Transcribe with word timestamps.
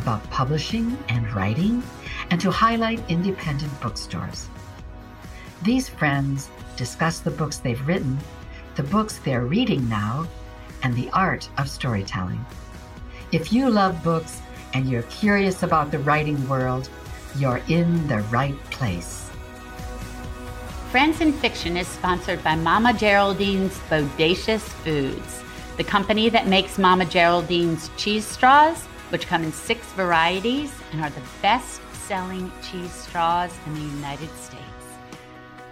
about 0.00 0.28
publishing 0.30 0.96
and 1.10 1.30
writing, 1.34 1.82
and 2.30 2.40
to 2.40 2.50
highlight 2.50 3.02
independent 3.10 3.72
bookstores. 3.80 4.48
These 5.62 5.90
friends 5.90 6.48
discuss 6.76 7.20
the 7.20 7.30
books 7.30 7.58
they've 7.58 7.86
written, 7.86 8.18
the 8.76 8.82
books 8.82 9.18
they're 9.18 9.44
reading 9.44 9.86
now, 9.88 10.26
and 10.82 10.94
the 10.94 11.10
art 11.10 11.48
of 11.58 11.68
storytelling. 11.68 12.44
If 13.30 13.52
you 13.52 13.68
love 13.68 14.02
books 14.02 14.40
and 14.72 14.88
you're 14.88 15.02
curious 15.02 15.62
about 15.62 15.90
the 15.90 15.98
writing 15.98 16.48
world, 16.48 16.88
you're 17.36 17.60
in 17.68 18.08
the 18.08 18.20
right 18.32 18.58
place. 18.70 19.30
Friends 20.90 21.20
in 21.20 21.32
Fiction 21.34 21.76
is 21.76 21.86
sponsored 21.86 22.42
by 22.42 22.56
Mama 22.56 22.92
Geraldine's 22.92 23.78
Bodacious 23.90 24.62
Foods, 24.82 25.42
the 25.76 25.84
company 25.84 26.28
that 26.30 26.48
makes 26.48 26.78
Mama 26.78 27.04
Geraldine's 27.04 27.90
cheese 27.96 28.26
straws 28.26 28.88
which 29.10 29.26
come 29.26 29.44
in 29.44 29.52
six 29.52 29.86
varieties 29.92 30.72
and 30.92 31.00
are 31.00 31.10
the 31.10 31.22
best 31.42 31.80
selling 31.92 32.50
cheese 32.62 32.92
straws 32.92 33.52
in 33.66 33.74
the 33.74 33.94
United 33.96 34.30
States. 34.36 34.64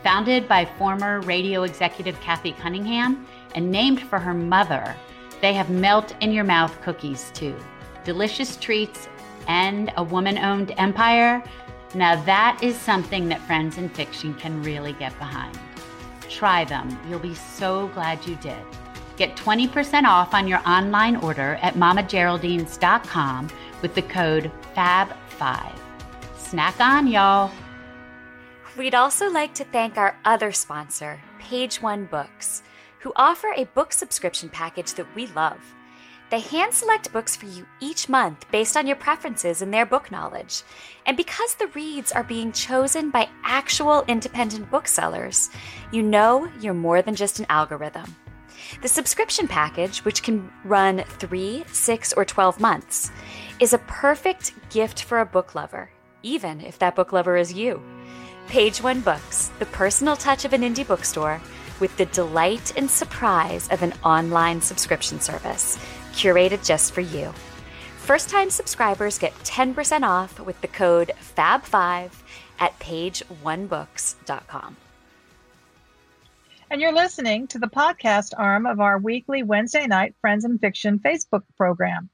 Founded 0.04 0.46
by 0.46 0.64
former 0.64 1.20
radio 1.22 1.64
executive 1.64 2.20
Kathy 2.20 2.52
Cunningham 2.52 3.26
and 3.54 3.70
named 3.70 4.00
for 4.00 4.18
her 4.18 4.34
mother, 4.34 4.94
they 5.40 5.52
have 5.52 5.70
melt 5.70 6.14
in 6.20 6.32
your 6.32 6.44
mouth 6.44 6.80
cookies 6.82 7.30
too. 7.34 7.56
Delicious 8.04 8.56
treats 8.56 9.08
and 9.48 9.92
a 9.96 10.02
woman 10.02 10.38
owned 10.38 10.72
empire. 10.78 11.42
Now, 11.94 12.22
that 12.24 12.58
is 12.62 12.76
something 12.76 13.28
that 13.28 13.40
Friends 13.42 13.78
in 13.78 13.88
Fiction 13.88 14.34
can 14.34 14.62
really 14.62 14.92
get 14.92 15.18
behind. 15.18 15.58
Try 16.28 16.64
them. 16.64 16.98
You'll 17.08 17.18
be 17.18 17.34
so 17.34 17.88
glad 17.88 18.24
you 18.26 18.36
did. 18.36 18.62
Get 19.18 19.36
20% 19.36 20.04
off 20.04 20.32
on 20.32 20.46
your 20.46 20.60
online 20.66 21.16
order 21.16 21.58
at 21.60 21.74
mamageraldines.com 21.74 23.48
with 23.82 23.94
the 23.96 24.02
code 24.02 24.52
FAB5. 24.76 25.76
Snack 26.36 26.80
on, 26.80 27.08
y'all. 27.08 27.50
We'd 28.76 28.94
also 28.94 29.28
like 29.28 29.54
to 29.54 29.64
thank 29.64 29.98
our 29.98 30.16
other 30.24 30.52
sponsor, 30.52 31.20
Page 31.40 31.82
One 31.82 32.04
Books, 32.04 32.62
who 33.00 33.12
offer 33.16 33.52
a 33.56 33.64
book 33.64 33.92
subscription 33.92 34.48
package 34.50 34.94
that 34.94 35.12
we 35.16 35.26
love. 35.26 35.58
They 36.30 36.38
hand 36.38 36.72
select 36.72 37.12
books 37.12 37.34
for 37.34 37.46
you 37.46 37.66
each 37.80 38.08
month 38.08 38.46
based 38.52 38.76
on 38.76 38.86
your 38.86 38.94
preferences 38.94 39.62
and 39.62 39.74
their 39.74 39.86
book 39.86 40.12
knowledge. 40.12 40.62
And 41.06 41.16
because 41.16 41.56
the 41.56 41.68
reads 41.68 42.12
are 42.12 42.22
being 42.22 42.52
chosen 42.52 43.10
by 43.10 43.28
actual 43.42 44.04
independent 44.06 44.70
booksellers, 44.70 45.50
you 45.90 46.04
know 46.04 46.48
you're 46.60 46.72
more 46.72 47.02
than 47.02 47.16
just 47.16 47.40
an 47.40 47.46
algorithm. 47.48 48.14
The 48.82 48.88
subscription 48.88 49.48
package, 49.48 50.04
which 50.04 50.22
can 50.22 50.50
run 50.64 51.02
three, 51.18 51.64
six, 51.72 52.12
or 52.12 52.24
12 52.24 52.60
months, 52.60 53.10
is 53.60 53.72
a 53.72 53.78
perfect 53.78 54.52
gift 54.70 55.02
for 55.02 55.20
a 55.20 55.26
book 55.26 55.54
lover, 55.54 55.90
even 56.22 56.60
if 56.60 56.78
that 56.78 56.94
book 56.94 57.12
lover 57.12 57.36
is 57.36 57.52
you. 57.52 57.82
Page 58.46 58.82
One 58.82 59.00
Books, 59.00 59.50
the 59.58 59.66
personal 59.66 60.16
touch 60.16 60.44
of 60.44 60.52
an 60.52 60.62
indie 60.62 60.86
bookstore, 60.86 61.40
with 61.80 61.96
the 61.96 62.06
delight 62.06 62.72
and 62.76 62.90
surprise 62.90 63.68
of 63.68 63.82
an 63.82 63.94
online 64.04 64.60
subscription 64.60 65.20
service, 65.20 65.78
curated 66.12 66.64
just 66.64 66.92
for 66.92 67.00
you. 67.00 67.32
First 67.96 68.28
time 68.30 68.50
subscribers 68.50 69.18
get 69.18 69.34
10% 69.44 70.02
off 70.02 70.40
with 70.40 70.60
the 70.60 70.68
code 70.68 71.12
FAB5 71.36 72.10
at 72.58 72.78
pageonebooks.com 72.78 74.76
and 76.70 76.82
you're 76.82 76.92
listening 76.92 77.46
to 77.46 77.58
the 77.58 77.66
podcast 77.66 78.34
arm 78.36 78.66
of 78.66 78.78
our 78.78 78.98
weekly 78.98 79.42
Wednesday 79.42 79.86
night 79.86 80.14
Friends 80.20 80.44
in 80.44 80.58
Fiction 80.58 80.98
Facebook 80.98 81.42
program. 81.56 82.10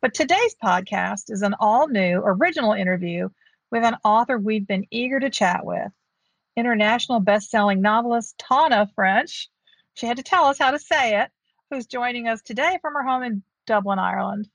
But 0.00 0.14
today's 0.14 0.54
podcast 0.62 1.24
is 1.28 1.42
an 1.42 1.56
all 1.58 1.88
new 1.88 2.22
original 2.24 2.72
interview 2.72 3.30
with 3.72 3.82
an 3.82 3.96
author 4.04 4.38
we've 4.38 4.66
been 4.66 4.86
eager 4.92 5.18
to 5.18 5.30
chat 5.30 5.66
with 5.66 5.90
international 6.56 7.18
best-selling 7.18 7.80
novelist 7.80 8.38
Tana 8.38 8.88
French. 8.94 9.48
She 9.94 10.06
had 10.06 10.18
to 10.18 10.22
tell 10.22 10.44
us 10.44 10.58
how 10.58 10.70
to 10.70 10.78
say 10.78 11.20
it, 11.20 11.30
who's 11.70 11.86
joining 11.86 12.28
us 12.28 12.42
today 12.42 12.78
from 12.80 12.94
her 12.94 13.02
home 13.02 13.24
in 13.24 13.42
Dublin, 13.66 13.98
Ireland. 13.98 14.48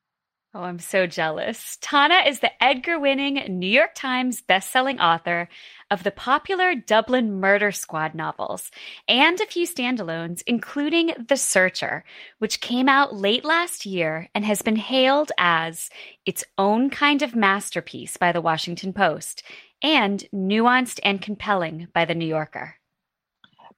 Oh, 0.54 0.64
I'm 0.64 0.80
so 0.80 1.08
jealous. 1.08 1.78
Tana 1.80 2.24
is 2.28 2.42
the 2.42 2.52
Edgar 2.62 3.00
winning 3.00 3.36
New 3.58 3.70
York 3.70 3.92
Times 3.96 4.42
bestselling 4.42 5.00
author 5.00 5.48
of 5.90 6.04
the 6.04 6.12
popular 6.12 6.76
Dublin 6.76 7.40
Murder 7.40 7.72
Squad 7.72 8.14
novels 8.14 8.70
and 9.08 9.40
a 9.40 9.46
few 9.46 9.66
standalones, 9.66 10.44
including 10.46 11.14
The 11.30 11.38
Searcher, 11.38 12.04
which 12.40 12.60
came 12.60 12.90
out 12.90 13.16
late 13.16 13.46
last 13.46 13.86
year 13.86 14.28
and 14.36 14.44
has 14.44 14.62
been 14.62 14.76
hailed 14.76 15.32
as 15.38 15.90
its 16.26 16.44
own 16.58 16.90
kind 16.90 17.22
of 17.22 17.34
masterpiece 17.34 18.18
by 18.18 18.34
the 18.34 18.42
Washington 18.42 18.92
Post 18.92 19.44
and 19.82 20.26
nuanced 20.34 21.00
and 21.02 21.22
compelling 21.22 21.88
by 21.94 22.04
the 22.04 22.16
New 22.16 22.28
Yorker. 22.28 22.76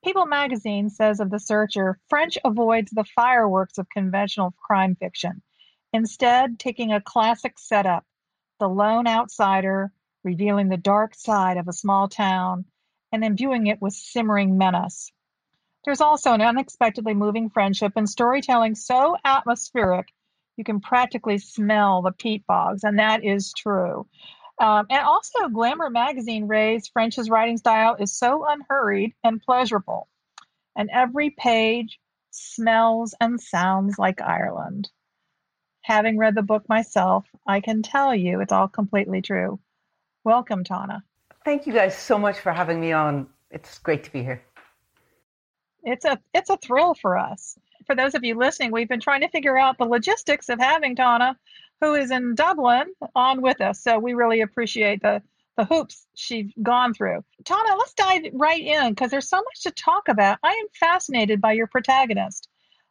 People 0.04 0.26
magazine 0.26 0.90
says 0.90 1.20
of 1.20 1.30
The 1.30 1.40
Searcher, 1.40 2.00
French 2.10 2.36
avoids 2.44 2.90
the 2.90 3.06
fireworks 3.16 3.78
of 3.78 3.88
conventional 3.90 4.56
crime 4.60 4.96
fiction 4.96 5.44
Instead, 5.94 6.58
taking 6.58 6.92
a 6.92 7.00
classic 7.00 7.60
setup, 7.60 8.04
the 8.60 8.68
lone 8.68 9.06
outsider 9.06 9.92
revealing 10.24 10.70
the 10.70 10.78
dark 10.78 11.14
side 11.14 11.58
of 11.58 11.68
a 11.68 11.74
small 11.74 12.10
town 12.10 12.66
and 13.12 13.24
imbuing 13.24 13.68
it 13.68 13.80
with 13.80 13.94
simmering 13.94 14.58
menace. 14.58 15.12
There's 15.86 16.02
also 16.02 16.34
an 16.34 16.42
unexpectedly 16.42 17.14
moving 17.14 17.50
friendship 17.50 17.94
and 17.96 18.10
storytelling 18.10 18.74
so 18.74 19.16
atmospheric 19.24 20.08
you 20.58 20.64
can 20.64 20.80
practically 20.80 21.38
smell 21.38 22.02
the 22.02 22.12
peat 22.12 22.46
bogs, 22.48 22.84
and 22.84 22.98
that 23.00 23.24
is 23.24 23.54
true. 23.54 24.08
Um, 24.60 24.86
and 24.90 25.06
also, 25.06 25.48
Glamour 25.50 25.90
magazine 25.90 26.48
raised 26.48 26.92
French's 26.94 27.30
writing 27.30 27.58
style 27.58 27.96
is 28.00 28.16
so 28.16 28.46
unhurried 28.48 29.14
and 29.24 29.42
pleasurable, 29.42 30.08
and 30.76 30.90
every 30.92 31.32
page 31.32 32.00
smells 32.32 33.14
and 33.20 33.40
sounds 33.42 33.98
like 33.98 34.22
Ireland 34.22 34.90
having 35.84 36.18
read 36.18 36.34
the 36.34 36.42
book 36.42 36.68
myself, 36.68 37.26
I 37.46 37.60
can 37.60 37.84
tell 37.84 38.16
you 38.16 38.42
it's 38.42 38.52
all 38.52 38.68
completely 38.68 39.22
true. 39.22 39.60
Welcome, 40.24 40.64
Tana. 40.64 41.04
Thank 41.46 41.68
you 41.68 41.74
guys 41.74 41.96
so 41.96 42.18
much 42.18 42.40
for 42.40 42.52
having 42.52 42.80
me 42.80 42.94
on. 42.94 43.28
It's 43.52 43.78
great 43.80 44.04
to 44.06 44.12
be 44.12 44.24
here. 44.24 44.42
It's 45.84 46.06
a 46.06 46.20
it's 46.34 46.50
a 46.50 46.58
thrill 46.58 46.94
for 46.94 47.18
us. 47.18 47.58
For 47.86 47.96
those 47.96 48.16
of 48.16 48.24
you 48.24 48.36
listening, 48.36 48.72
we've 48.72 48.88
been 48.88 49.02
trying 49.02 49.22
to 49.22 49.28
figure 49.28 49.58
out 49.58 49.78
the 49.78 49.84
logistics 49.84 50.48
of 50.48 50.58
having 50.58 50.96
Tana, 50.96 51.38
who 51.82 51.96
is 51.96 52.12
in 52.12 52.36
Dublin, 52.36 52.94
on 53.14 53.42
with 53.42 53.60
us. 53.60 53.84
So 53.84 54.00
we 54.00 54.14
really 54.14 54.42
appreciate 54.42 55.02
the 55.02 55.22
the 55.58 55.66
hoops 55.66 56.08
she's 56.16 56.52
gone 56.64 56.94
through. 56.94 57.24
Tana, 57.44 57.76
let's 57.78 57.94
dive 57.94 58.24
right 58.34 58.62
in 58.62 58.90
because 58.90 59.12
there's 59.12 59.30
so 59.30 59.38
much 59.38 59.64
to 59.64 59.72
talk 59.72 60.08
about. 60.08 60.40
I 60.42 60.52
am 60.52 60.68
fascinated 60.80 61.42
by 61.42 61.52
your 61.52 61.68
protagonist, 61.68 62.48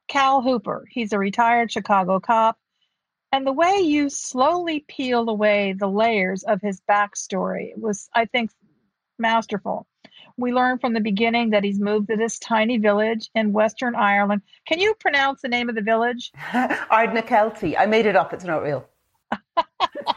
Cal 0.09 0.43
Hooper. 0.43 0.87
He's 0.91 1.13
a 1.13 1.19
retired 1.19 1.73
Chicago 1.73 2.21
cop 2.21 2.59
and 3.33 3.47
the 3.47 3.53
way 3.53 3.79
you 3.81 4.11
slowly 4.11 4.85
peel 4.87 5.29
away 5.29 5.73
the 5.73 5.89
layers 5.89 6.43
of 6.43 6.61
his 6.61 6.83
backstory 6.89 7.77
was, 7.77 8.09
I 8.15 8.27
think, 8.27 8.51
masterful. 9.19 9.87
We 10.37 10.53
learn 10.53 10.79
from 10.79 10.93
the 10.93 11.01
beginning 11.01 11.51
that 11.51 11.65
he's 11.65 11.81
moved 11.81 12.09
to 12.09 12.17
this 12.17 12.39
tiny 12.39 12.79
village 12.79 13.31
in 13.35 13.53
Western 13.53 13.95
Ireland. 13.95 14.43
Can 14.67 14.81
you 14.81 14.95
pronounce 14.95 15.41
the 15.41 15.49
name 15.49 15.69
of 15.69 15.75
the 15.75 15.83
village? 15.83 16.31
Ardnakelty. 16.53 17.75
I 17.79 17.87
made 17.87 18.07
it 18.07 18.17
up. 18.17 18.33
It's 18.33 18.45
not 18.45 18.63
real. 18.63 18.87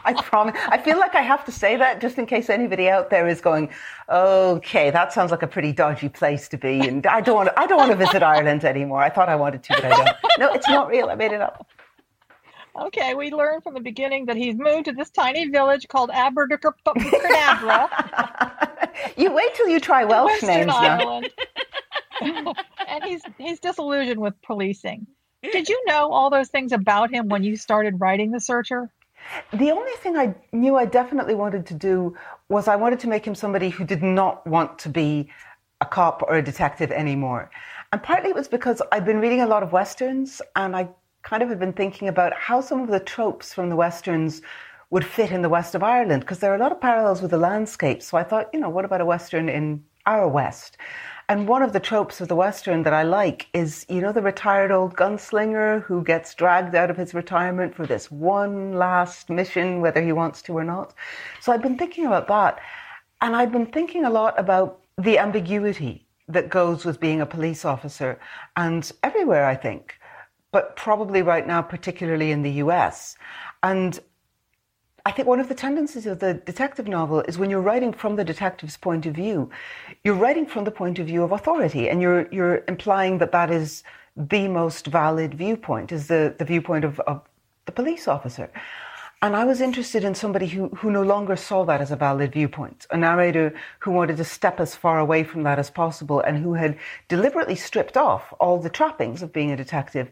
I 0.04 0.12
promise. 0.22 0.58
I 0.68 0.78
feel 0.78 0.98
like 0.98 1.14
I 1.14 1.22
have 1.22 1.44
to 1.46 1.52
say 1.52 1.76
that 1.76 2.00
just 2.00 2.18
in 2.18 2.26
case 2.26 2.50
anybody 2.50 2.88
out 2.88 3.10
there 3.10 3.26
is 3.26 3.40
going, 3.40 3.70
okay, 4.08 4.90
that 4.90 5.12
sounds 5.12 5.30
like 5.30 5.42
a 5.42 5.46
pretty 5.46 5.72
dodgy 5.72 6.08
place 6.08 6.48
to 6.48 6.58
be, 6.58 6.86
and 6.86 7.06
I 7.06 7.20
don't 7.20 7.36
want 7.36 7.48
to. 7.48 7.58
I 7.58 7.66
don't 7.66 7.78
want 7.78 7.92
to 7.92 7.96
visit 7.96 8.22
Ireland 8.22 8.64
anymore. 8.64 9.02
I 9.02 9.10
thought 9.10 9.28
I 9.28 9.36
wanted 9.36 9.62
to, 9.64 9.74
but 9.74 9.84
I 9.84 9.96
don't. 9.96 10.16
No, 10.38 10.52
it's 10.52 10.68
not 10.68 10.88
real. 10.88 11.08
I 11.08 11.14
made 11.14 11.32
it 11.32 11.40
up. 11.40 11.66
Okay, 12.78 13.14
we 13.14 13.30
learned 13.30 13.62
from 13.62 13.74
the 13.74 13.80
beginning 13.80 14.26
that 14.26 14.36
he's 14.36 14.54
moved 14.56 14.84
to 14.86 14.92
this 14.92 15.10
tiny 15.10 15.48
village 15.48 15.88
called 15.88 16.10
Abracadabra. 16.12 17.88
you 19.16 19.32
wait 19.32 19.54
till 19.54 19.68
you 19.68 19.80
try 19.80 20.04
Welsh 20.04 20.42
names 20.42 20.66
now. 20.66 21.22
and 22.20 23.04
he's 23.04 23.22
he's 23.38 23.60
disillusioned 23.60 24.20
with 24.20 24.34
policing. 24.42 25.06
Did 25.42 25.68
you 25.68 25.82
know 25.86 26.12
all 26.12 26.28
those 26.28 26.48
things 26.48 26.72
about 26.72 27.10
him 27.10 27.28
when 27.28 27.44
you 27.44 27.56
started 27.56 28.00
writing 28.00 28.30
The 28.30 28.40
Searcher? 28.40 28.90
The 29.52 29.70
only 29.70 29.92
thing 29.98 30.16
I 30.16 30.34
knew 30.52 30.76
I 30.76 30.84
definitely 30.84 31.34
wanted 31.34 31.66
to 31.66 31.74
do 31.74 32.16
was 32.48 32.68
I 32.68 32.76
wanted 32.76 33.00
to 33.00 33.08
make 33.08 33.26
him 33.26 33.34
somebody 33.34 33.70
who 33.70 33.84
did 33.84 34.02
not 34.02 34.46
want 34.46 34.78
to 34.80 34.88
be 34.88 35.30
a 35.80 35.86
cop 35.86 36.22
or 36.22 36.36
a 36.36 36.42
detective 36.42 36.90
anymore. 36.90 37.50
And 37.92 38.02
partly 38.02 38.30
it 38.30 38.36
was 38.36 38.48
because 38.48 38.82
I'd 38.92 39.04
been 39.04 39.20
reading 39.20 39.40
a 39.40 39.46
lot 39.46 39.62
of 39.62 39.72
Westerns 39.72 40.42
and 40.54 40.76
I 40.76 40.88
kind 41.26 41.42
of 41.42 41.48
had 41.48 41.58
been 41.58 41.72
thinking 41.72 42.06
about 42.06 42.32
how 42.34 42.60
some 42.60 42.80
of 42.80 42.88
the 42.88 43.00
tropes 43.00 43.52
from 43.52 43.68
the 43.68 43.74
Westerns 43.74 44.42
would 44.90 45.04
fit 45.04 45.32
in 45.32 45.42
the 45.42 45.48
west 45.48 45.74
of 45.74 45.82
Ireland 45.82 46.20
because 46.20 46.38
there 46.38 46.52
are 46.52 46.54
a 46.54 46.60
lot 46.60 46.70
of 46.70 46.80
parallels 46.80 47.20
with 47.20 47.32
the 47.32 47.36
landscape. 47.36 48.00
So 48.00 48.16
I 48.16 48.22
thought, 48.22 48.48
you 48.52 48.60
know, 48.60 48.68
what 48.70 48.84
about 48.84 49.00
a 49.00 49.04
Western 49.04 49.48
in 49.48 49.82
our 50.06 50.28
West? 50.28 50.76
And 51.28 51.48
one 51.48 51.64
of 51.64 51.72
the 51.72 51.80
tropes 51.80 52.20
of 52.20 52.28
the 52.28 52.36
Western 52.36 52.84
that 52.84 52.92
I 52.92 53.02
like 53.02 53.48
is, 53.52 53.84
you 53.88 54.00
know, 54.00 54.12
the 54.12 54.22
retired 54.22 54.70
old 54.70 54.94
gunslinger 54.94 55.82
who 55.82 56.04
gets 56.04 56.32
dragged 56.32 56.76
out 56.76 56.90
of 56.90 56.96
his 56.96 57.12
retirement 57.12 57.74
for 57.74 57.84
this 57.84 58.08
one 58.08 58.74
last 58.74 59.28
mission, 59.28 59.80
whether 59.80 60.00
he 60.00 60.12
wants 60.12 60.42
to 60.42 60.56
or 60.56 60.62
not. 60.62 60.94
So 61.40 61.50
I've 61.50 61.62
been 61.62 61.76
thinking 61.76 62.06
about 62.06 62.28
that. 62.28 62.60
And 63.20 63.34
I've 63.34 63.50
been 63.50 63.66
thinking 63.66 64.04
a 64.04 64.10
lot 64.10 64.38
about 64.38 64.78
the 64.96 65.18
ambiguity 65.18 66.06
that 66.28 66.50
goes 66.50 66.84
with 66.84 67.00
being 67.00 67.20
a 67.20 67.26
police 67.26 67.64
officer 67.64 68.20
and 68.56 68.92
everywhere, 69.02 69.46
I 69.46 69.56
think, 69.56 69.98
but 70.52 70.76
probably 70.76 71.22
right 71.22 71.46
now, 71.46 71.62
particularly 71.62 72.30
in 72.30 72.42
the 72.42 72.52
US. 72.62 73.16
And 73.62 73.98
I 75.04 75.12
think 75.12 75.28
one 75.28 75.38
of 75.38 75.48
the 75.48 75.54
tendencies 75.54 76.06
of 76.06 76.18
the 76.18 76.34
detective 76.34 76.88
novel 76.88 77.20
is 77.22 77.38
when 77.38 77.48
you're 77.48 77.60
writing 77.60 77.92
from 77.92 78.16
the 78.16 78.24
detective's 78.24 78.76
point 78.76 79.06
of 79.06 79.14
view, 79.14 79.50
you're 80.02 80.14
writing 80.14 80.46
from 80.46 80.64
the 80.64 80.70
point 80.70 80.98
of 80.98 81.06
view 81.06 81.22
of 81.22 81.30
authority, 81.32 81.88
and 81.88 82.02
you're 82.02 82.28
you're 82.32 82.64
implying 82.66 83.18
that 83.18 83.32
that 83.32 83.50
is 83.50 83.84
the 84.16 84.48
most 84.48 84.86
valid 84.86 85.34
viewpoint, 85.34 85.92
is 85.92 86.08
the, 86.08 86.34
the 86.38 86.44
viewpoint 86.44 86.84
of, 86.84 86.98
of 87.00 87.22
the 87.66 87.72
police 87.72 88.08
officer. 88.08 88.50
And 89.22 89.34
I 89.34 89.44
was 89.44 89.62
interested 89.62 90.04
in 90.04 90.14
somebody 90.14 90.46
who, 90.46 90.68
who 90.68 90.90
no 90.90 91.02
longer 91.02 91.36
saw 91.36 91.64
that 91.64 91.80
as 91.80 91.90
a 91.90 91.96
valid 91.96 92.32
viewpoint, 92.32 92.86
a 92.90 92.98
narrator 92.98 93.54
who 93.78 93.90
wanted 93.90 94.18
to 94.18 94.24
step 94.24 94.60
as 94.60 94.74
far 94.74 94.98
away 94.98 95.24
from 95.24 95.42
that 95.44 95.58
as 95.58 95.70
possible 95.70 96.20
and 96.20 96.36
who 96.36 96.52
had 96.52 96.78
deliberately 97.08 97.54
stripped 97.54 97.96
off 97.96 98.34
all 98.38 98.58
the 98.58 98.68
trappings 98.68 99.22
of 99.22 99.32
being 99.32 99.50
a 99.50 99.56
detective 99.56 100.10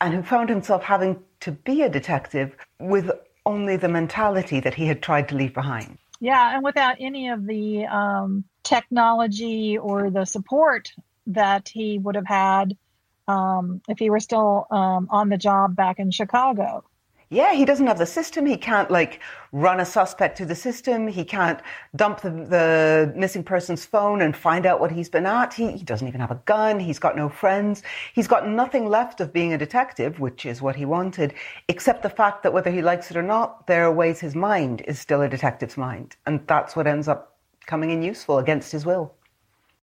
and 0.00 0.12
who 0.12 0.22
found 0.22 0.50
himself 0.50 0.82
having 0.82 1.22
to 1.40 1.52
be 1.52 1.82
a 1.82 1.88
detective 1.88 2.54
with 2.78 3.10
only 3.46 3.76
the 3.76 3.88
mentality 3.88 4.60
that 4.60 4.74
he 4.74 4.86
had 4.86 5.02
tried 5.02 5.28
to 5.30 5.34
leave 5.34 5.54
behind. 5.54 5.96
Yeah, 6.20 6.54
and 6.54 6.62
without 6.62 6.96
any 7.00 7.30
of 7.30 7.46
the 7.46 7.86
um, 7.86 8.44
technology 8.62 9.78
or 9.78 10.10
the 10.10 10.26
support 10.26 10.92
that 11.28 11.70
he 11.70 11.98
would 11.98 12.14
have 12.14 12.26
had 12.26 12.76
um, 13.26 13.80
if 13.88 13.98
he 13.98 14.10
were 14.10 14.20
still 14.20 14.66
um, 14.70 15.08
on 15.10 15.30
the 15.30 15.38
job 15.38 15.74
back 15.74 15.98
in 15.98 16.10
Chicago 16.10 16.84
yeah, 17.30 17.52
he 17.54 17.64
doesn't 17.64 17.86
have 17.86 17.98
the 17.98 18.06
system. 18.06 18.46
He 18.46 18.56
can't 18.56 18.90
like 18.90 19.20
run 19.52 19.80
a 19.80 19.84
suspect 19.84 20.36
to 20.38 20.46
the 20.46 20.54
system. 20.54 21.08
He 21.08 21.24
can't 21.24 21.60
dump 21.96 22.20
the, 22.20 22.30
the 22.30 23.12
missing 23.16 23.42
person's 23.42 23.84
phone 23.84 24.22
and 24.22 24.36
find 24.36 24.66
out 24.66 24.80
what 24.80 24.92
he's 24.92 25.08
been 25.08 25.26
at. 25.26 25.54
He, 25.54 25.72
he 25.72 25.84
doesn't 25.84 26.06
even 26.06 26.20
have 26.20 26.30
a 26.30 26.40
gun. 26.44 26.80
He's 26.80 26.98
got 26.98 27.16
no 27.16 27.28
friends. 27.28 27.82
He's 28.12 28.28
got 28.28 28.48
nothing 28.48 28.88
left 28.88 29.20
of 29.20 29.32
being 29.32 29.52
a 29.52 29.58
detective, 29.58 30.20
which 30.20 30.46
is 30.46 30.62
what 30.62 30.76
he 30.76 30.84
wanted, 30.84 31.34
except 31.68 32.02
the 32.02 32.10
fact 32.10 32.42
that 32.42 32.52
whether 32.52 32.70
he 32.70 32.82
likes 32.82 33.10
it 33.10 33.16
or 33.16 33.22
not, 33.22 33.66
there 33.66 33.84
are 33.84 33.92
ways 33.92 34.20
his 34.20 34.34
mind 34.34 34.82
is 34.86 34.98
still 34.98 35.22
a 35.22 35.28
detective's 35.28 35.76
mind. 35.76 36.16
And 36.26 36.46
that's 36.46 36.76
what 36.76 36.86
ends 36.86 37.08
up 37.08 37.36
coming 37.66 37.90
in 37.90 38.02
useful 38.02 38.38
against 38.38 38.72
his 38.72 38.84
will. 38.84 39.14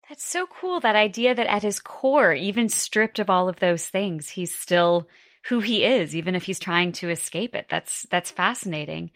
That's 0.10 0.24
so 0.24 0.46
cool. 0.46 0.80
That 0.80 0.96
idea 0.96 1.34
that 1.34 1.48
at 1.48 1.64
his 1.64 1.80
core, 1.80 2.34
even 2.34 2.70
stripped 2.70 3.18
of 3.18 3.30
all 3.30 3.50
of 3.50 3.60
those 3.60 3.88
things, 3.88 4.30
he's 4.30 4.54
still 4.54 5.08
who 5.50 5.60
he 5.60 5.84
is, 5.84 6.16
even 6.16 6.36
if 6.36 6.44
he's 6.44 6.60
trying 6.60 6.92
to 6.92 7.10
escape 7.10 7.56
it. 7.56 7.68
That's 7.70 8.04
that's 8.10 8.32
fascinating. 8.32 9.12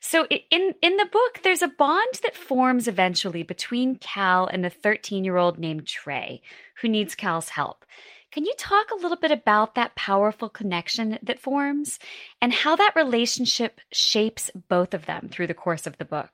So 0.00 0.26
in 0.26 0.74
in 0.80 0.96
the 0.96 1.08
book, 1.10 1.40
there's 1.42 1.62
a 1.62 1.68
bond 1.68 2.20
that 2.22 2.36
forms 2.36 2.86
eventually 2.86 3.42
between 3.42 3.96
Cal 3.96 4.46
and 4.46 4.64
a 4.64 4.70
13 4.70 5.24
year 5.24 5.36
old 5.36 5.58
named 5.58 5.86
Trey, 5.86 6.40
who 6.80 6.88
needs 6.88 7.14
Cal's 7.14 7.50
help. 7.50 7.84
Can 8.30 8.46
you 8.46 8.54
talk 8.56 8.90
a 8.90 8.96
little 8.96 9.18
bit 9.18 9.30
about 9.30 9.74
that 9.74 9.94
powerful 9.94 10.48
connection 10.48 11.18
that 11.22 11.38
forms 11.38 11.98
and 12.40 12.52
how 12.52 12.76
that 12.76 12.96
relationship 12.96 13.80
shapes 13.90 14.50
both 14.68 14.94
of 14.94 15.04
them 15.04 15.28
through 15.30 15.48
the 15.48 15.54
course 15.54 15.86
of 15.86 15.98
the 15.98 16.06
book? 16.06 16.30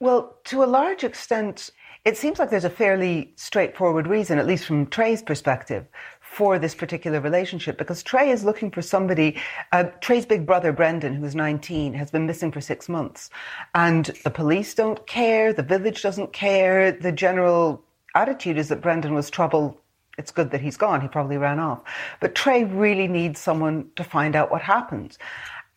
Well, 0.00 0.38
to 0.44 0.62
a 0.62 0.66
large 0.66 1.04
extent, 1.04 1.70
it 2.04 2.16
seems 2.16 2.38
like 2.38 2.48
there's 2.48 2.64
a 2.64 2.70
fairly 2.70 3.32
straightforward 3.36 4.06
reason, 4.06 4.38
at 4.38 4.46
least 4.46 4.64
from 4.64 4.86
Trey's 4.86 5.20
perspective, 5.20 5.86
for 6.30 6.58
this 6.58 6.74
particular 6.74 7.20
relationship 7.20 7.78
because 7.78 8.02
Trey 8.02 8.30
is 8.30 8.44
looking 8.44 8.70
for 8.70 8.82
somebody. 8.82 9.36
Uh, 9.72 9.84
Trey's 10.00 10.26
big 10.26 10.46
brother, 10.46 10.72
Brendan, 10.72 11.14
who 11.14 11.24
is 11.24 11.34
19, 11.34 11.94
has 11.94 12.10
been 12.10 12.26
missing 12.26 12.52
for 12.52 12.60
six 12.60 12.88
months. 12.88 13.30
And 13.74 14.06
the 14.22 14.30
police 14.30 14.74
don't 14.74 15.04
care, 15.06 15.52
the 15.52 15.62
village 15.62 16.02
doesn't 16.02 16.32
care. 16.32 16.92
The 16.92 17.12
general 17.12 17.82
attitude 18.14 18.58
is 18.58 18.68
that 18.68 18.80
Brendan 18.80 19.14
was 19.14 19.30
trouble. 19.30 19.80
It's 20.16 20.30
good 20.30 20.50
that 20.52 20.60
he's 20.60 20.76
gone. 20.76 21.00
He 21.00 21.08
probably 21.08 21.38
ran 21.38 21.58
off. 21.58 21.80
But 22.20 22.34
Trey 22.34 22.64
really 22.64 23.08
needs 23.08 23.40
someone 23.40 23.90
to 23.96 24.04
find 24.04 24.36
out 24.36 24.50
what 24.50 24.62
happened. 24.62 25.16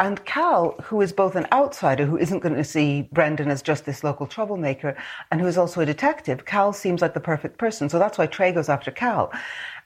And 0.01 0.25
Cal, 0.25 0.74
who 0.81 1.00
is 1.01 1.13
both 1.13 1.36
an 1.36 1.45
outsider 1.51 2.07
who 2.07 2.18
isn't 2.18 2.39
going 2.39 2.56
to 2.56 2.63
see 2.63 3.07
Brendan 3.12 3.51
as 3.51 3.62
just 3.62 3.86
this 3.86 4.03
local 4.03 4.25
troublemaker 4.25 4.98
and 5.30 5.39
who 5.39 5.45
is 5.45 5.59
also 5.59 5.80
a 5.80 5.86
detective, 5.86 6.44
Cal 6.44 6.74
seems 6.74 7.03
like 7.03 7.13
the 7.13 7.19
perfect 7.19 7.59
person. 7.59 7.88
So 7.88 8.00
that's 8.00 8.18
why 8.18 8.25
Trey 8.25 8.51
goes 8.51 8.68
after 8.68 8.89
Cal. 8.89 9.31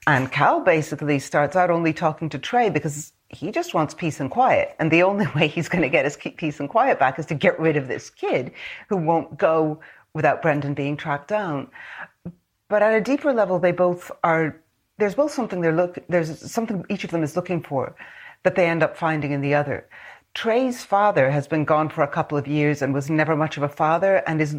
And 0.07 0.31
Cal 0.31 0.59
basically 0.61 1.17
starts 1.19 1.55
out 1.55 1.71
only 1.71 1.91
talking 1.91 2.29
to 2.29 2.37
Trey 2.37 2.69
because 2.69 3.11
he 3.29 3.51
just 3.51 3.73
wants 3.73 3.93
peace 3.93 4.19
and 4.19 4.29
quiet. 4.29 4.75
And 4.79 4.91
the 4.91 5.03
only 5.03 5.27
way 5.35 5.47
he's 5.47 5.69
going 5.69 5.81
to 5.81 5.89
get 5.89 6.05
his 6.05 6.17
peace 6.17 6.59
and 6.59 6.69
quiet 6.69 6.99
back 6.99 7.17
is 7.19 7.25
to 7.27 7.35
get 7.35 7.59
rid 7.59 7.75
of 7.75 7.87
this 7.87 8.09
kid 8.09 8.51
who 8.87 8.97
won't 8.97 9.37
go 9.37 9.79
without 10.13 10.41
Brendan 10.41 10.73
being 10.73 10.95
tracked 10.95 11.27
down. 11.27 11.69
But 12.69 12.81
at 12.81 12.93
a 12.93 13.01
deeper 13.01 13.33
level, 13.33 13.59
they 13.59 13.71
both 13.71 14.11
are, 14.23 14.61
there's 14.97 15.15
both 15.15 15.31
something 15.31 15.61
they're 15.61 15.75
look, 15.75 15.97
there's 16.07 16.51
something 16.51 16.85
each 16.89 17.03
of 17.03 17.11
them 17.11 17.23
is 17.23 17.35
looking 17.35 17.61
for 17.61 17.95
that 18.43 18.55
they 18.55 18.67
end 18.67 18.83
up 18.83 18.95
finding 18.95 19.31
in 19.31 19.41
the 19.41 19.55
other. 19.55 19.87
Trey's 20.35 20.83
father 20.83 21.31
has 21.31 21.47
been 21.47 21.63
gone 21.63 21.87
for 21.87 22.03
a 22.03 22.07
couple 22.07 22.37
of 22.37 22.45
years 22.45 22.81
and 22.81 22.93
was 22.93 23.09
never 23.09 23.37
much 23.37 23.55
of 23.55 23.63
a 23.63 23.69
father 23.69 24.17
and 24.27 24.41
is 24.41 24.57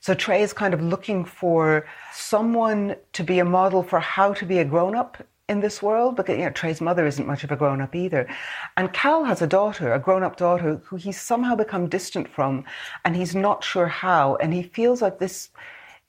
so 0.00 0.14
Trey 0.14 0.42
is 0.42 0.52
kind 0.52 0.74
of 0.74 0.82
looking 0.82 1.24
for 1.24 1.86
someone 2.12 2.96
to 3.12 3.22
be 3.22 3.38
a 3.38 3.44
model 3.44 3.84
for 3.84 4.00
how 4.00 4.34
to 4.34 4.44
be 4.44 4.58
a 4.58 4.64
grown 4.64 4.96
up 4.96 5.16
in 5.48 5.60
this 5.60 5.80
world 5.80 6.16
because 6.16 6.36
you 6.36 6.44
know, 6.44 6.50
Trey's 6.50 6.80
mother 6.80 7.06
isn't 7.06 7.26
much 7.26 7.44
of 7.44 7.52
a 7.52 7.56
grown 7.56 7.80
up 7.80 7.94
either. 7.94 8.28
And 8.76 8.92
Cal 8.92 9.22
has 9.22 9.40
a 9.40 9.46
daughter, 9.46 9.94
a 9.94 10.00
grown 10.00 10.24
up 10.24 10.36
daughter, 10.36 10.80
who 10.84 10.96
he's 10.96 11.20
somehow 11.20 11.54
become 11.54 11.88
distant 11.88 12.28
from 12.28 12.64
and 13.04 13.14
he's 13.14 13.36
not 13.36 13.62
sure 13.62 13.86
how. 13.86 14.34
And 14.36 14.52
he 14.52 14.64
feels 14.64 15.00
like 15.02 15.20
this 15.20 15.50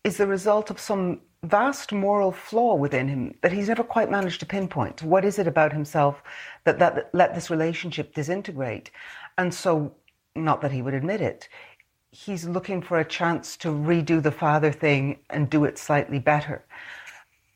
is 0.03 0.17
the 0.17 0.25
result 0.25 0.72
of 0.72 0.79
some 0.79 1.22
vast 1.43 1.91
moral 1.91 2.31
flaw 2.31 2.75
within 2.75 3.07
him 3.07 3.35
that 3.41 3.51
he's 3.51 3.67
never 3.67 3.83
quite 3.83 4.09
managed 4.09 4.39
to 4.39 4.45
pinpoint. 4.45 5.03
What 5.03 5.25
is 5.25 5.38
it 5.38 5.47
about 5.47 5.73
himself 5.73 6.23
that, 6.63 6.79
that 6.79 7.09
let 7.13 7.35
this 7.35 7.50
relationship 7.50 8.13
disintegrate? 8.13 8.91
And 9.38 9.53
so, 9.53 9.93
not 10.35 10.62
that 10.62 10.71
he 10.71 10.81
would 10.81 10.93
admit 10.93 11.21
it, 11.21 11.50
he's 12.12 12.45
looking 12.45 12.81
for 12.81 13.00
a 13.00 13.05
chance 13.05 13.57
to 13.57 13.69
redo 13.69 14.21
the 14.21 14.31
father 14.31 14.71
thing 14.71 15.19
and 15.29 15.50
do 15.50 15.65
it 15.65 15.77
slightly 15.77 16.19
better. 16.19 16.63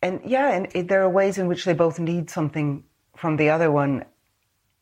And 0.01 0.19
yeah, 0.25 0.51
and 0.51 0.89
there 0.89 1.01
are 1.03 1.09
ways 1.09 1.37
in 1.37 1.47
which 1.47 1.65
they 1.65 1.73
both 1.73 1.99
need 1.99 2.29
something 2.29 2.83
from 3.15 3.37
the 3.37 3.49
other 3.49 3.71
one 3.71 4.05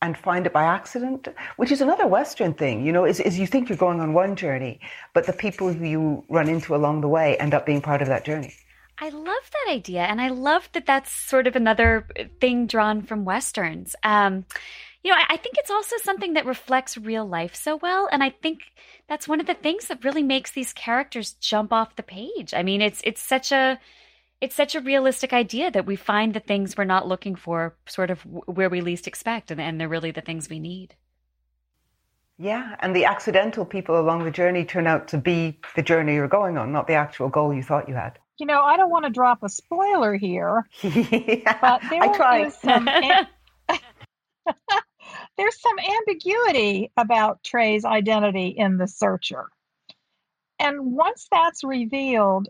and 0.02 0.16
find 0.16 0.46
it 0.46 0.52
by 0.52 0.64
accident, 0.64 1.28
which 1.56 1.72
is 1.72 1.80
another 1.80 2.06
Western 2.06 2.52
thing, 2.52 2.84
you 2.84 2.92
know, 2.92 3.06
is, 3.06 3.18
is 3.20 3.38
you 3.38 3.46
think 3.46 3.68
you're 3.68 3.78
going 3.78 4.00
on 4.00 4.12
one 4.12 4.36
journey, 4.36 4.78
but 5.14 5.24
the 5.24 5.32
people 5.32 5.72
who 5.72 5.84
you 5.84 6.24
run 6.28 6.48
into 6.48 6.74
along 6.74 7.00
the 7.00 7.08
way 7.08 7.36
end 7.38 7.54
up 7.54 7.64
being 7.64 7.80
part 7.80 8.02
of 8.02 8.08
that 8.08 8.24
journey. 8.24 8.54
I 8.98 9.10
love 9.10 9.50
that 9.52 9.72
idea. 9.72 10.02
And 10.02 10.20
I 10.20 10.28
love 10.28 10.68
that 10.72 10.86
that's 10.86 11.12
sort 11.12 11.46
of 11.46 11.54
another 11.54 12.06
thing 12.40 12.66
drawn 12.66 13.02
from 13.02 13.24
Westerns. 13.24 13.94
Um, 14.02 14.46
you 15.02 15.10
know, 15.10 15.18
I, 15.18 15.34
I, 15.34 15.36
think 15.36 15.56
it's 15.58 15.70
also 15.70 15.96
something 15.98 16.32
that 16.32 16.46
reflects 16.46 16.96
real 16.96 17.26
life 17.26 17.54
so 17.54 17.76
well. 17.76 18.08
And 18.10 18.22
I 18.22 18.30
think 18.30 18.60
that's 19.06 19.28
one 19.28 19.38
of 19.38 19.46
the 19.46 19.54
things 19.54 19.88
that 19.88 20.02
really 20.02 20.22
makes 20.22 20.50
these 20.50 20.72
characters 20.72 21.34
jump 21.34 21.72
off 21.72 21.96
the 21.96 22.02
page. 22.02 22.54
I 22.54 22.62
mean, 22.62 22.80
it's 22.80 23.02
it's 23.04 23.22
such 23.22 23.52
a 23.52 23.78
it's 24.40 24.56
such 24.56 24.74
a 24.74 24.80
realistic 24.80 25.32
idea 25.32 25.70
that 25.70 25.86
we 25.86 25.96
find 25.96 26.32
the 26.32 26.40
things 26.40 26.76
we're 26.76 26.84
not 26.84 27.06
looking 27.06 27.36
for 27.36 27.76
sort 27.86 28.10
of 28.10 28.22
where 28.22 28.70
we 28.70 28.80
least 28.80 29.06
expect 29.06 29.50
and, 29.50 29.60
and 29.60 29.80
they're 29.80 29.88
really 29.88 30.10
the 30.10 30.20
things 30.20 30.48
we 30.48 30.58
need. 30.58 30.94
Yeah, 32.38 32.76
and 32.80 32.94
the 32.94 33.06
accidental 33.06 33.64
people 33.64 33.98
along 33.98 34.24
the 34.24 34.30
journey 34.30 34.64
turn 34.64 34.86
out 34.86 35.08
to 35.08 35.18
be 35.18 35.58
the 35.74 35.82
journey 35.82 36.14
you're 36.14 36.28
going 36.28 36.58
on, 36.58 36.72
not 36.72 36.86
the 36.86 36.94
actual 36.94 37.28
goal 37.28 37.54
you 37.54 37.62
thought 37.62 37.88
you 37.88 37.94
had 37.94 38.18
you 38.38 38.46
know, 38.46 38.62
I 38.62 38.76
don't 38.76 38.90
want 38.90 39.04
to 39.04 39.10
drop 39.10 39.42
a 39.42 39.48
spoiler 39.48 40.14
here, 40.14 40.68
yeah, 40.82 41.58
but 41.60 41.82
there 41.88 42.46
is 42.46 42.54
some 42.54 42.84
there's 45.36 45.60
some 45.60 45.78
ambiguity 45.78 46.90
about 46.96 47.42
Trey's 47.42 47.84
identity 47.84 48.54
in 48.56 48.78
the 48.78 48.88
searcher. 48.88 49.48
And 50.58 50.92
once 50.92 51.26
that's 51.30 51.64
revealed, 51.64 52.48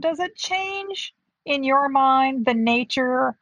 does 0.00 0.20
it 0.20 0.36
change 0.36 1.12
in 1.44 1.64
your 1.64 1.88
mind 1.88 2.46
the 2.46 2.54
nature 2.54 3.36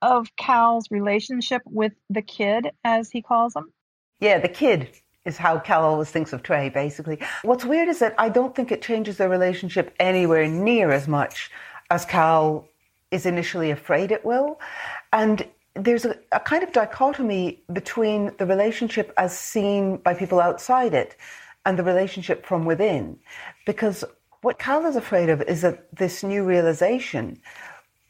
of 0.00 0.34
Cal's 0.36 0.90
relationship 0.90 1.62
with 1.66 1.92
the 2.08 2.22
kid, 2.22 2.70
as 2.84 3.10
he 3.10 3.20
calls 3.20 3.54
him? 3.54 3.72
Yeah, 4.20 4.38
the 4.38 4.48
kid 4.48 4.88
is 5.24 5.36
how 5.36 5.58
Cal 5.58 5.84
always 5.84 6.10
thinks 6.10 6.32
of 6.32 6.42
Trey, 6.42 6.68
basically. 6.68 7.18
What's 7.42 7.64
weird 7.64 7.88
is 7.88 7.98
that 7.98 8.14
I 8.18 8.28
don't 8.28 8.54
think 8.54 8.72
it 8.72 8.82
changes 8.82 9.18
their 9.18 9.28
relationship 9.28 9.94
anywhere 10.00 10.46
near 10.48 10.90
as 10.90 11.06
much 11.06 11.50
as 11.90 12.04
Cal 12.04 12.66
is 13.10 13.26
initially 13.26 13.70
afraid 13.70 14.12
it 14.12 14.24
will. 14.24 14.60
And 15.12 15.46
there's 15.74 16.04
a, 16.04 16.16
a 16.32 16.40
kind 16.40 16.62
of 16.62 16.72
dichotomy 16.72 17.62
between 17.72 18.32
the 18.38 18.46
relationship 18.46 19.12
as 19.16 19.36
seen 19.36 19.98
by 19.98 20.14
people 20.14 20.40
outside 20.40 20.94
it 20.94 21.16
and 21.66 21.78
the 21.78 21.84
relationship 21.84 22.46
from 22.46 22.64
within. 22.64 23.18
Because 23.66 24.04
what 24.42 24.58
Cal 24.58 24.86
is 24.86 24.96
afraid 24.96 25.28
of 25.28 25.42
is 25.42 25.60
that 25.62 25.94
this 25.94 26.22
new 26.22 26.44
realization 26.44 27.40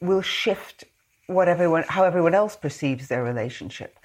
will 0.01 0.23
shift 0.23 0.85
what 1.27 1.49
everyone, 1.49 1.85
how 1.89 2.05
everyone 2.05 2.35
else 2.35 2.57
perceives 2.57 3.09
their 3.09 3.25
relationship. 3.25 3.99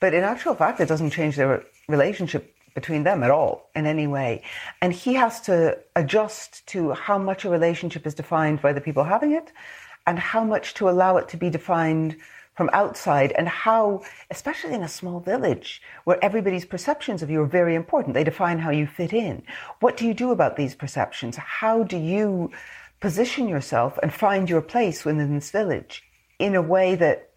But 0.00 0.14
in 0.14 0.24
actual 0.24 0.54
fact, 0.54 0.80
it 0.80 0.88
doesn't 0.88 1.10
change 1.10 1.36
their 1.36 1.64
relationship 1.88 2.54
between 2.74 3.02
them 3.02 3.22
at 3.22 3.30
all 3.30 3.68
in 3.74 3.86
any 3.86 4.06
way. 4.06 4.42
And 4.80 4.92
he 4.92 5.14
has 5.14 5.40
to 5.42 5.78
adjust 5.96 6.66
to 6.68 6.92
how 6.92 7.18
much 7.18 7.44
a 7.44 7.50
relationship 7.50 8.06
is 8.06 8.14
defined 8.14 8.62
by 8.62 8.72
the 8.72 8.80
people 8.80 9.04
having 9.04 9.32
it 9.32 9.52
and 10.06 10.18
how 10.18 10.44
much 10.44 10.74
to 10.74 10.88
allow 10.88 11.16
it 11.16 11.28
to 11.28 11.36
be 11.36 11.50
defined 11.50 12.16
from 12.54 12.68
outside 12.72 13.32
and 13.32 13.48
how, 13.48 14.02
especially 14.30 14.74
in 14.74 14.82
a 14.82 14.88
small 14.88 15.20
village 15.20 15.80
where 16.04 16.22
everybody's 16.22 16.64
perceptions 16.64 17.22
of 17.22 17.30
you 17.30 17.40
are 17.40 17.46
very 17.46 17.74
important, 17.74 18.14
they 18.14 18.24
define 18.24 18.58
how 18.58 18.70
you 18.70 18.86
fit 18.86 19.12
in. 19.12 19.42
What 19.80 19.96
do 19.96 20.06
you 20.06 20.12
do 20.12 20.30
about 20.30 20.56
these 20.56 20.74
perceptions? 20.74 21.36
How 21.36 21.82
do 21.82 21.96
you 21.96 22.50
position 23.00 23.48
yourself 23.48 23.98
and 24.02 24.12
find 24.12 24.48
your 24.50 24.60
place 24.60 25.04
within 25.04 25.34
this 25.34 25.50
village 25.50 26.02
in 26.38 26.54
a 26.54 26.62
way 26.62 26.94
that 26.94 27.31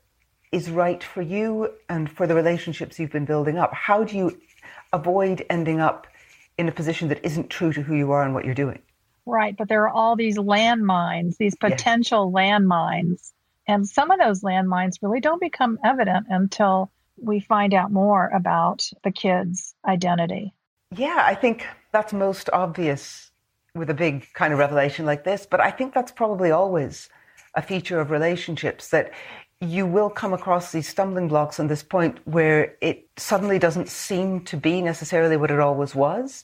is 0.56 0.70
right 0.70 1.04
for 1.04 1.22
you 1.22 1.70
and 1.90 2.10
for 2.10 2.26
the 2.26 2.36
relationships 2.36 3.00
you've 3.00 3.12
been 3.12 3.26
building 3.26 3.58
up? 3.58 3.74
How 3.74 4.04
do 4.04 4.18
you 4.18 4.40
avoid 4.94 5.46
ending 5.50 5.80
up 5.80 6.08
in 6.58 6.68
a 6.68 6.72
position 6.72 7.10
that 7.10 7.24
isn't 7.26 7.50
true 7.50 7.74
to 7.74 7.82
who 7.82 7.96
you 7.96 8.12
are 8.12 8.24
and 8.24 8.34
what 8.34 8.46
you're 8.46 8.54
doing? 8.54 8.80
Right, 9.26 9.58
but 9.58 9.68
there 9.68 9.84
are 9.84 9.90
all 9.90 10.16
these 10.16 10.38
landmines, 10.38 11.38
these 11.38 11.56
potential 11.56 12.32
yes. 12.34 12.42
landmines 12.42 13.32
and 13.68 13.88
some 13.88 14.12
of 14.12 14.20
those 14.20 14.42
landmines 14.42 14.98
really 15.02 15.20
don't 15.20 15.42
become 15.42 15.80
evident 15.84 16.28
until 16.30 16.92
we 17.18 17.40
find 17.40 17.74
out 17.74 17.92
more 17.92 18.30
about 18.30 18.90
the 19.04 19.12
kid's 19.12 19.74
identity. 19.88 20.54
Yeah, 20.96 21.24
I 21.26 21.36
think 21.36 21.66
that's 21.92 22.14
most 22.14 22.50
obvious 22.54 23.32
with 23.74 23.90
a 23.90 23.94
big 23.94 24.28
kind 24.34 24.54
of 24.54 24.60
revelation 24.60 25.06
like 25.06 25.24
this, 25.24 25.46
but 25.46 25.60
I 25.60 25.72
think 25.72 25.94
that's 25.94 26.12
probably 26.12 26.52
always 26.52 27.10
a 27.56 27.62
feature 27.62 28.00
of 28.00 28.12
relationships 28.12 28.90
that 28.90 29.12
you 29.66 29.86
will 29.86 30.10
come 30.10 30.34
across 30.34 30.72
these 30.72 30.88
stumbling 30.88 31.28
blocks 31.28 31.60
on 31.60 31.68
this 31.68 31.84
point 31.84 32.20
where 32.26 32.76
it 32.82 33.08
suddenly 33.18 33.60
doesn't 33.60 33.90
seem 33.90 34.42
to 34.46 34.58
be 34.58 34.82
necessarily 34.82 35.38
what 35.38 35.52
it 35.52 35.60
always 35.60 35.96
was. 35.96 36.44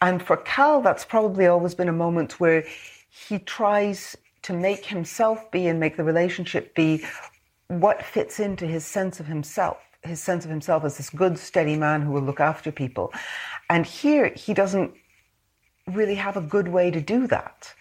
And 0.00 0.22
for 0.22 0.36
Cal, 0.38 0.82
that's 0.82 1.04
probably 1.04 1.46
always 1.46 1.74
been 1.74 1.88
a 1.88 1.92
moment 1.92 2.40
where 2.40 2.64
he 3.08 3.38
tries 3.38 4.16
to 4.42 4.52
make 4.52 4.84
himself 4.84 5.50
be 5.50 5.66
and 5.68 5.78
make 5.78 5.96
the 5.96 6.04
relationship 6.04 6.74
be 6.74 7.04
what 7.68 8.02
fits 8.02 8.40
into 8.40 8.66
his 8.66 8.84
sense 8.84 9.20
of 9.20 9.26
himself, 9.26 9.78
his 10.02 10.20
sense 10.20 10.44
of 10.44 10.50
himself 10.50 10.84
as 10.84 10.96
this 10.96 11.10
good, 11.10 11.38
steady 11.38 11.76
man 11.76 12.02
who 12.02 12.10
will 12.10 12.22
look 12.22 12.40
after 12.40 12.72
people. 12.72 13.12
And 13.70 13.86
here 13.86 14.32
he 14.34 14.54
doesn't 14.54 14.92
really 15.86 16.16
have 16.16 16.36
a 16.36 16.40
good 16.40 16.68
way 16.68 16.90
to 16.90 17.00
do 17.00 17.26
that. 17.28 17.72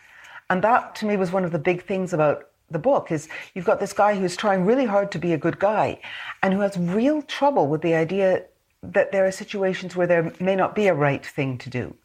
And 0.50 0.64
that 0.64 0.96
to 0.96 1.06
me 1.06 1.18
was 1.18 1.32
one 1.32 1.46
of 1.46 1.52
the 1.52 1.60
big 1.60 1.84
things 1.84 2.14
about 2.14 2.51
the 2.72 2.80
book 2.80 3.12
is 3.12 3.28
you've 3.54 3.66
got 3.66 3.80
this 3.80 3.94
guy 3.94 4.16
who's 4.16 4.36
trying 4.36 4.66
really 4.66 4.86
hard 4.86 5.12
to 5.12 5.20
be 5.20 5.34
a 5.34 5.38
good 5.38 5.60
guy 5.60 6.00
and 6.42 6.54
who 6.54 6.62
has 6.62 6.78
real 6.78 7.22
trouble 7.24 7.68
with 7.68 7.82
the 7.82 7.94
idea 7.94 8.44
that 8.84 9.12
there 9.12 9.26
are 9.26 9.32
situations 9.32 9.96
where 9.96 10.08
there 10.08 10.34
may 10.40 10.56
not 10.56 10.76
be 10.76 10.88
a 10.88 10.94
right 10.94 11.26
thing 11.26 11.58
to 11.60 11.70
do. 11.70 11.96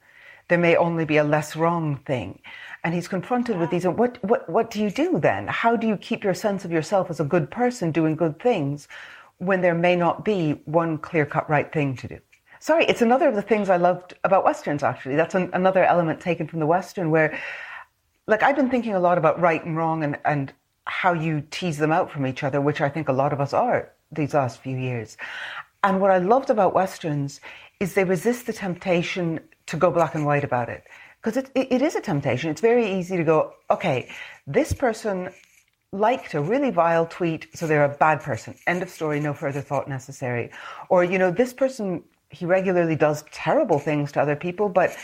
There 0.49 0.59
may 0.59 0.77
only 0.77 1.05
be 1.05 1.17
a 1.17 1.25
less 1.25 1.57
wrong 1.57 1.97
thing 2.07 2.39
and 2.85 2.95
he's 2.95 3.09
confronted 3.09 3.59
with 3.59 3.71
these. 3.71 3.85
And 3.85 3.99
what, 3.99 4.23
what, 4.23 4.49
what 4.49 4.71
do 4.71 4.81
you 4.81 4.91
do 4.91 5.19
then? 5.19 5.49
How 5.49 5.75
do 5.75 5.87
you 5.87 5.97
keep 5.97 6.23
your 6.23 6.35
sense 6.35 6.65
of 6.65 6.71
yourself 6.71 7.11
as 7.11 7.19
a 7.19 7.25
good 7.25 7.51
person 7.51 7.91
doing 7.91 8.15
good 8.15 8.39
things 8.39 8.87
when 9.39 9.61
there 9.61 9.75
may 9.75 9.97
not 9.97 10.25
be 10.25 10.53
one 10.67 10.99
clear 10.99 11.27
cut 11.27 11.51
right 11.51 11.73
thing 11.73 11.97
to 11.97 12.09
do? 12.09 12.21
Sorry, 12.61 12.85
it's 12.87 13.03
another 13.03 13.29
of 13.29 13.35
the 13.35 13.43
things 13.43 13.71
I 13.71 13.77
loved 13.77 14.15
about 14.25 14.45
Westerns, 14.45 14.83
actually. 14.83 15.17
That's 15.17 15.35
an, 15.35 15.51
another 15.53 15.85
element 15.85 16.21
taken 16.21 16.47
from 16.47 16.61
the 16.61 16.67
Western 16.67 17.11
where, 17.11 17.39
like, 18.27 18.43
I've 18.43 18.57
been 18.57 18.71
thinking 18.71 18.95
a 18.95 19.01
lot 19.01 19.19
about 19.19 19.41
right 19.41 19.65
and 19.65 19.77
wrong 19.77 20.03
and, 20.03 20.19
and 20.25 20.53
how 20.85 21.13
you 21.13 21.43
tease 21.51 21.79
them 21.79 21.93
out 21.93 22.11
from 22.11 22.27
each 22.27 22.43
other, 22.43 22.61
which 22.61 22.81
I 22.81 22.89
think 22.89 23.09
a 23.09 23.13
lot 23.13 23.33
of 23.33 23.41
us 23.41 23.53
are 23.53 23.93
these 24.11 24.35
last 24.35 24.61
few 24.61 24.77
years. 24.77 25.17
And 25.83 26.01
what 26.01 26.11
I 26.11 26.19
loved 26.19 26.51
about 26.51 26.75
Westerns 26.75 27.41
is 27.81 27.95
they 27.95 28.05
resist 28.05 28.47
the 28.47 28.53
temptation 28.53 29.41
to 29.67 29.77
go 29.77 29.91
black 29.91 30.15
and 30.15 30.25
white 30.25 30.45
about 30.45 30.69
it 30.69 30.85
because 31.21 31.37
it, 31.37 31.51
it, 31.55 31.73
it 31.73 31.83
is 31.83 31.97
a 31.97 32.01
temptation. 32.01 32.51
It's 32.51 32.61
very 32.61 32.99
easy 32.99 33.17
to 33.17 33.25
go, 33.25 33.55
okay, 33.71 34.09
this 34.47 34.73
person 34.73 35.31
liked 35.93 36.35
a 36.35 36.41
really 36.41 36.71
vile 36.71 37.07
tweet, 37.07 37.49
so 37.55 37.67
they're 37.67 37.85
a 37.85 37.89
bad 37.89 38.21
person. 38.21 38.55
End 38.67 38.83
of 38.83 38.91
story, 38.91 39.21
no 39.21 39.35
further 39.35 39.61
thought 39.61 39.89
necessary. 39.89 40.51
Or, 40.89 41.05
you 41.05 41.19
know, 41.19 41.31
this 41.31 41.53
person, 41.53 42.03
he 42.31 42.45
regularly 42.45 42.97
does 42.97 43.25
terrible 43.31 43.79
things 43.79 44.13
to 44.13 44.21
other 44.21 44.37
people, 44.37 44.69
but, 44.69 44.97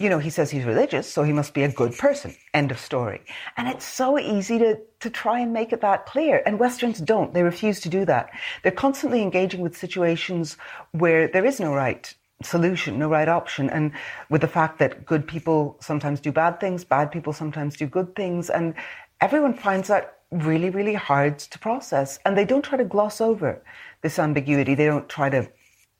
you 0.00 0.08
know, 0.08 0.18
he 0.18 0.30
says 0.30 0.50
he's 0.50 0.64
religious, 0.64 1.06
so 1.12 1.22
he 1.22 1.32
must 1.32 1.52
be 1.52 1.62
a 1.62 1.70
good 1.70 1.96
person. 1.98 2.34
End 2.54 2.70
of 2.70 2.78
story. 2.78 3.20
And 3.58 3.68
it's 3.68 3.84
so 3.84 4.18
easy 4.18 4.58
to, 4.58 4.78
to 5.00 5.10
try 5.10 5.40
and 5.40 5.52
make 5.52 5.74
it 5.74 5.82
that 5.82 6.06
clear. 6.06 6.42
And 6.46 6.58
Westerns 6.58 7.00
don't. 7.00 7.34
They 7.34 7.42
refuse 7.42 7.80
to 7.80 7.90
do 7.90 8.06
that. 8.06 8.30
They're 8.62 8.72
constantly 8.72 9.20
engaging 9.20 9.60
with 9.60 9.76
situations 9.76 10.56
where 10.92 11.28
there 11.28 11.44
is 11.44 11.60
no 11.60 11.74
right 11.74 12.12
solution, 12.42 12.98
no 12.98 13.10
right 13.10 13.28
option. 13.28 13.68
And 13.68 13.92
with 14.30 14.40
the 14.40 14.48
fact 14.48 14.78
that 14.78 15.04
good 15.04 15.28
people 15.28 15.76
sometimes 15.80 16.18
do 16.18 16.32
bad 16.32 16.60
things, 16.60 16.82
bad 16.82 17.12
people 17.12 17.34
sometimes 17.34 17.76
do 17.76 17.86
good 17.86 18.16
things, 18.16 18.48
and 18.48 18.74
everyone 19.20 19.52
finds 19.52 19.88
that 19.88 20.16
really, 20.30 20.70
really 20.70 20.94
hard 20.94 21.38
to 21.40 21.58
process. 21.58 22.18
And 22.24 22.38
they 22.38 22.46
don't 22.46 22.64
try 22.64 22.78
to 22.78 22.84
gloss 22.84 23.20
over 23.20 23.62
this 24.00 24.18
ambiguity. 24.18 24.74
They 24.74 24.86
don't 24.86 25.10
try 25.10 25.28
to, 25.28 25.46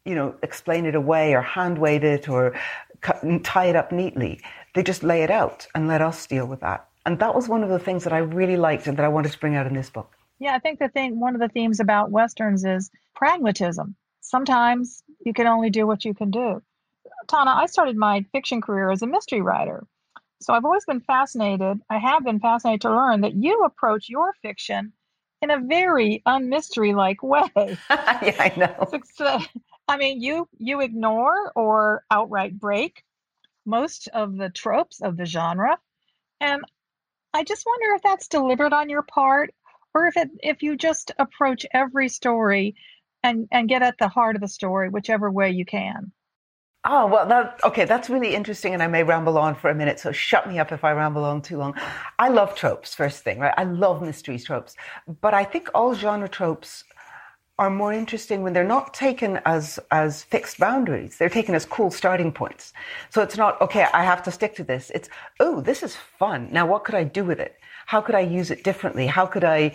you 0.06 0.14
know, 0.14 0.36
explain 0.42 0.86
it 0.86 0.94
away 0.94 1.34
or 1.34 1.42
hand 1.42 1.76
wave 1.76 2.04
it 2.04 2.30
or 2.30 2.54
cut, 3.00 3.22
and 3.22 3.44
tie 3.44 3.66
it 3.66 3.76
up 3.76 3.92
neatly. 3.92 4.40
They 4.74 4.82
just 4.82 5.02
lay 5.02 5.22
it 5.22 5.30
out 5.30 5.66
and 5.74 5.88
let 5.88 6.02
us 6.02 6.26
deal 6.26 6.46
with 6.46 6.60
that. 6.60 6.88
And 7.06 7.18
that 7.18 7.34
was 7.34 7.48
one 7.48 7.62
of 7.62 7.70
the 7.70 7.78
things 7.78 8.04
that 8.04 8.12
I 8.12 8.18
really 8.18 8.56
liked 8.56 8.86
and 8.86 8.96
that 8.96 9.04
I 9.04 9.08
wanted 9.08 9.32
to 9.32 9.38
bring 9.38 9.56
out 9.56 9.66
in 9.66 9.74
this 9.74 9.90
book. 9.90 10.16
Yeah, 10.38 10.54
I 10.54 10.58
think 10.58 10.78
the 10.78 10.88
thing, 10.88 11.20
one 11.20 11.34
of 11.34 11.40
the 11.40 11.48
themes 11.48 11.80
about 11.80 12.10
Westerns 12.10 12.64
is 12.64 12.90
pragmatism 13.14 13.96
sometimes 14.20 15.02
you 15.24 15.32
can 15.32 15.46
only 15.46 15.70
do 15.70 15.86
what 15.86 16.04
you 16.04 16.14
can 16.14 16.30
do. 16.30 16.62
Tana, 17.28 17.50
I 17.50 17.66
started 17.66 17.96
my 17.96 18.24
fiction 18.32 18.60
career 18.60 18.90
as 18.90 19.02
a 19.02 19.06
mystery 19.06 19.42
writer. 19.42 19.86
So 20.40 20.54
I've 20.54 20.64
always 20.64 20.86
been 20.86 21.00
fascinated, 21.00 21.80
I 21.90 21.98
have 21.98 22.24
been 22.24 22.40
fascinated 22.40 22.80
to 22.82 22.90
learn 22.90 23.20
that 23.20 23.34
you 23.34 23.64
approach 23.64 24.08
your 24.08 24.32
fiction 24.40 24.92
in 25.42 25.50
a 25.50 25.58
very 25.58 26.22
unmystery 26.26 26.94
like 26.94 27.22
way. 27.22 27.42
yeah, 27.56 27.76
I 28.38 28.52
know. 28.56 28.88
I 29.90 29.96
mean, 29.96 30.22
you 30.22 30.48
you 30.56 30.80
ignore 30.82 31.50
or 31.56 32.04
outright 32.12 32.56
break 32.56 33.02
most 33.66 34.06
of 34.14 34.36
the 34.36 34.48
tropes 34.48 35.00
of 35.02 35.16
the 35.16 35.26
genre. 35.26 35.78
And 36.40 36.62
I 37.34 37.42
just 37.42 37.66
wonder 37.66 37.96
if 37.96 38.02
that's 38.02 38.28
deliberate 38.28 38.72
on 38.72 38.88
your 38.88 39.02
part 39.02 39.52
or 39.92 40.06
if 40.06 40.16
it 40.16 40.30
if 40.44 40.62
you 40.62 40.76
just 40.76 41.10
approach 41.18 41.66
every 41.72 42.08
story 42.08 42.76
and 43.24 43.48
and 43.50 43.68
get 43.68 43.82
at 43.82 43.98
the 43.98 44.06
heart 44.06 44.36
of 44.36 44.42
the 44.42 44.48
story 44.48 44.88
whichever 44.90 45.28
way 45.28 45.50
you 45.50 45.64
can. 45.64 46.12
Oh 46.84 47.08
well 47.08 47.26
that 47.26 47.58
okay 47.64 47.84
that's 47.84 48.08
really 48.08 48.34
interesting 48.34 48.72
and 48.72 48.82
i 48.82 48.86
may 48.86 49.02
ramble 49.02 49.36
on 49.36 49.54
for 49.56 49.70
a 49.70 49.74
minute 49.74 49.98
so 50.00 50.12
shut 50.12 50.48
me 50.48 50.58
up 50.60 50.72
if 50.72 50.84
i 50.84 50.92
ramble 50.92 51.24
on 51.24 51.42
too 51.42 51.58
long. 51.58 51.74
I 52.18 52.28
love 52.28 52.54
tropes 52.54 52.94
first 52.94 53.24
thing 53.24 53.40
right? 53.40 53.52
I 53.58 53.64
love 53.64 54.00
mystery 54.02 54.38
tropes 54.38 54.76
but 55.20 55.34
i 55.34 55.44
think 55.44 55.68
all 55.74 55.94
genre 55.94 56.28
tropes 56.28 56.84
are 57.60 57.70
more 57.70 57.92
interesting 57.92 58.42
when 58.42 58.54
they're 58.54 58.64
not 58.76 58.94
taken 58.94 59.38
as 59.44 59.78
as 59.92 60.24
fixed 60.24 60.58
boundaries 60.58 61.18
they're 61.18 61.28
taken 61.38 61.54
as 61.54 61.66
cool 61.66 61.90
starting 61.90 62.32
points 62.32 62.72
so 63.10 63.22
it's 63.22 63.36
not 63.36 63.60
okay 63.60 63.86
i 63.92 64.02
have 64.02 64.22
to 64.22 64.30
stick 64.32 64.56
to 64.56 64.64
this 64.64 64.90
it's 64.94 65.10
oh 65.40 65.60
this 65.60 65.82
is 65.82 65.94
fun 65.94 66.48
now 66.50 66.66
what 66.66 66.84
could 66.84 66.94
i 66.94 67.04
do 67.04 67.22
with 67.22 67.38
it 67.38 67.56
how 67.86 68.00
could 68.00 68.14
i 68.14 68.20
use 68.20 68.50
it 68.50 68.64
differently 68.64 69.06
how 69.06 69.26
could 69.26 69.44
i 69.44 69.70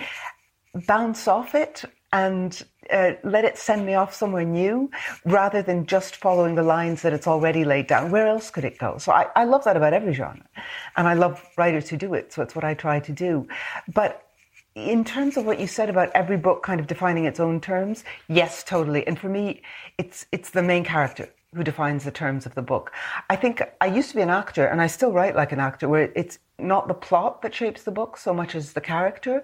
bounce 0.87 1.27
off 1.27 1.55
it 1.55 1.85
and 2.11 2.63
uh, 2.91 3.11
let 3.23 3.43
it 3.45 3.57
send 3.57 3.85
me 3.85 3.93
off 3.93 4.13
somewhere 4.13 4.45
new 4.45 4.89
rather 5.25 5.61
than 5.61 5.85
just 5.85 6.15
following 6.15 6.55
the 6.55 6.63
lines 6.63 7.01
that 7.01 7.11
it's 7.13 7.27
already 7.27 7.65
laid 7.65 7.87
down. 7.87 8.09
Where 8.11 8.27
else 8.27 8.49
could 8.49 8.63
it 8.63 8.77
go? 8.77 8.97
So 8.97 9.11
I, 9.11 9.27
I 9.35 9.43
love 9.43 9.65
that 9.65 9.75
about 9.75 9.93
every 9.93 10.13
genre. 10.13 10.45
And 10.95 11.07
I 11.07 11.13
love 11.13 11.43
writers 11.57 11.89
who 11.89 11.97
do 11.97 12.13
it. 12.13 12.31
So 12.31 12.41
it's 12.41 12.55
what 12.55 12.63
I 12.63 12.73
try 12.73 13.01
to 13.01 13.11
do. 13.11 13.47
But 13.93 14.24
in 14.75 15.05
terms 15.05 15.37
of 15.37 15.45
what 15.45 15.59
you 15.59 15.67
said 15.67 15.89
about 15.89 16.11
every 16.13 16.37
book 16.37 16.61
kind 16.61 16.79
of 16.79 16.87
defining 16.87 17.25
its 17.25 17.39
own 17.39 17.61
terms, 17.61 18.03
yes, 18.27 18.63
totally. 18.63 19.07
And 19.07 19.17
for 19.17 19.29
me, 19.29 19.61
it's, 19.97 20.25
it's 20.33 20.49
the 20.49 20.61
main 20.61 20.83
character 20.83 21.29
who 21.55 21.63
defines 21.63 22.03
the 22.03 22.11
terms 22.11 22.45
of 22.45 22.53
the 22.55 22.61
book. 22.61 22.91
I 23.29 23.37
think 23.37 23.61
I 23.79 23.85
used 23.85 24.09
to 24.09 24.15
be 24.15 24.21
an 24.21 24.29
actor 24.29 24.65
and 24.65 24.81
I 24.81 24.87
still 24.87 25.13
write 25.13 25.35
like 25.35 25.53
an 25.53 25.61
actor 25.61 25.87
where 25.87 26.11
it's 26.13 26.39
not 26.59 26.89
the 26.89 26.93
plot 26.93 27.41
that 27.41 27.55
shapes 27.55 27.83
the 27.83 27.91
book 27.91 28.17
so 28.17 28.33
much 28.33 28.53
as 28.55 28.73
the 28.73 28.81
character. 28.81 29.43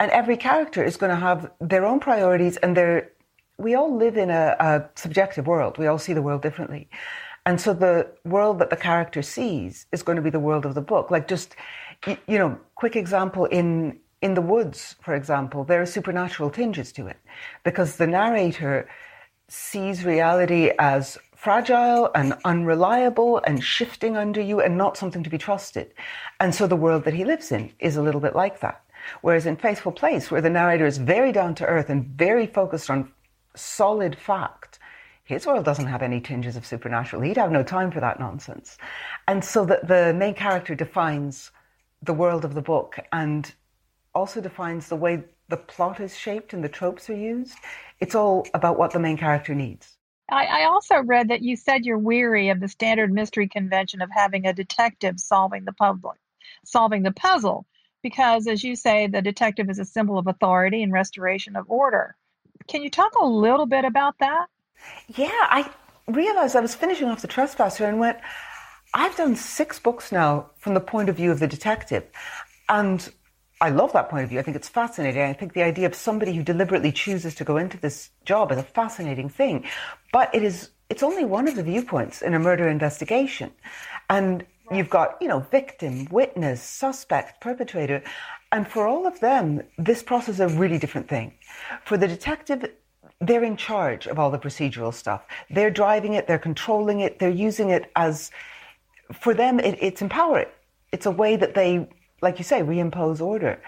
And 0.00 0.10
every 0.10 0.36
character 0.36 0.82
is 0.82 0.96
going 0.96 1.10
to 1.10 1.16
have 1.16 1.52
their 1.60 1.86
own 1.86 2.00
priorities 2.00 2.56
and 2.56 2.76
their 2.76 3.10
we 3.56 3.76
all 3.76 3.96
live 3.96 4.16
in 4.16 4.30
a, 4.30 4.56
a 4.58 4.90
subjective 4.96 5.46
world. 5.46 5.78
We 5.78 5.86
all 5.86 5.98
see 5.98 6.12
the 6.12 6.22
world 6.22 6.42
differently. 6.42 6.88
And 7.46 7.60
so 7.60 7.72
the 7.72 8.08
world 8.24 8.58
that 8.58 8.70
the 8.70 8.76
character 8.76 9.22
sees 9.22 9.86
is 9.92 10.02
going 10.02 10.16
to 10.16 10.22
be 10.22 10.30
the 10.30 10.40
world 10.40 10.66
of 10.66 10.74
the 10.74 10.80
book. 10.80 11.12
Like 11.12 11.28
just, 11.28 11.54
you 12.06 12.38
know, 12.38 12.58
quick 12.74 12.96
example 12.96 13.44
in 13.44 14.00
in 14.24 14.32
the 14.32 14.40
woods, 14.40 14.96
for 15.02 15.14
example, 15.14 15.64
there 15.64 15.82
are 15.82 15.86
supernatural 15.86 16.48
tinges 16.48 16.92
to 16.92 17.06
it 17.06 17.18
because 17.62 17.96
the 17.96 18.06
narrator 18.06 18.88
sees 19.48 20.02
reality 20.02 20.70
as 20.78 21.18
fragile 21.36 22.10
and 22.14 22.32
unreliable 22.46 23.42
and 23.46 23.62
shifting 23.62 24.16
under 24.16 24.40
you 24.40 24.62
and 24.62 24.78
not 24.78 24.96
something 24.96 25.22
to 25.22 25.28
be 25.28 25.36
trusted. 25.36 25.92
And 26.40 26.54
so 26.54 26.66
the 26.66 26.74
world 26.74 27.04
that 27.04 27.12
he 27.12 27.26
lives 27.26 27.52
in 27.52 27.70
is 27.80 27.96
a 27.96 28.02
little 28.02 28.20
bit 28.22 28.34
like 28.34 28.60
that. 28.60 28.80
Whereas 29.20 29.44
in 29.44 29.56
Faithful 29.56 29.92
Place, 29.92 30.30
where 30.30 30.40
the 30.40 30.48
narrator 30.48 30.86
is 30.86 30.96
very 30.96 31.30
down 31.30 31.54
to 31.56 31.66
earth 31.66 31.90
and 31.90 32.06
very 32.06 32.46
focused 32.46 32.88
on 32.88 33.12
solid 33.54 34.16
fact, 34.16 34.78
his 35.24 35.44
world 35.44 35.66
doesn't 35.66 35.88
have 35.88 36.00
any 36.00 36.22
tinges 36.22 36.56
of 36.56 36.64
supernatural. 36.64 37.20
He'd 37.20 37.36
have 37.36 37.52
no 37.52 37.62
time 37.62 37.90
for 37.90 38.00
that 38.00 38.18
nonsense. 38.18 38.78
And 39.28 39.44
so 39.44 39.66
that 39.66 39.86
the 39.86 40.14
main 40.14 40.32
character 40.32 40.74
defines 40.74 41.50
the 42.02 42.14
world 42.14 42.46
of 42.46 42.54
the 42.54 42.62
book 42.62 42.98
and 43.12 43.52
also 44.14 44.40
defines 44.40 44.88
the 44.88 44.96
way 44.96 45.24
the 45.48 45.56
plot 45.56 46.00
is 46.00 46.16
shaped 46.16 46.52
and 46.52 46.64
the 46.64 46.68
tropes 46.68 47.10
are 47.10 47.16
used. 47.16 47.54
It's 48.00 48.14
all 48.14 48.46
about 48.54 48.78
what 48.78 48.92
the 48.92 48.98
main 48.98 49.16
character 49.16 49.54
needs. 49.54 49.96
I, 50.30 50.46
I, 50.46 50.64
also 50.64 51.02
read 51.02 51.28
that 51.28 51.42
you 51.42 51.54
said 51.54 51.84
you're 51.84 51.98
weary 51.98 52.48
of 52.48 52.60
the 52.60 52.68
standard 52.68 53.12
mystery 53.12 53.46
convention 53.46 54.00
of 54.00 54.08
having 54.10 54.46
a 54.46 54.54
detective 54.54 55.20
solving 55.20 55.66
the 55.66 55.72
public, 55.72 56.18
solving 56.64 57.02
the 57.02 57.12
puzzle, 57.12 57.66
because 58.02 58.46
as 58.46 58.64
you 58.64 58.74
say, 58.74 59.06
the 59.06 59.20
detective 59.20 59.68
is 59.68 59.78
a 59.78 59.84
symbol 59.84 60.18
of 60.18 60.26
authority 60.26 60.82
and 60.82 60.92
restoration 60.92 61.56
of 61.56 61.70
order. 61.70 62.16
Can 62.68 62.82
you 62.82 62.90
talk 62.90 63.12
a 63.14 63.26
little 63.26 63.66
bit 63.66 63.84
about 63.84 64.18
that? 64.20 64.46
Yeah, 65.08 65.28
I 65.30 65.70
realized 66.08 66.56
I 66.56 66.60
was 66.60 66.74
finishing 66.74 67.08
off 67.08 67.22
the 67.22 67.28
trespasser 67.28 67.84
and 67.84 67.98
went, 67.98 68.18
I've 68.94 69.16
done 69.16 69.36
six 69.36 69.78
books 69.78 70.12
now 70.12 70.50
from 70.58 70.74
the 70.74 70.80
point 70.80 71.08
of 71.08 71.16
view 71.16 71.32
of 71.32 71.40
the 71.40 71.46
detective. 71.46 72.04
And 72.68 73.10
I 73.64 73.70
love 73.70 73.94
that 73.94 74.10
point 74.10 74.24
of 74.24 74.28
view. 74.28 74.38
I 74.38 74.42
think 74.42 74.58
it's 74.58 74.68
fascinating. 74.68 75.22
I 75.22 75.32
think 75.32 75.54
the 75.54 75.62
idea 75.62 75.86
of 75.86 75.94
somebody 75.94 76.34
who 76.34 76.42
deliberately 76.42 76.92
chooses 76.92 77.34
to 77.36 77.44
go 77.44 77.56
into 77.56 77.78
this 77.78 78.10
job 78.26 78.52
is 78.52 78.58
a 78.58 78.62
fascinating 78.62 79.30
thing. 79.30 79.64
But 80.12 80.34
it 80.34 80.42
is 80.42 80.68
it's 80.90 81.02
only 81.02 81.24
one 81.24 81.48
of 81.48 81.56
the 81.56 81.62
viewpoints 81.62 82.20
in 82.20 82.34
a 82.34 82.38
murder 82.38 82.68
investigation. 82.68 83.50
And 84.10 84.44
you've 84.70 84.90
got, 84.90 85.16
you 85.22 85.28
know, 85.28 85.40
victim, 85.50 86.06
witness, 86.10 86.62
suspect, 86.62 87.40
perpetrator. 87.40 88.02
And 88.52 88.68
for 88.68 88.86
all 88.86 89.06
of 89.06 89.18
them, 89.20 89.62
this 89.78 90.02
process 90.02 90.34
is 90.34 90.40
a 90.40 90.48
really 90.48 90.78
different 90.78 91.08
thing. 91.08 91.32
For 91.86 91.96
the 91.96 92.06
detective, 92.06 92.70
they're 93.22 93.44
in 93.44 93.56
charge 93.56 94.06
of 94.06 94.18
all 94.18 94.30
the 94.30 94.38
procedural 94.38 94.92
stuff. 94.92 95.22
They're 95.48 95.70
driving 95.70 96.12
it, 96.12 96.26
they're 96.26 96.38
controlling 96.50 97.00
it, 97.00 97.18
they're 97.18 97.30
using 97.48 97.70
it 97.70 97.90
as, 97.96 98.30
for 99.10 99.32
them, 99.32 99.58
it, 99.58 99.78
it's 99.80 100.02
empowering. 100.02 100.48
It's 100.92 101.06
a 101.06 101.10
way 101.10 101.36
that 101.36 101.54
they 101.54 101.88
like 102.24 102.38
you 102.38 102.44
say, 102.44 102.60
reimpose 102.62 103.20
order. 103.20 103.60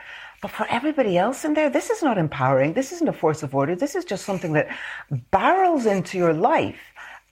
But 0.43 0.51
for 0.51 0.67
everybody 0.69 1.17
else 1.17 1.45
in 1.45 1.55
there, 1.55 1.71
this 1.71 1.91
is 1.91 2.03
not 2.03 2.19
empowering. 2.19 2.73
This 2.73 2.93
isn't 2.93 3.09
a 3.09 3.13
force 3.13 3.43
of 3.43 3.55
order. 3.55 3.75
This 3.75 3.95
is 3.95 4.05
just 4.05 4.25
something 4.25 4.53
that 4.55 4.77
barrels 5.31 5.87
into 5.87 6.19
your 6.19 6.35
life, 6.35 6.81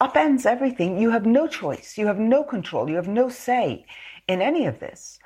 upends 0.00 0.46
everything. 0.46 0.98
You 0.98 1.10
have 1.10 1.26
no 1.26 1.46
choice. 1.46 1.98
You 1.98 2.06
have 2.06 2.18
no 2.18 2.44
control. 2.44 2.88
You 2.88 2.96
have 2.96 3.08
no 3.08 3.28
say 3.28 3.86
in 4.28 4.40
any 4.40 4.66
of 4.66 4.80
this. 4.80 5.18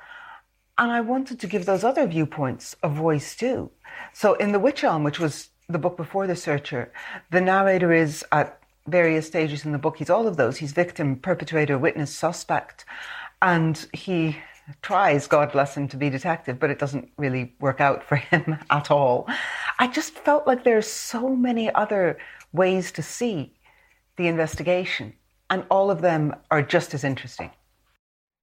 And 0.77 0.91
I 0.91 1.01
wanted 1.01 1.39
to 1.39 1.47
give 1.47 1.65
those 1.65 1.83
other 1.83 2.07
viewpoints 2.07 2.75
a 2.83 2.89
voice 2.89 3.35
too. 3.35 3.71
So 4.13 4.33
in 4.35 4.51
The 4.51 4.59
Witch 4.59 4.83
Elm, 4.83 5.03
which 5.03 5.19
was 5.19 5.49
the 5.67 5.79
book 5.79 5.97
before 5.97 6.27
The 6.27 6.35
Searcher, 6.35 6.91
the 7.31 7.41
narrator 7.41 7.91
is 7.93 8.25
at 8.31 8.59
various 8.87 9.27
stages 9.27 9.65
in 9.65 9.71
the 9.71 9.77
book. 9.77 9.97
He's 9.97 10.09
all 10.09 10.27
of 10.27 10.37
those. 10.37 10.57
He's 10.57 10.71
victim, 10.71 11.17
perpetrator, 11.17 11.77
witness, 11.77 12.15
suspect. 12.15 12.85
And 13.41 13.85
he 13.93 14.37
tries, 14.81 15.27
God 15.27 15.51
bless 15.51 15.75
him, 15.75 15.87
to 15.89 15.97
be 15.97 16.09
detective, 16.09 16.59
but 16.59 16.69
it 16.69 16.79
doesn't 16.79 17.09
really 17.17 17.53
work 17.59 17.81
out 17.81 18.03
for 18.03 18.15
him 18.31 18.57
at 18.69 18.91
all. 18.91 19.27
I 19.79 19.87
just 19.87 20.13
felt 20.13 20.47
like 20.47 20.63
there's 20.63 20.87
so 20.87 21.35
many 21.35 21.73
other 21.73 22.17
ways 22.53 22.91
to 22.93 23.01
see 23.01 23.53
the 24.17 24.27
investigation, 24.27 25.13
and 25.49 25.63
all 25.69 25.91
of 25.91 26.01
them 26.01 26.35
are 26.51 26.61
just 26.61 26.93
as 26.93 27.03
interesting. 27.03 27.51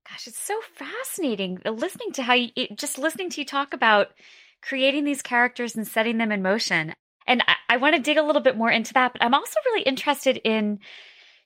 Gosh, 0.08 0.28
it's 0.28 0.38
so 0.38 0.58
fascinating 0.74 1.60
uh, 1.64 1.70
listening 1.70 2.12
to 2.12 2.22
how 2.22 2.34
you 2.34 2.50
just 2.76 2.96
listening 2.96 3.28
to 3.30 3.40
you 3.40 3.44
talk 3.44 3.74
about 3.74 4.08
creating 4.62 5.04
these 5.04 5.20
characters 5.20 5.76
and 5.76 5.86
setting 5.86 6.18
them 6.18 6.32
in 6.32 6.42
motion. 6.42 6.94
And 7.26 7.42
I, 7.46 7.54
I 7.70 7.76
want 7.76 7.96
to 7.96 8.02
dig 8.02 8.16
a 8.16 8.22
little 8.22 8.40
bit 8.40 8.56
more 8.56 8.70
into 8.70 8.94
that, 8.94 9.12
but 9.12 9.22
I'm 9.22 9.34
also 9.34 9.58
really 9.66 9.82
interested 9.82 10.40
in 10.44 10.78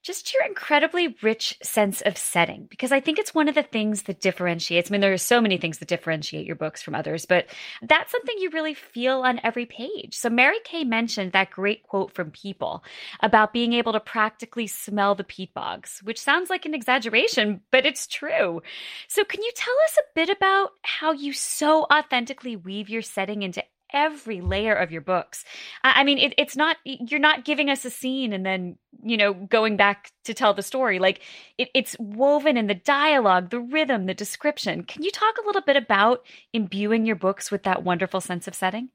just 0.03 0.33
your 0.33 0.45
incredibly 0.45 1.17
rich 1.23 1.59
sense 1.63 2.01
of 2.01 2.17
setting 2.17 2.67
because 2.71 2.91
I 2.91 3.01
think 3.01 3.19
it's 3.19 3.35
one 3.35 3.49
of 3.49 3.55
the 3.55 3.63
things 3.63 4.05
that 4.05 4.21
differentiates. 4.21 4.91
I 4.91 4.93
mean, 4.93 5.01
there 5.01 5.13
are 5.13 5.19
so 5.19 5.41
many 5.41 5.59
things 5.59 5.79
that 5.79 5.89
differentiate 5.89 6.47
your 6.47 6.57
books 6.57 6.83
from 6.83 6.95
others, 6.95 7.27
but 7.27 7.47
that's 7.83 8.11
something 8.11 8.35
you 8.39 8.51
really 8.51 8.75
feel 8.75 9.21
on 9.21 9.41
every 9.45 9.67
page. 9.67 10.15
So, 10.15 10.31
Mary 10.31 10.59
Kay 10.65 10.85
mentioned 10.85 11.33
that 11.33 11.51
great 11.51 11.83
quote 11.83 12.15
from 12.15 12.31
People 12.31 12.83
about 13.21 13.53
being 13.53 13.75
able 13.75 13.93
to 13.93 14.01
practically 14.01 14.67
smell 14.67 15.15
the 15.15 15.25
peat 15.25 15.53
bogs, 15.53 16.01
which 16.03 16.21
sounds 16.21 16.49
like 16.49 16.65
an 16.65 16.75
exaggeration, 16.75 17.61
but 17.71 17.85
it's 17.85 18.07
true. 18.07 18.63
So, 19.09 19.25
can 19.25 19.43
you 19.43 19.53
tell 19.55 19.75
us 19.85 19.99
a 19.99 20.15
bit 20.15 20.31
about 20.31 20.71
how 20.83 21.13
you 21.13 21.33
so 21.33 21.87
authentically 21.93 22.57
weave 22.57 22.89
your 22.89 23.03
setting 23.03 23.43
into 23.43 23.63
every 23.93 24.41
layer 24.41 24.75
of 24.75 24.91
your 24.91 25.01
books. 25.01 25.45
I, 25.83 26.05
mean, 26.05 26.19
it, 26.19 26.35
it's 26.39 26.57
not, 26.57 26.77
you're 26.85 27.21
not 27.21 27.45
giving 27.45 27.71
us 27.71 27.85
a 27.85 27.91
scene 27.91 28.33
and 28.33 28.45
then, 28.45 28.77
you 29.03 29.17
know, 29.17 29.35
going 29.35 29.77
back 29.77 30.13
to 30.25 30.35
tell 30.35 30.55
the 30.55 30.63
story. 30.63 30.99
Like 30.99 31.21
it, 31.59 31.69
it's 31.75 31.97
woven 31.99 32.57
in 32.57 32.67
the 32.67 32.75
dialogue, 32.75 33.51
the 33.51 33.61
rhythm, 33.61 34.07
the 34.07 34.15
description. 34.15 34.85
Can 34.85 35.03
you 35.03 35.11
talk 35.11 35.37
a 35.39 35.47
little 35.47 35.63
bit 35.63 35.77
about 35.77 36.25
imbuing 36.53 37.05
your 37.05 37.17
books 37.17 37.51
with 37.51 37.63
that 37.65 37.83
wonderful 37.83 38.21
sense 38.21 38.49
of 38.49 38.55
setting? 38.55 38.91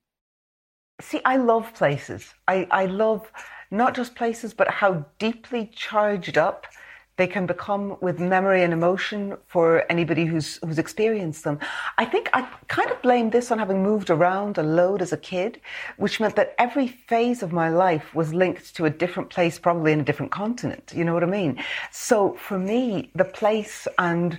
See, 1.02 1.22
I 1.26 1.38
love 1.38 1.74
places. 1.74 2.34
I, 2.48 2.68
I 2.72 2.86
love 2.86 3.30
not 3.72 3.96
just 3.96 4.16
places, 4.16 4.54
but 4.54 4.70
how 4.70 5.06
deeply 5.20 5.70
charged 5.76 6.38
up 6.38 6.68
they 7.18 7.28
can 7.28 7.46
become 7.46 7.98
with 8.02 8.20
memory 8.20 8.64
and 8.64 8.74
emotion 8.74 9.38
for 9.48 9.86
anybody 9.90 10.26
who's 10.26 10.58
who's 10.58 10.80
experienced 10.80 11.44
them. 11.44 11.60
I 11.98 12.06
think 12.06 12.30
I 12.34 12.42
kind 12.68 12.92
of 12.92 13.02
blame 13.02 13.30
this 13.30 13.52
on 13.52 13.60
having 13.60 13.82
moved 13.82 14.10
around 14.10 14.58
a 14.58 14.64
load 14.64 15.02
as 15.02 15.14
a 15.14 15.18
kid, 15.18 15.62
which 15.98 16.20
meant 16.20 16.36
that 16.36 16.56
every 16.58 16.88
phase 16.88 17.42
of 17.42 17.52
my 17.52 17.70
life 17.70 18.14
was 18.14 18.34
linked 18.34 18.76
to 18.76 18.86
a 18.86 18.90
different 18.90 19.30
place, 19.30 19.58
probably 19.58 19.92
in 19.92 20.00
a 20.02 20.04
different 20.04 20.32
continent. 20.32 20.92
You 20.96 21.06
know 21.06 21.14
what 21.14 21.24
I 21.24 21.28
mean? 21.28 21.64
So 21.92 22.34
for 22.34 22.60
me, 22.60 23.12
the 23.16 23.26
place 23.26 23.88
and 23.98 24.38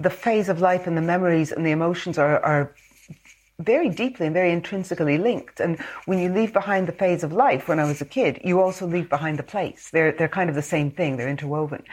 the 0.00 0.10
phase 0.10 0.48
of 0.48 0.60
life 0.60 0.86
and 0.86 0.96
the 0.96 1.02
memories 1.02 1.52
and 1.52 1.64
the 1.64 1.70
emotions 1.70 2.18
are, 2.18 2.40
are 2.40 2.74
very 3.64 3.88
deeply 3.88 4.26
and 4.26 4.34
very 4.34 4.52
intrinsically 4.52 5.18
linked. 5.18 5.60
And 5.60 5.78
when 6.06 6.18
you 6.18 6.28
leave 6.28 6.52
behind 6.52 6.88
the 6.88 6.92
phase 6.92 7.22
of 7.22 7.32
life, 7.32 7.68
when 7.68 7.78
I 7.78 7.84
was 7.84 8.00
a 8.00 8.04
kid, 8.04 8.40
you 8.44 8.60
also 8.60 8.86
leave 8.86 9.08
behind 9.08 9.38
the 9.38 9.42
place. 9.42 9.90
They're, 9.90 10.12
they're 10.12 10.28
kind 10.28 10.48
of 10.48 10.56
the 10.56 10.62
same 10.62 10.90
thing, 10.90 11.16
they're 11.16 11.28
interwoven. 11.28 11.84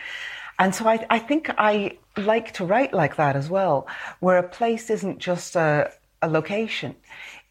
And 0.60 0.74
so 0.74 0.88
I, 0.88 1.06
I 1.10 1.20
think 1.20 1.52
I 1.58 1.98
like 2.16 2.54
to 2.54 2.66
write 2.66 2.94
like 2.94 3.16
that 3.18 3.36
as 3.36 3.50
well, 3.50 3.88
where 4.20 4.38
a 4.38 4.48
place 4.48 4.90
isn't 4.90 5.20
just 5.20 5.56
a, 5.56 5.92
a 6.22 6.28
location. 6.28 6.96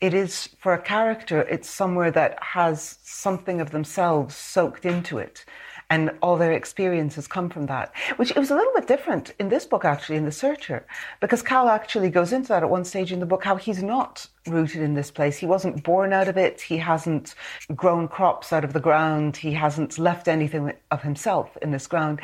It 0.00 0.12
is 0.12 0.48
for 0.60 0.74
a 0.74 0.82
character, 0.82 1.42
it's 1.42 1.70
somewhere 1.70 2.10
that 2.10 2.42
has 2.42 2.98
something 3.02 3.60
of 3.60 3.70
themselves 3.70 4.36
soaked 4.36 4.84
into 4.84 5.18
it 5.18 5.44
and 5.88 6.10
all 6.20 6.36
their 6.36 6.52
experiences 6.52 7.28
come 7.28 7.48
from 7.48 7.66
that. 7.66 7.92
Which 8.16 8.30
it 8.30 8.38
was 8.38 8.50
a 8.50 8.56
little 8.56 8.72
bit 8.74 8.88
different 8.88 9.34
in 9.38 9.48
this 9.48 9.64
book, 9.64 9.84
actually, 9.84 10.16
in 10.16 10.24
The 10.24 10.32
Searcher, 10.32 10.84
because 11.20 11.42
Cal 11.42 11.68
actually 11.68 12.10
goes 12.10 12.32
into 12.32 12.48
that 12.48 12.62
at 12.62 12.70
one 12.70 12.84
stage 12.84 13.12
in 13.12 13.20
the 13.20 13.26
book 13.26 13.44
how 13.44 13.56
he's 13.56 13.82
not 13.82 14.26
rooted 14.46 14.82
in 14.82 14.94
this 14.94 15.10
place. 15.10 15.36
He 15.36 15.46
wasn't 15.46 15.84
born 15.84 16.12
out 16.12 16.28
of 16.28 16.36
it. 16.36 16.60
He 16.60 16.78
hasn't 16.78 17.34
grown 17.74 18.08
crops 18.08 18.52
out 18.52 18.64
of 18.64 18.72
the 18.72 18.80
ground. 18.80 19.36
He 19.36 19.52
hasn't 19.52 19.98
left 19.98 20.26
anything 20.28 20.72
of 20.90 21.02
himself 21.02 21.56
in 21.62 21.70
this 21.70 21.86
ground. 21.86 22.20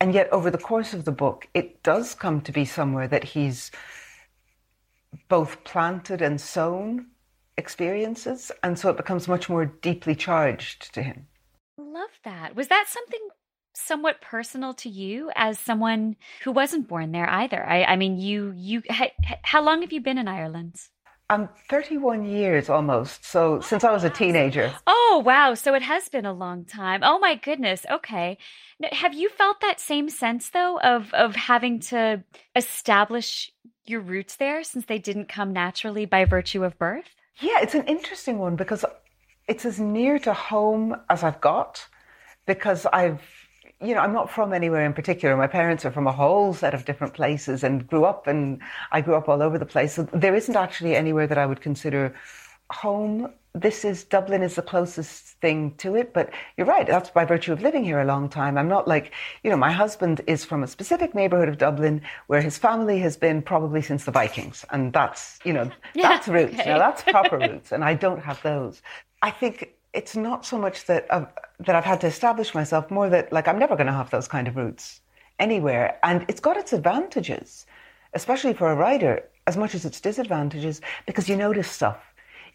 And 0.00 0.14
yet, 0.14 0.32
over 0.32 0.50
the 0.50 0.58
course 0.58 0.94
of 0.94 1.04
the 1.04 1.12
book, 1.12 1.48
it 1.54 1.82
does 1.82 2.14
come 2.14 2.40
to 2.42 2.52
be 2.52 2.64
somewhere 2.64 3.08
that 3.08 3.24
he's 3.24 3.70
both 5.28 5.64
planted 5.64 6.22
and 6.22 6.40
sown 6.40 7.06
experiences. 7.58 8.52
And 8.62 8.78
so 8.78 8.90
it 8.90 8.96
becomes 8.96 9.28
much 9.28 9.48
more 9.48 9.66
deeply 9.66 10.14
charged 10.14 10.94
to 10.94 11.02
him 11.02 11.26
love 11.78 12.10
that. 12.24 12.56
Was 12.56 12.68
that 12.68 12.86
something 12.88 13.28
somewhat 13.74 14.20
personal 14.20 14.72
to 14.74 14.88
you 14.88 15.30
as 15.34 15.58
someone 15.58 16.16
who 16.44 16.52
wasn't 16.52 16.88
born 16.88 17.12
there 17.12 17.28
either? 17.28 17.64
I, 17.64 17.84
I 17.84 17.96
mean, 17.96 18.18
you, 18.18 18.52
you, 18.56 18.82
how 19.42 19.62
long 19.62 19.82
have 19.82 19.92
you 19.92 20.00
been 20.00 20.18
in 20.18 20.28
Ireland? 20.28 20.76
I'm 21.28 21.48
31 21.68 22.24
years 22.24 22.70
almost. 22.70 23.24
So 23.24 23.54
oh, 23.54 23.60
since 23.60 23.82
I 23.82 23.92
was 23.92 24.04
a 24.04 24.10
teenager. 24.10 24.72
Oh, 24.86 25.22
wow. 25.24 25.54
So 25.54 25.74
it 25.74 25.82
has 25.82 26.08
been 26.08 26.24
a 26.24 26.32
long 26.32 26.64
time. 26.64 27.00
Oh 27.02 27.18
my 27.18 27.34
goodness. 27.34 27.84
Okay. 27.90 28.38
Now, 28.78 28.88
have 28.92 29.12
you 29.12 29.28
felt 29.28 29.60
that 29.60 29.80
same 29.80 30.08
sense 30.08 30.50
though 30.50 30.78
of 30.78 31.12
of 31.14 31.34
having 31.34 31.80
to 31.80 32.22
establish 32.54 33.50
your 33.86 34.00
roots 34.00 34.36
there 34.36 34.62
since 34.62 34.86
they 34.86 34.98
didn't 34.98 35.28
come 35.28 35.52
naturally 35.52 36.06
by 36.06 36.26
virtue 36.26 36.62
of 36.62 36.78
birth? 36.78 37.08
Yeah, 37.40 37.60
it's 37.60 37.74
an 37.74 37.86
interesting 37.86 38.38
one 38.38 38.54
because 38.54 38.84
it's 39.48 39.64
as 39.64 39.78
near 39.78 40.18
to 40.20 40.32
home 40.32 40.96
as 41.08 41.22
I've 41.22 41.40
got 41.40 41.86
because 42.46 42.86
I've, 42.86 43.20
you 43.80 43.94
know, 43.94 44.00
I'm 44.00 44.12
not 44.12 44.30
from 44.30 44.52
anywhere 44.52 44.84
in 44.84 44.92
particular. 44.92 45.36
My 45.36 45.46
parents 45.46 45.84
are 45.84 45.90
from 45.90 46.06
a 46.06 46.12
whole 46.12 46.54
set 46.54 46.74
of 46.74 46.84
different 46.84 47.14
places 47.14 47.62
and 47.62 47.86
grew 47.86 48.04
up, 48.04 48.26
and 48.26 48.60
I 48.92 49.00
grew 49.00 49.14
up 49.14 49.28
all 49.28 49.42
over 49.42 49.58
the 49.58 49.66
place. 49.66 49.94
So 49.94 50.04
there 50.04 50.34
isn't 50.34 50.56
actually 50.56 50.96
anywhere 50.96 51.26
that 51.26 51.38
I 51.38 51.46
would 51.46 51.60
consider 51.60 52.14
home 52.70 53.32
this 53.56 53.84
is 53.84 54.04
Dublin 54.04 54.42
is 54.42 54.54
the 54.54 54.62
closest 54.62 55.40
thing 55.40 55.74
to 55.78 55.96
it, 55.96 56.12
but 56.12 56.30
you're 56.56 56.66
right. 56.66 56.86
That's 56.86 57.10
by 57.10 57.24
virtue 57.24 57.52
of 57.52 57.62
living 57.62 57.84
here 57.84 58.00
a 58.00 58.04
long 58.04 58.28
time. 58.28 58.58
I'm 58.58 58.68
not 58.68 58.86
like, 58.86 59.12
you 59.42 59.50
know, 59.50 59.56
my 59.56 59.72
husband 59.72 60.20
is 60.26 60.44
from 60.44 60.62
a 60.62 60.66
specific 60.66 61.14
neighborhood 61.14 61.48
of 61.48 61.56
Dublin 61.58 62.02
where 62.26 62.42
his 62.42 62.58
family 62.58 62.98
has 63.00 63.16
been 63.16 63.40
probably 63.40 63.80
since 63.80 64.04
the 64.04 64.10
Vikings. 64.10 64.64
And 64.70 64.92
that's, 64.92 65.38
you 65.44 65.52
know, 65.54 65.70
Yeah, 65.94 66.08
that's 66.08 66.28
roots. 66.28 66.54
okay. 66.60 66.68
Now 66.68 66.78
that's 66.78 67.02
proper 67.02 67.38
roots. 67.48 67.72
And 67.72 67.82
I 67.82 67.94
don't 67.94 68.22
have 68.22 68.42
those. 68.42 68.82
I 69.26 69.32
think 69.32 69.74
it's 69.92 70.14
not 70.14 70.46
so 70.46 70.56
much 70.56 70.86
that 70.86 71.04
I've, 71.10 71.26
that 71.58 71.74
I've 71.74 71.84
had 71.84 72.00
to 72.02 72.06
establish 72.06 72.54
myself, 72.54 72.92
more 72.92 73.08
that 73.08 73.32
like 73.32 73.48
I'm 73.48 73.58
never 73.58 73.74
going 73.74 73.88
to 73.88 73.92
have 73.92 74.10
those 74.10 74.28
kind 74.28 74.46
of 74.46 74.54
roots 74.54 75.00
anywhere. 75.40 75.98
And 76.04 76.24
it's 76.28 76.38
got 76.38 76.56
its 76.56 76.72
advantages, 76.72 77.66
especially 78.14 78.54
for 78.54 78.70
a 78.70 78.76
writer, 78.76 79.28
as 79.48 79.56
much 79.56 79.74
as 79.74 79.84
its 79.84 80.00
disadvantages, 80.00 80.80
because 81.06 81.28
you 81.28 81.34
notice 81.34 81.68
stuff. 81.68 82.05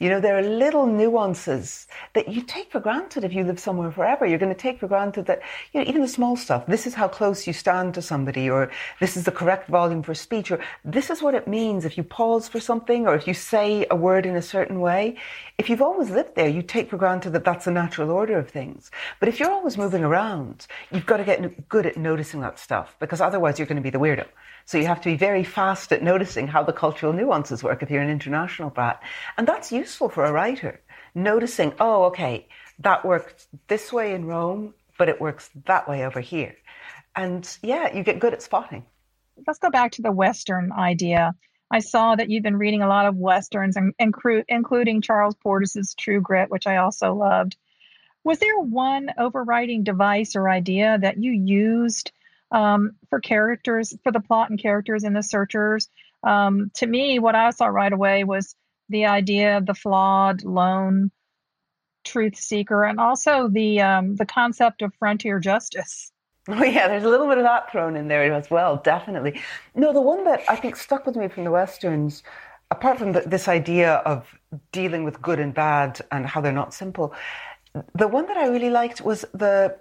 You 0.01 0.09
know, 0.09 0.19
there 0.19 0.35
are 0.35 0.41
little 0.41 0.87
nuances 0.87 1.85
that 2.13 2.27
you 2.27 2.41
take 2.41 2.71
for 2.71 2.79
granted 2.79 3.23
if 3.23 3.33
you 3.33 3.43
live 3.43 3.59
somewhere 3.59 3.91
forever. 3.91 4.25
You're 4.25 4.39
going 4.39 4.51
to 4.51 4.59
take 4.59 4.79
for 4.79 4.87
granted 4.87 5.27
that, 5.27 5.43
you 5.71 5.79
know, 5.79 5.87
even 5.87 6.01
the 6.01 6.07
small 6.07 6.35
stuff, 6.35 6.65
this 6.65 6.87
is 6.87 6.95
how 6.95 7.07
close 7.07 7.45
you 7.45 7.53
stand 7.53 7.93
to 7.93 8.01
somebody, 8.01 8.49
or 8.49 8.71
this 8.99 9.15
is 9.15 9.25
the 9.25 9.31
correct 9.31 9.69
volume 9.69 10.01
for 10.01 10.15
speech, 10.15 10.49
or 10.49 10.59
this 10.83 11.11
is 11.11 11.21
what 11.21 11.35
it 11.35 11.47
means 11.47 11.85
if 11.85 11.97
you 11.97 12.03
pause 12.03 12.47
for 12.47 12.59
something, 12.59 13.05
or 13.05 13.13
if 13.13 13.27
you 13.27 13.35
say 13.35 13.85
a 13.91 13.95
word 13.95 14.25
in 14.25 14.35
a 14.35 14.41
certain 14.41 14.79
way. 14.79 15.17
If 15.59 15.69
you've 15.69 15.83
always 15.83 16.09
lived 16.09 16.33
there, 16.33 16.49
you 16.49 16.63
take 16.63 16.89
for 16.89 16.97
granted 16.97 17.33
that 17.33 17.45
that's 17.45 17.65
the 17.65 17.71
natural 17.71 18.09
order 18.09 18.39
of 18.39 18.49
things. 18.49 18.89
But 19.19 19.29
if 19.29 19.39
you're 19.39 19.51
always 19.51 19.77
moving 19.77 20.03
around, 20.03 20.65
you've 20.91 21.05
got 21.05 21.17
to 21.17 21.23
get 21.23 21.69
good 21.69 21.85
at 21.85 21.95
noticing 21.95 22.41
that 22.41 22.57
stuff, 22.57 22.95
because 22.97 23.21
otherwise 23.21 23.59
you're 23.59 23.67
going 23.67 23.75
to 23.75 23.83
be 23.83 23.91
the 23.91 23.99
weirdo. 23.99 24.25
So 24.65 24.77
you 24.77 24.87
have 24.87 25.01
to 25.01 25.09
be 25.09 25.17
very 25.17 25.43
fast 25.43 25.91
at 25.91 26.03
noticing 26.03 26.47
how 26.47 26.63
the 26.63 26.73
cultural 26.73 27.13
nuances 27.13 27.63
work 27.63 27.83
if 27.83 27.89
you're 27.89 28.01
an 28.01 28.09
international 28.09 28.69
brat. 28.69 29.01
And 29.37 29.47
that's 29.47 29.71
useful 29.71 30.09
for 30.09 30.25
a 30.25 30.31
writer. 30.31 30.79
Noticing, 31.13 31.73
oh, 31.79 32.05
okay, 32.05 32.47
that 32.79 33.05
worked 33.05 33.47
this 33.67 33.91
way 33.91 34.13
in 34.13 34.25
Rome, 34.25 34.73
but 34.97 35.09
it 35.09 35.19
works 35.19 35.49
that 35.65 35.89
way 35.89 36.05
over 36.05 36.21
here. 36.21 36.55
And 37.15 37.47
yeah, 37.61 37.93
you 37.93 38.03
get 38.03 38.19
good 38.19 38.33
at 38.33 38.41
spotting. 38.41 38.85
Let's 39.45 39.59
go 39.59 39.69
back 39.69 39.91
to 39.93 40.01
the 40.01 40.11
Western 40.11 40.71
idea. 40.71 41.33
I 41.69 41.79
saw 41.79 42.15
that 42.15 42.29
you've 42.29 42.43
been 42.43 42.57
reading 42.57 42.81
a 42.81 42.87
lot 42.87 43.05
of 43.05 43.15
Westerns, 43.15 43.77
including 43.97 45.01
Charles 45.01 45.35
Portis's 45.35 45.95
True 45.95 46.21
Grit, 46.21 46.49
which 46.49 46.67
I 46.67 46.77
also 46.77 47.13
loved. 47.13 47.55
Was 48.23 48.39
there 48.39 48.59
one 48.59 49.09
overriding 49.17 49.83
device 49.83 50.35
or 50.35 50.49
idea 50.49 50.97
that 51.01 51.17
you 51.17 51.31
used 51.31 52.11
um, 52.51 52.91
for 53.09 53.19
characters, 53.19 53.93
for 54.03 54.11
the 54.11 54.19
plot 54.19 54.49
and 54.49 54.61
characters 54.61 55.03
in 55.03 55.13
The 55.13 55.23
Searchers? 55.23 55.89
Um, 56.23 56.71
to 56.75 56.87
me, 56.87 57.19
what 57.19 57.35
I 57.35 57.49
saw 57.51 57.67
right 57.67 57.91
away 57.91 58.23
was 58.23 58.55
the 58.89 59.05
idea 59.05 59.57
of 59.57 59.65
the 59.65 59.73
flawed, 59.73 60.43
lone 60.43 61.11
truth 62.03 62.35
seeker, 62.35 62.83
and 62.83 62.99
also 62.99 63.47
the 63.47 63.81
um, 63.81 64.15
the 64.15 64.25
concept 64.25 64.81
of 64.81 64.93
frontier 64.99 65.39
justice. 65.39 66.11
Oh 66.47 66.63
yeah, 66.63 66.87
there's 66.87 67.03
a 67.03 67.07
little 67.07 67.27
bit 67.27 67.37
of 67.37 67.43
that 67.43 67.71
thrown 67.71 67.95
in 67.95 68.07
there 68.07 68.33
as 68.33 68.49
well, 68.49 68.77
definitely. 68.77 69.39
No, 69.75 69.93
the 69.93 70.01
one 70.01 70.23
that 70.23 70.41
I 70.49 70.55
think 70.55 70.75
stuck 70.75 71.05
with 71.05 71.15
me 71.15 71.27
from 71.27 71.43
the 71.43 71.51
westerns, 71.51 72.23
apart 72.71 72.97
from 72.97 73.11
the, 73.11 73.21
this 73.21 73.47
idea 73.47 73.97
of 73.97 74.33
dealing 74.71 75.03
with 75.03 75.21
good 75.21 75.39
and 75.39 75.53
bad 75.53 76.01
and 76.11 76.25
how 76.25 76.41
they're 76.41 76.51
not 76.51 76.73
simple, 76.73 77.13
the 77.93 78.07
one 78.07 78.25
that 78.25 78.37
I 78.37 78.47
really 78.47 78.71
liked 78.71 79.01
was 79.01 79.23
the 79.35 79.77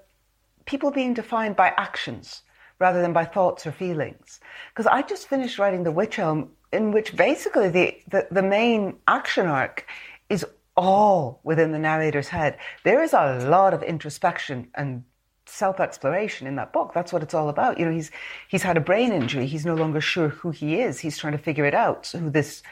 people 0.67 0.91
being 0.91 1.15
defined 1.15 1.57
by 1.57 1.73
actions 1.79 2.43
rather 2.81 3.03
than 3.03 3.13
by 3.13 3.25
thoughts 3.25 3.67
or 3.67 3.73
feelings. 3.73 4.41
Because 4.71 4.87
I 4.87 5.03
just 5.03 5.29
finished 5.29 5.59
writing 5.59 5.85
The 5.85 5.93
Witch 5.93 6.19
Elm, 6.19 6.51
in 6.73 6.91
which 6.91 7.15
basically 7.15 7.69
the, 7.69 7.97
the, 8.09 8.27
the 8.31 8.43
main 8.43 8.97
action 9.07 9.47
arc 9.47 9.87
is 10.29 10.45
all 10.77 11.41
within 11.45 11.73
the 11.73 11.79
narrator's 11.79 12.29
head. 12.29 12.57
There 12.85 13.03
is 13.03 13.13
a 13.13 13.47
lot 13.49 13.75
of 13.75 13.83
introspection 13.83 14.69
and 14.75 15.05
self 15.47 15.79
exploration 15.79 16.47
in 16.47 16.57
that 16.57 16.73
book. 16.73 16.93
That's 16.95 17.13
what 17.13 17.23
it's 17.23 17.35
all 17.35 17.49
about. 17.49 17.79
You 17.79 17.85
know, 17.85 17.93
he's 17.93 18.11
he's 18.49 18.63
had 18.63 18.77
a 18.77 18.81
brain 18.81 19.13
injury. 19.13 19.47
He's 19.47 19.67
no 19.67 19.75
longer 19.75 20.01
sure 20.01 20.29
who 20.29 20.51
he 20.51 20.81
is. 20.81 21.01
He's 21.01 21.19
trying 21.19 21.33
to 21.33 21.39
figure 21.39 21.67
it 21.67 21.75
out. 21.75 22.07
Who 22.09 22.31
this, 22.31 22.63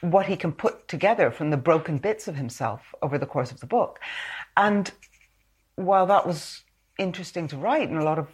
what 0.00 0.26
he 0.26 0.36
can 0.36 0.52
put 0.52 0.86
together 0.88 1.30
from 1.30 1.50
the 1.50 1.56
broken 1.56 1.98
bits 1.98 2.28
of 2.28 2.36
himself 2.36 2.94
over 3.00 3.16
the 3.16 3.26
course 3.26 3.52
of 3.52 3.60
the 3.60 3.66
book. 3.66 4.00
And 4.56 4.90
while 5.76 6.06
that 6.06 6.26
was 6.26 6.62
interesting 6.98 7.46
to 7.48 7.56
write 7.56 7.88
and 7.88 7.98
a 7.98 8.04
lot 8.04 8.18
of 8.18 8.28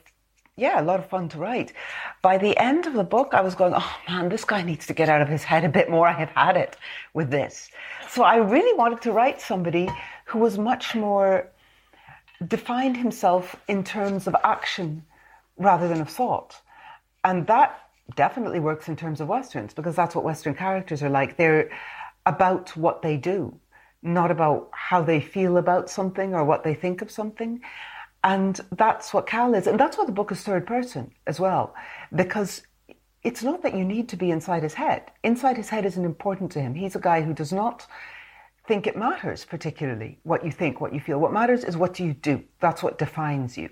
yeah, 0.57 0.81
a 0.81 0.83
lot 0.83 1.01
of 1.01 1.09
fun 1.09 1.29
to 1.31 1.39
write. 1.39 1.73
By 2.21 2.37
the 2.37 2.57
end 2.59 2.87
of 2.87 2.93
the 2.93 3.05
book, 3.05 3.33
I 3.33 3.41
was 3.41 3.55
going, 3.55 3.73
oh 3.75 3.97
man, 4.09 4.29
this 4.29 4.45
guy 4.45 4.63
needs 4.63 4.87
to 4.87 4.93
get 4.93 5.09
out 5.09 5.23
of 5.23 5.29
his 5.29 5.45
head 5.45 5.65
a 5.65 5.69
bit 5.69 5.89
more. 5.89 6.07
I 6.07 6.13
have 6.13 6.31
had 6.31 6.57
it 6.57 6.77
with 7.15 7.31
this. 7.31 7.71
So 8.11 8.23
I 8.23 8.37
really 8.37 8.77
wanted 8.77 9.01
to 9.03 9.13
write 9.13 9.41
somebody 9.41 9.89
who 10.27 10.39
was 10.39 10.59
much 10.59 10.95
more 10.95 11.49
defined 12.49 12.97
himself 12.97 13.57
in 13.69 13.83
terms 13.83 14.27
of 14.27 14.37
action 14.45 15.05
rather 15.57 15.89
than 15.89 16.01
of 16.01 16.09
thought. 16.11 16.61
And 17.25 17.47
that 17.47 17.79
definitely 18.17 18.61
works 18.61 18.89
in 18.89 18.97
terms 18.97 19.21
of 19.21 19.29
Westerns 19.29 19.73
because 19.73 19.97
that's 19.97 20.15
what 20.15 20.25
Western 20.25 20.55
characters 20.55 21.03
are 21.03 21.09
like. 21.09 21.37
They're 21.37 21.71
about 22.27 22.77
what 22.77 23.01
they 23.01 23.17
do, 23.17 23.59
not 24.03 24.31
about 24.31 24.69
how 24.73 25.03
they 25.03 25.21
feel 25.21 25.57
about 25.57 25.89
something 25.89 26.35
or 26.35 26.45
what 26.45 26.63
they 26.63 26.75
think 26.75 27.01
of 27.01 27.11
something. 27.11 27.61
And 28.25 28.61
that's 28.73 29.13
what 29.13 29.27
Cal 29.27 29.55
is. 29.55 29.67
And 29.67 29.79
that's 29.79 29.99
why 29.99 30.05
the 30.05 30.13
book 30.13 30.31
is 30.31 30.43
third 30.43 30.67
person 30.67 31.13
as 31.27 31.41
well, 31.41 31.75
because 32.15 32.63
it's 33.23 33.43
not 33.43 33.63
that 33.63 33.75
you 33.75 33.85
need 33.85 34.09
to 34.11 34.17
be 34.17 34.31
inside 34.31 34.63
his 34.63 34.75
head. 34.75 35.11
Inside 35.23 35.57
his 35.57 35.69
head 35.69 35.85
isn't 35.87 36.05
important 36.05 36.53
to 36.53 36.61
him. 36.61 36.75
He's 36.75 36.97
a 36.97 37.01
guy 37.01 37.23
who 37.23 37.35
does 37.35 37.53
not 37.53 37.87
think 38.67 38.87
it 38.87 38.97
matters 38.97 39.45
particularly 39.45 40.19
what 40.23 40.45
you 40.45 40.53
think, 40.53 40.81
what 40.81 40.95
you 40.95 41.01
feel. 41.01 41.19
What 41.19 41.33
matters 41.33 41.65
is 41.65 41.77
what 41.77 41.95
do 41.95 42.05
you 42.05 42.15
do. 42.15 42.43
That's 42.61 42.83
what 42.83 42.99
defines 42.99 43.59
you. 43.59 43.71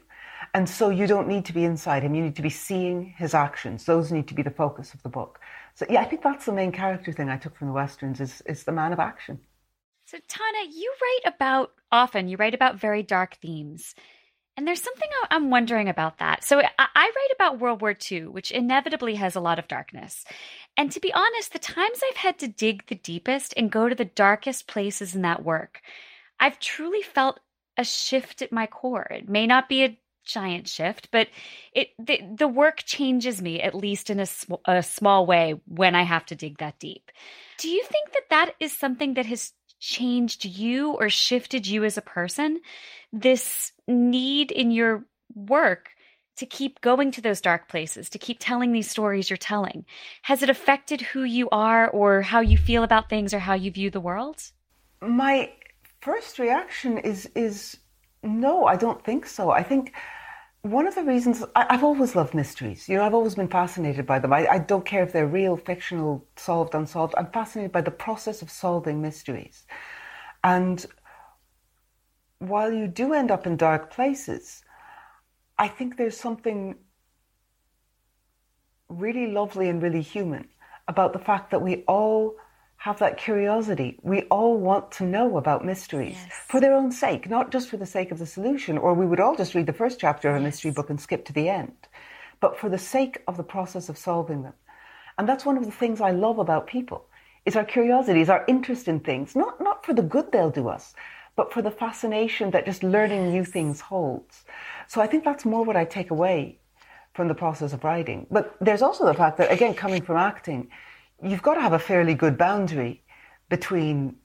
And 0.55 0.69
so 0.69 0.89
you 0.89 1.07
don't 1.07 1.29
need 1.29 1.45
to 1.45 1.53
be 1.53 1.65
inside 1.65 2.03
him. 2.03 2.15
You 2.15 2.23
need 2.23 2.37
to 2.37 2.43
be 2.43 2.51
seeing 2.51 3.15
his 3.17 3.35
actions. 3.35 3.85
Those 3.85 4.11
need 4.11 4.27
to 4.29 4.35
be 4.35 4.43
the 4.43 4.51
focus 4.51 4.95
of 4.95 5.03
the 5.03 5.09
book. 5.09 5.39
So 5.75 5.87
yeah, 5.89 6.01
I 6.01 6.05
think 6.05 6.23
that's 6.23 6.47
the 6.47 6.53
main 6.53 6.73
character 6.73 7.13
thing 7.13 7.29
I 7.29 7.37
took 7.37 7.57
from 7.57 7.69
the 7.69 7.73
Westerns 7.73 8.21
is, 8.21 8.43
is 8.47 8.65
the 8.65 8.73
man 8.73 8.93
of 8.93 8.99
action. 8.99 9.39
So, 10.07 10.19
Tana, 10.27 10.69
you 10.69 10.93
write 11.01 11.35
about 11.35 11.71
often, 11.93 12.27
you 12.27 12.37
write 12.37 12.55
about 12.55 12.81
very 12.81 13.05
dark 13.05 13.37
themes. 13.37 13.95
And 14.61 14.69
there's 14.69 14.83
something 14.83 15.09
I'm 15.31 15.49
wondering 15.49 15.89
about 15.89 16.19
that. 16.19 16.45
So, 16.45 16.61
I, 16.61 16.67
write 16.97 17.35
about 17.35 17.61
World 17.61 17.81
War 17.81 17.97
II, 18.13 18.27
which 18.27 18.51
inevitably 18.51 19.15
has 19.15 19.35
a 19.35 19.41
lot 19.41 19.59
of 19.59 19.69
darkness. 19.69 20.23
And 20.77 20.93
to 20.93 21.01
be 21.01 21.11
honest, 21.15 21.55
the 21.55 21.59
times 21.59 22.03
I've 22.07 22.19
had 22.19 22.39
to 22.41 22.49
dig 22.49 22.87
the 22.87 22.97
deepest 22.97 23.55
and 23.57 23.73
go 23.73 23.89
to 23.89 23.95
the 23.95 24.05
darkest 24.05 24.67
places 24.67 25.15
in 25.15 25.23
that 25.23 25.43
work, 25.43 25.81
I've 26.39 26.59
truly 26.59 27.01
felt 27.01 27.41
a 27.79 27.85
shift 27.85 28.43
at 28.43 28.53
my 28.53 28.67
core. 28.67 29.07
It 29.11 29.31
may 29.31 29.47
not 29.47 29.67
be 29.67 29.83
a 29.83 29.99
giant 30.27 30.69
shift, 30.69 31.09
but 31.11 31.29
it 31.73 31.89
the, 31.99 32.21
the 32.37 32.49
work 32.49 32.83
changes 32.85 33.41
me 33.41 33.63
at 33.63 33.75
least 33.75 34.11
in 34.11 34.21
a, 34.21 34.27
sm- 34.27 34.55
a 34.67 34.83
small 34.83 35.25
way 35.25 35.59
when 35.69 35.95
I 35.95 36.03
have 36.03 36.27
to 36.27 36.35
dig 36.35 36.59
that 36.59 36.79
deep. 36.79 37.11
Do 37.57 37.71
you 37.71 37.83
think 37.85 38.13
that 38.13 38.29
that 38.29 38.55
is 38.61 38.77
something 38.77 39.15
that 39.15 39.25
has 39.25 39.55
changed 39.79 40.45
you 40.45 40.91
or 40.93 41.09
shifted 41.09 41.67
you 41.67 41.83
as 41.85 41.97
a 41.97 42.03
person? 42.03 42.61
This 43.11 43.73
need 43.91 44.51
in 44.51 44.71
your 44.71 45.05
work 45.35 45.91
to 46.37 46.47
keep 46.47 46.81
going 46.81 47.11
to 47.13 47.21
those 47.21 47.41
dark 47.41 47.69
places, 47.69 48.09
to 48.11 48.19
keep 48.19 48.39
telling 48.41 48.73
these 48.73 48.91
stories 48.91 49.29
you're 49.29 49.37
telling. 49.37 49.85
Has 50.23 50.43
it 50.43 50.49
affected 50.49 51.01
who 51.03 51.25
you 51.25 51.51
are 51.51 51.89
or 51.91 52.23
how 52.23 52.41
you 52.41 52.57
feel 52.57 52.83
about 52.83 53.11
things 53.11 53.35
or 53.35 53.39
how 53.39 53.55
you 53.55 53.71
view 53.71 53.91
the 53.91 54.01
world? 54.01 54.43
My 55.03 55.53
first 56.01 56.39
reaction 56.39 56.99
is 56.99 57.29
is 57.35 57.77
no, 58.23 58.65
I 58.67 58.77
don't 58.77 59.05
think 59.05 59.27
so. 59.27 59.51
I 59.51 59.63
think 59.63 59.93
one 60.63 60.87
of 60.87 60.95
the 60.95 61.05
reasons 61.05 61.43
I, 61.57 61.67
I've 61.71 61.85
always 61.85 62.15
loved 62.15 62.35
mysteries. 62.35 62.89
You 62.89 62.97
know, 62.97 63.05
I've 63.05 63.15
always 63.15 63.35
been 63.35 63.49
fascinated 63.49 64.07
by 64.07 64.19
them. 64.19 64.33
I, 64.33 64.47
I 64.47 64.59
don't 64.59 64.85
care 64.85 65.03
if 65.03 65.13
they're 65.13 65.27
real, 65.27 65.57
fictional, 65.57 66.27
solved, 66.37 66.75
unsolved. 66.75 67.15
I'm 67.17 67.31
fascinated 67.31 67.73
by 67.73 67.81
the 67.81 67.91
process 67.91 68.43
of 68.43 68.51
solving 68.51 69.01
mysteries. 69.01 69.67
And 70.45 70.85
while 72.41 72.73
you 72.73 72.89
do 72.89 73.13
end 73.13 73.31
up 73.31 73.47
in 73.47 73.57
dark 73.57 73.91
places, 73.93 74.65
I 75.59 75.69
think 75.69 75.97
there's 75.97 76.17
something 76.17 76.75
really 78.89 79.29
lovely 79.29 79.69
and 79.69 79.81
really 79.81 80.01
human 80.01 80.49
about 80.89 81.13
the 81.13 81.19
fact 81.19 81.51
that 81.53 81.63
we 81.63 81.85
all 81.87 82.35
have 82.79 82.99
that 82.99 83.19
curiosity. 83.19 83.99
We 84.03 84.23
all 84.23 84.59
want 84.59 84.91
to 84.93 85.05
know 85.05 85.37
about 85.37 85.65
mysteries 85.67 86.17
Yes. 86.27 86.41
for 86.49 86.61
their 86.61 86.75
own 86.75 86.91
sake, 86.91 87.29
not 87.29 87.53
just 87.53 87.69
for 87.69 87.77
the 87.77 87.87
sake 87.87 88.11
of 88.11 88.19
the 88.19 88.27
solution, 88.27 88.79
or 88.79 88.95
we 88.95 89.07
would 89.07 89.21
all 89.21 89.37
just 89.37 89.55
read 89.55 89.67
the 89.67 89.75
first 89.75 90.01
chapter 90.01 90.31
of 90.31 90.37
a 90.37 90.41
mystery 90.41 90.71
book 90.71 90.89
and 90.89 90.99
skip 90.99 91.27
to 91.27 91.33
the 91.35 91.49
end, 91.49 91.77
but 92.41 92.59
for 92.59 92.71
the 92.71 92.79
sake 92.79 93.23
of 93.29 93.37
the 93.37 93.45
process 93.45 93.91
of 93.91 93.99
solving 93.99 94.43
them. 94.43 94.55
And 95.19 95.29
that's 95.29 95.45
one 95.45 95.59
of 95.59 95.67
the 95.67 95.71
things 95.71 96.01
I 96.01 96.13
love 96.13 96.39
about 96.39 96.67
people 96.67 97.05
is 97.45 97.55
our 97.55 97.65
curiosity, 97.65 98.23
is 98.23 98.31
our 98.31 98.45
interest 98.49 98.89
in 98.89 99.01
things, 99.01 99.37
not, 99.37 99.61
not 99.61 99.85
for 99.85 99.93
the 99.93 100.03
good 100.03 100.33
they'll 100.33 100.51
do 100.51 100.69
us, 100.69 100.95
but 101.37 101.53
for 101.53 101.63
the 101.63 101.71
fascination 101.71 102.51
that 102.51 102.67
just 102.67 102.83
learning 102.83 103.31
new 103.31 103.45
things 103.45 103.81
holds. 103.81 104.45
So 104.89 105.01
I 105.01 105.07
think 105.07 105.25
that's 105.25 105.45
more 105.45 105.65
what 105.65 105.77
I 105.77 105.85
take 105.85 106.11
away 106.11 106.59
from 107.15 107.29
the 107.29 107.35
process 107.35 107.73
of 107.73 107.85
writing. 107.85 108.27
But 108.31 108.55
there's 108.61 108.83
also 108.83 109.05
the 109.05 109.15
fact 109.15 109.39
that, 109.39 109.51
again, 109.51 109.75
coming 109.75 110.03
from 110.03 110.17
acting, 110.17 110.69
you've 111.23 111.43
got 111.43 111.55
to 111.55 111.61
have 111.61 111.73
a 111.73 111.79
fairly 111.79 112.15
good 112.15 112.37
boundary 112.39 113.03
between 113.49 114.17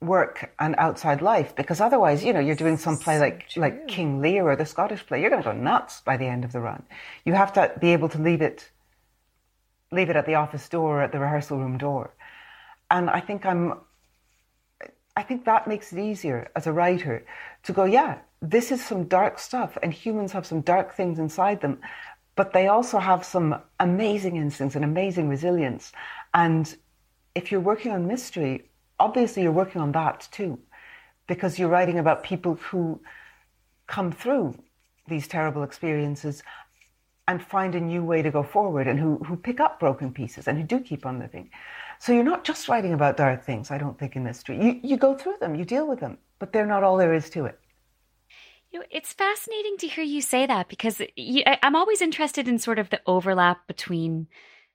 work 0.00 0.54
and 0.58 0.74
outside 0.78 1.20
life 1.20 1.54
because 1.54 1.80
otherwise, 1.80 2.24
you 2.24 2.32
know, 2.32 2.40
you're 2.40 2.54
doing 2.54 2.78
some 2.78 2.96
play 2.96 3.18
like 3.18 3.46
like 3.56 3.86
King 3.86 4.20
Lear 4.22 4.44
or 4.44 4.56
the 4.56 4.64
Scottish 4.64 5.06
play, 5.06 5.20
you're 5.20 5.28
going 5.30 5.42
to 5.42 5.48
go 5.50 5.54
nuts 5.54 6.00
by 6.00 6.16
the 6.16 6.26
end 6.26 6.44
of 6.44 6.52
the 6.52 6.60
run. 6.60 6.82
You 7.24 7.34
have 7.34 7.52
to 7.54 7.72
be 7.80 7.92
able 7.92 8.08
to 8.10 8.18
leave 8.18 8.40
it 8.40 8.70
leave 9.92 10.08
it 10.08 10.16
at 10.16 10.26
the 10.26 10.36
office 10.36 10.68
door, 10.68 10.98
or 10.98 11.02
at 11.02 11.12
the 11.12 11.18
rehearsal 11.18 11.58
room 11.58 11.76
door. 11.76 12.14
And 12.90 13.10
I 13.10 13.20
think 13.20 13.44
I'm 13.44 13.80
I 15.20 15.22
think 15.22 15.44
that 15.44 15.68
makes 15.68 15.92
it 15.92 15.98
easier 15.98 16.50
as 16.56 16.66
a 16.66 16.72
writer 16.72 17.26
to 17.64 17.74
go, 17.74 17.84
yeah, 17.84 18.20
this 18.40 18.72
is 18.72 18.82
some 18.82 19.04
dark 19.04 19.38
stuff 19.38 19.76
and 19.82 19.92
humans 19.92 20.32
have 20.32 20.46
some 20.46 20.62
dark 20.62 20.94
things 20.94 21.18
inside 21.18 21.60
them, 21.60 21.78
but 22.36 22.54
they 22.54 22.68
also 22.68 22.98
have 22.98 23.22
some 23.22 23.60
amazing 23.78 24.36
instincts 24.36 24.76
and 24.76 24.82
amazing 24.82 25.28
resilience. 25.28 25.92
And 26.32 26.74
if 27.34 27.52
you're 27.52 27.60
working 27.60 27.92
on 27.92 28.06
mystery, 28.06 28.70
obviously 28.98 29.42
you're 29.42 29.52
working 29.52 29.82
on 29.82 29.92
that 29.92 30.26
too, 30.32 30.58
because 31.26 31.58
you're 31.58 31.68
writing 31.68 31.98
about 31.98 32.22
people 32.22 32.54
who 32.54 33.02
come 33.86 34.12
through 34.12 34.54
these 35.06 35.28
terrible 35.28 35.64
experiences 35.64 36.42
and 37.28 37.42
find 37.42 37.74
a 37.74 37.80
new 37.80 38.02
way 38.02 38.22
to 38.22 38.30
go 38.30 38.42
forward 38.42 38.86
and 38.86 38.98
who, 38.98 39.18
who 39.18 39.36
pick 39.36 39.60
up 39.60 39.78
broken 39.78 40.14
pieces 40.14 40.48
and 40.48 40.56
who 40.56 40.64
do 40.64 40.80
keep 40.80 41.04
on 41.04 41.18
living. 41.18 41.50
So 42.00 42.12
you're 42.14 42.24
not 42.24 42.44
just 42.44 42.66
writing 42.66 42.94
about 42.94 43.18
dark 43.18 43.44
things, 43.44 43.70
I 43.70 43.76
don't 43.76 43.98
think, 43.98 44.16
in 44.16 44.24
mystery. 44.24 44.58
You, 44.58 44.80
you 44.82 44.96
go 44.96 45.14
through 45.14 45.36
them, 45.38 45.54
you 45.54 45.66
deal 45.66 45.86
with 45.86 46.00
them, 46.00 46.16
but 46.38 46.50
they're 46.50 46.66
not 46.66 46.82
all 46.82 46.96
there 46.96 47.12
is 47.12 47.28
to 47.30 47.44
it. 47.44 47.60
You 48.70 48.78
know, 48.78 48.86
it's 48.90 49.12
fascinating 49.12 49.76
to 49.78 49.86
hear 49.86 50.02
you 50.02 50.22
say 50.22 50.46
that 50.46 50.68
because 50.68 51.02
you, 51.14 51.42
I'm 51.62 51.76
always 51.76 52.00
interested 52.00 52.48
in 52.48 52.58
sort 52.58 52.78
of 52.78 52.88
the 52.88 53.02
overlap 53.04 53.66
between 53.66 54.28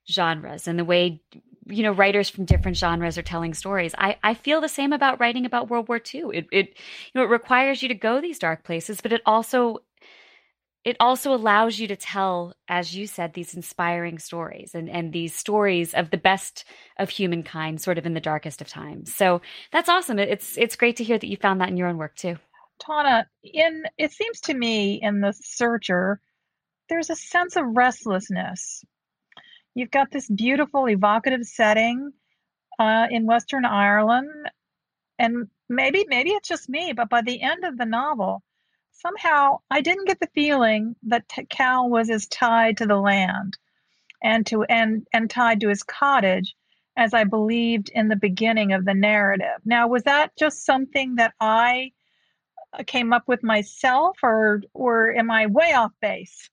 genres 0.08 0.68
and 0.68 0.78
the 0.78 0.84
way 0.84 1.20
you 1.68 1.82
know 1.82 1.90
writers 1.90 2.30
from 2.30 2.44
different 2.44 2.76
genres 2.76 3.18
are 3.18 3.22
telling 3.22 3.54
stories. 3.54 3.92
I, 3.98 4.18
I 4.22 4.34
feel 4.34 4.60
the 4.60 4.68
same 4.68 4.92
about 4.92 5.18
writing 5.18 5.44
about 5.44 5.68
World 5.68 5.88
War 5.88 5.98
II. 5.98 6.26
It 6.32 6.46
it 6.52 6.68
you 6.68 7.12
know 7.14 7.24
it 7.24 7.30
requires 7.30 7.82
you 7.82 7.88
to 7.88 7.94
go 7.94 8.20
these 8.20 8.38
dark 8.38 8.62
places, 8.62 9.00
but 9.00 9.12
it 9.12 9.22
also 9.26 9.78
it 10.86 10.96
also 11.00 11.34
allows 11.34 11.80
you 11.80 11.88
to 11.88 11.96
tell, 11.96 12.54
as 12.68 12.94
you 12.94 13.08
said, 13.08 13.34
these 13.34 13.54
inspiring 13.54 14.20
stories 14.20 14.72
and, 14.72 14.88
and 14.88 15.12
these 15.12 15.34
stories 15.34 15.92
of 15.94 16.10
the 16.10 16.16
best 16.16 16.64
of 16.96 17.10
humankind, 17.10 17.80
sort 17.80 17.98
of 17.98 18.06
in 18.06 18.14
the 18.14 18.20
darkest 18.20 18.60
of 18.60 18.68
times. 18.68 19.12
So 19.12 19.42
that's 19.72 19.88
awesome. 19.88 20.20
It's 20.20 20.56
it's 20.56 20.76
great 20.76 20.94
to 20.98 21.04
hear 21.04 21.18
that 21.18 21.26
you 21.26 21.36
found 21.36 21.60
that 21.60 21.70
in 21.70 21.76
your 21.76 21.88
own 21.88 21.96
work 21.96 22.14
too. 22.14 22.36
Tana, 22.78 23.26
in 23.42 23.82
it 23.98 24.12
seems 24.12 24.40
to 24.42 24.54
me 24.54 25.00
in 25.02 25.20
the 25.20 25.32
searcher, 25.32 26.20
there's 26.88 27.10
a 27.10 27.16
sense 27.16 27.56
of 27.56 27.64
restlessness. 27.66 28.84
You've 29.74 29.90
got 29.90 30.12
this 30.12 30.30
beautiful, 30.30 30.88
evocative 30.88 31.42
setting 31.42 32.12
uh, 32.78 33.08
in 33.10 33.26
Western 33.26 33.64
Ireland, 33.64 34.30
and 35.18 35.48
maybe 35.68 36.04
maybe 36.08 36.30
it's 36.30 36.48
just 36.48 36.68
me, 36.68 36.92
but 36.92 37.08
by 37.08 37.22
the 37.22 37.42
end 37.42 37.64
of 37.64 37.76
the 37.76 37.86
novel, 37.86 38.44
somehow 38.98 39.58
I 39.70 39.80
didn't 39.80 40.06
get 40.06 40.20
the 40.20 40.28
feeling 40.34 40.96
that 41.04 41.24
Cal 41.50 41.88
was 41.88 42.10
as 42.10 42.26
tied 42.26 42.76
to 42.78 42.86
the 42.86 42.96
land 42.96 43.56
and 44.22 44.46
to 44.46 44.64
and 44.64 45.06
and 45.12 45.28
tied 45.30 45.60
to 45.60 45.68
his 45.68 45.82
cottage 45.82 46.54
as 46.96 47.12
I 47.12 47.24
believed 47.24 47.90
in 47.94 48.08
the 48.08 48.16
beginning 48.16 48.72
of 48.72 48.84
the 48.84 48.94
narrative. 48.94 49.60
Now, 49.64 49.86
was 49.86 50.04
that 50.04 50.36
just 50.38 50.64
something 50.64 51.16
that 51.16 51.34
I 51.40 51.92
uh, 52.72 52.82
came 52.86 53.12
up 53.12 53.24
with 53.26 53.42
myself, 53.42 54.16
or 54.22 54.62
or 54.72 55.14
am 55.14 55.30
I 55.30 55.46
way 55.46 55.72
off 55.72 55.92
base? 56.00 56.48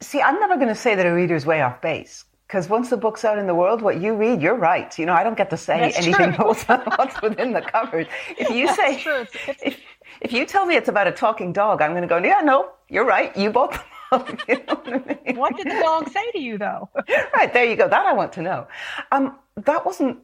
See, 0.00 0.20
I'm 0.20 0.38
never 0.40 0.56
going 0.56 0.68
to 0.68 0.74
say 0.74 0.94
that 0.94 1.06
a 1.06 1.14
reader's 1.14 1.46
way 1.46 1.62
off 1.62 1.80
base 1.80 2.24
because 2.46 2.68
once 2.68 2.90
the 2.90 2.96
book's 2.96 3.24
out 3.24 3.38
in 3.38 3.46
the 3.46 3.54
world, 3.54 3.80
what 3.82 4.00
you 4.00 4.14
read, 4.14 4.42
you're 4.42 4.54
right. 4.56 4.96
You 4.98 5.06
know, 5.06 5.14
I 5.14 5.24
don't 5.24 5.36
get 5.36 5.50
to 5.50 5.56
say 5.56 5.80
That's 5.80 5.98
anything 5.98 6.34
true. 6.34 6.46
what's, 6.46 7.22
within 7.22 7.52
the 7.52 7.62
cupboard. 7.62 8.08
If 8.36 8.50
you 8.50 8.66
That's 8.66 8.76
say, 8.76 9.00
true. 9.00 9.20
It's- 9.22 9.48
it's- 9.48 9.56
if, 9.62 9.80
if 10.20 10.32
you 10.32 10.46
tell 10.46 10.66
me 10.66 10.76
it's 10.76 10.88
about 10.88 11.06
a 11.06 11.12
talking 11.12 11.52
dog, 11.52 11.82
I'm 11.82 11.92
going 11.92 12.02
to 12.02 12.08
go, 12.08 12.18
yeah, 12.18 12.40
no, 12.42 12.70
you're 12.88 13.04
right. 13.04 13.36
You 13.36 13.50
bought 13.50 13.72
the. 14.10 14.44
You 14.48 14.56
know 14.66 14.74
what 14.74 14.88
I 14.88 15.18
mean? 15.24 15.36
What 15.36 15.56
did 15.56 15.66
the 15.66 15.80
dog 15.80 16.08
say 16.08 16.30
to 16.32 16.38
you, 16.38 16.58
though? 16.58 16.88
right 17.34 17.52
there 17.52 17.64
you 17.64 17.76
go. 17.76 17.88
That 17.88 18.06
I 18.06 18.12
want 18.12 18.32
to 18.34 18.42
know. 18.42 18.66
Um, 19.12 19.36
that 19.56 19.84
wasn't 19.84 20.18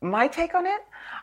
my 0.00 0.28
take 0.28 0.54
on 0.54 0.66
it. 0.66 0.80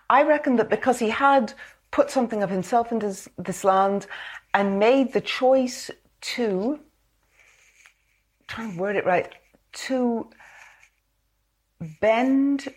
I 0.09 0.23
reckon 0.23 0.55
that 0.57 0.69
because 0.69 0.99
he 0.99 1.09
had 1.09 1.53
put 1.91 2.09
something 2.09 2.41
of 2.41 2.49
himself 2.49 2.91
into 2.91 3.07
this, 3.07 3.27
this 3.37 3.63
land 3.63 4.07
and 4.53 4.79
made 4.79 5.13
the 5.13 5.21
choice 5.21 5.91
to 6.21 6.79
try 8.47 8.65
and 8.65 8.77
word 8.77 8.95
it 8.95 9.05
right 9.05 9.31
to 9.73 10.29
bend 11.99 12.67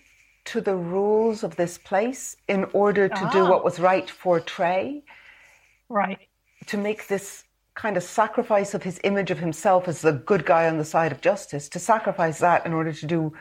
to 0.46 0.60
the 0.60 0.76
rules 0.76 1.42
of 1.42 1.56
this 1.56 1.78
place 1.78 2.36
in 2.48 2.64
order 2.72 3.08
to 3.08 3.28
do 3.32 3.44
Ah. 3.44 3.48
what 3.50 3.64
was 3.64 3.80
right 3.80 4.08
for 4.10 4.40
Trey 4.40 5.02
Right. 5.88 6.18
to 6.66 6.76
make 6.76 7.08
this 7.08 7.44
kind 7.74 7.96
of 7.96 8.02
sacrifice 8.02 8.74
of 8.74 8.82
his 8.82 9.00
image 9.04 9.30
of 9.30 9.38
himself 9.38 9.88
as 9.88 10.00
the 10.02 10.12
good 10.12 10.44
guy 10.46 10.68
on 10.68 10.78
the 10.78 10.84
side 10.84 11.12
of 11.12 11.20
justice, 11.20 11.68
to 11.70 11.78
sacrifice 11.78 12.38
that 12.38 12.64
in 12.66 12.72
order 12.72 12.92
to 12.92 13.06
do 13.06 13.32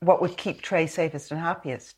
what 0.00 0.20
would 0.20 0.36
keep 0.36 0.60
Trey 0.62 0.86
safest 0.86 1.30
and 1.30 1.40
happiest. 1.40 1.96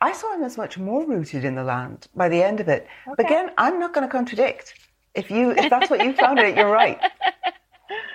I 0.00 0.12
saw 0.12 0.34
him 0.34 0.42
as 0.42 0.58
much 0.58 0.76
more 0.76 1.06
rooted 1.06 1.44
in 1.44 1.54
the 1.54 1.64
land 1.64 2.08
by 2.14 2.28
the 2.28 2.42
end 2.42 2.60
of 2.60 2.68
it. 2.68 2.86
But 3.06 3.20
again, 3.20 3.52
I'm 3.56 3.78
not 3.78 3.94
going 3.94 4.06
to 4.06 4.10
contradict. 4.10 4.74
If 5.14 5.30
you 5.30 5.52
if 5.52 5.70
that's 5.70 5.88
what 5.88 6.04
you 6.04 6.12
found 6.12 6.40
it, 6.40 6.56
you're 6.56 6.70
right. 6.70 7.00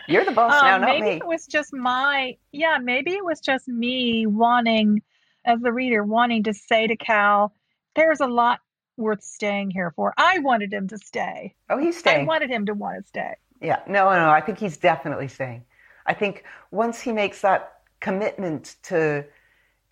You're 0.08 0.26
the 0.26 0.32
boss 0.32 0.62
now, 0.62 0.76
Um, 0.76 0.82
not 0.82 1.00
maybe 1.00 1.08
me. 1.12 1.18
it 1.18 1.26
was 1.26 1.48
just 1.48 1.74
my 1.74 2.36
yeah 2.52 2.78
maybe 2.78 3.14
it 3.14 3.24
was 3.24 3.40
just 3.40 3.68
me 3.68 4.26
wanting 4.28 5.02
as 5.50 5.60
the 5.62 5.72
reader 5.72 6.04
wanting 6.04 6.44
to 6.44 6.54
say 6.54 6.88
to 6.88 6.96
cal 6.96 7.54
there's 7.96 8.20
a 8.20 8.28
lot 8.28 8.60
worth 8.98 9.24
staying 9.24 9.70
here 9.72 9.92
for 9.96 10.14
i 10.18 10.40
wanted 10.40 10.72
him 10.74 10.88
to 10.88 10.98
stay 10.98 11.56
Oh, 11.70 11.78
he's 11.78 11.98
staying. 11.98 12.22
i 12.22 12.28
wanted 12.34 12.50
him 12.50 12.66
to 12.68 12.74
want 12.74 13.02
to 13.02 13.08
stay 13.08 13.34
Yeah, 13.62 13.80
no, 13.88 14.02
no, 14.24 14.30
I 14.40 14.42
think 14.46 14.58
he's 14.60 14.78
definitely 14.78 15.28
staying. 15.28 15.62
I 16.06 16.14
think 16.22 16.44
once 16.72 17.02
he 17.06 17.12
makes 17.12 17.42
that 17.42 17.62
commitment 18.00 18.64
to 18.90 19.26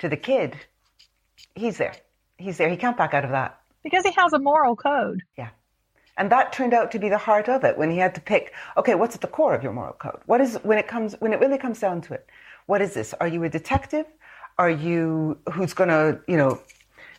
to 0.01 0.07
the 0.13 0.15
kid, 0.29 0.55
he's 1.55 1.77
there. 1.77 1.95
He's 2.37 2.57
there. 2.57 2.69
He 2.69 2.77
can't 2.83 2.97
back 3.01 3.13
out 3.17 3.25
of 3.25 3.31
that. 3.31 3.51
because 3.83 4.05
he 4.09 4.13
has 4.21 4.31
a 4.33 4.39
moral 4.39 4.75
code 4.75 5.19
Yeah. 5.41 5.49
And 6.19 6.31
that 6.35 6.47
turned 6.57 6.73
out 6.79 6.89
to 6.91 6.99
be 7.05 7.09
the 7.09 7.23
heart 7.29 7.47
of 7.55 7.63
it 7.69 7.77
when 7.77 7.89
he 7.91 7.99
had 8.05 8.13
to 8.15 8.21
pick, 8.21 8.43
okay, 8.79 8.95
what's 8.95 9.15
at 9.15 9.21
the 9.21 9.33
core 9.37 9.53
of 9.57 9.61
your 9.65 9.73
moral 9.79 9.93
code? 10.05 10.21
What 10.31 10.39
is, 10.45 10.51
when 10.69 10.77
it 10.83 10.87
comes, 10.93 11.15
when 11.23 11.31
it 11.33 11.39
really 11.43 11.59
comes 11.65 11.79
down 11.85 12.01
to 12.05 12.13
it, 12.17 12.23
what 12.71 12.81
is 12.81 12.91
this? 12.97 13.13
Are 13.21 13.27
you 13.33 13.43
a 13.43 13.49
detective? 13.59 14.05
Are 14.57 14.69
you, 14.69 15.37
who's 15.51 15.73
going 15.73 15.89
to, 15.89 16.19
you 16.27 16.37
know, 16.37 16.59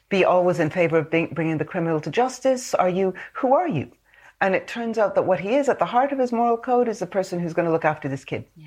be 0.08 0.24
always 0.24 0.58
in 0.58 0.70
favor 0.70 0.98
of 0.98 1.10
being, 1.10 1.28
bringing 1.32 1.58
the 1.58 1.64
criminal 1.64 2.00
to 2.00 2.10
justice? 2.10 2.74
Are 2.74 2.88
you, 2.88 3.14
who 3.34 3.54
are 3.54 3.68
you? 3.68 3.92
And 4.40 4.54
it 4.54 4.68
turns 4.68 4.98
out 4.98 5.14
that 5.14 5.26
what 5.26 5.40
he 5.40 5.54
is 5.54 5.68
at 5.68 5.78
the 5.78 5.84
heart 5.84 6.12
of 6.12 6.18
his 6.18 6.32
moral 6.32 6.56
code 6.56 6.88
is 6.88 6.98
the 6.98 7.06
person 7.06 7.40
who's 7.40 7.54
going 7.54 7.66
to 7.66 7.72
look 7.72 7.84
after 7.84 8.08
this 8.08 8.24
kid. 8.24 8.44
Yeah. 8.56 8.66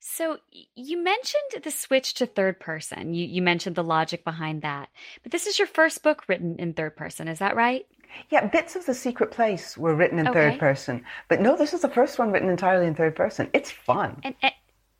So 0.00 0.38
you 0.74 1.02
mentioned 1.02 1.62
the 1.62 1.70
switch 1.70 2.14
to 2.14 2.26
third 2.26 2.58
person. 2.58 3.14
You 3.14 3.26
you 3.26 3.42
mentioned 3.42 3.76
the 3.76 3.84
logic 3.84 4.24
behind 4.24 4.62
that. 4.62 4.88
But 5.22 5.32
this 5.32 5.46
is 5.46 5.58
your 5.58 5.68
first 5.68 6.02
book 6.02 6.24
written 6.28 6.56
in 6.58 6.72
third 6.72 6.96
person, 6.96 7.28
is 7.28 7.40
that 7.40 7.56
right? 7.56 7.86
Yeah, 8.30 8.46
bits 8.46 8.74
of 8.74 8.86
The 8.86 8.94
Secret 8.94 9.30
Place 9.30 9.76
were 9.76 9.94
written 9.94 10.18
in 10.18 10.28
Okay. 10.28 10.50
third 10.50 10.58
person. 10.58 11.04
But 11.28 11.40
no, 11.40 11.56
this 11.56 11.74
is 11.74 11.82
the 11.82 11.90
first 11.90 12.18
one 12.18 12.32
written 12.32 12.48
entirely 12.48 12.86
in 12.86 12.94
third 12.94 13.16
person. 13.16 13.50
It's 13.52 13.70
fun. 13.70 14.20
And, 14.22 14.34
and 14.42 14.52
uh, 14.52 14.56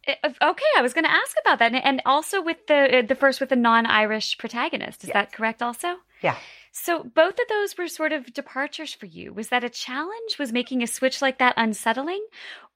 okay, 0.09 0.71
I 0.77 0.83
was 0.83 0.92
going 0.94 1.05
to 1.05 1.11
ask 1.11 1.37
about 1.40 1.59
that, 1.61 1.73
and, 1.75 2.03
also 2.07 2.40
with 2.42 2.66
the 2.66 2.99
uh, 2.99 3.03
the 3.03 3.14
first 3.14 3.40
with 3.40 3.51
the 3.51 3.57
non-Irish 3.57 4.38
protagonist. 4.38 5.05
Is 5.05 5.11
that 5.11 5.33
correct? 5.33 5.62
Also, 5.62 5.97
Yeah. 6.23 6.37
so 6.73 7.03
both 7.05 7.35
of 7.38 7.49
those 7.49 7.77
were 7.77 7.88
sort 7.88 8.12
of 8.12 8.33
departures 8.33 8.94
for 8.94 9.07
you. 9.07 9.33
Was 9.33 9.49
that 9.49 9.64
a 9.64 9.68
challenge? 9.68 10.38
Was 10.38 10.53
making 10.53 10.83
a 10.83 10.87
switch 10.87 11.21
like 11.21 11.38
that 11.38 11.55
unsettling, 11.57 12.25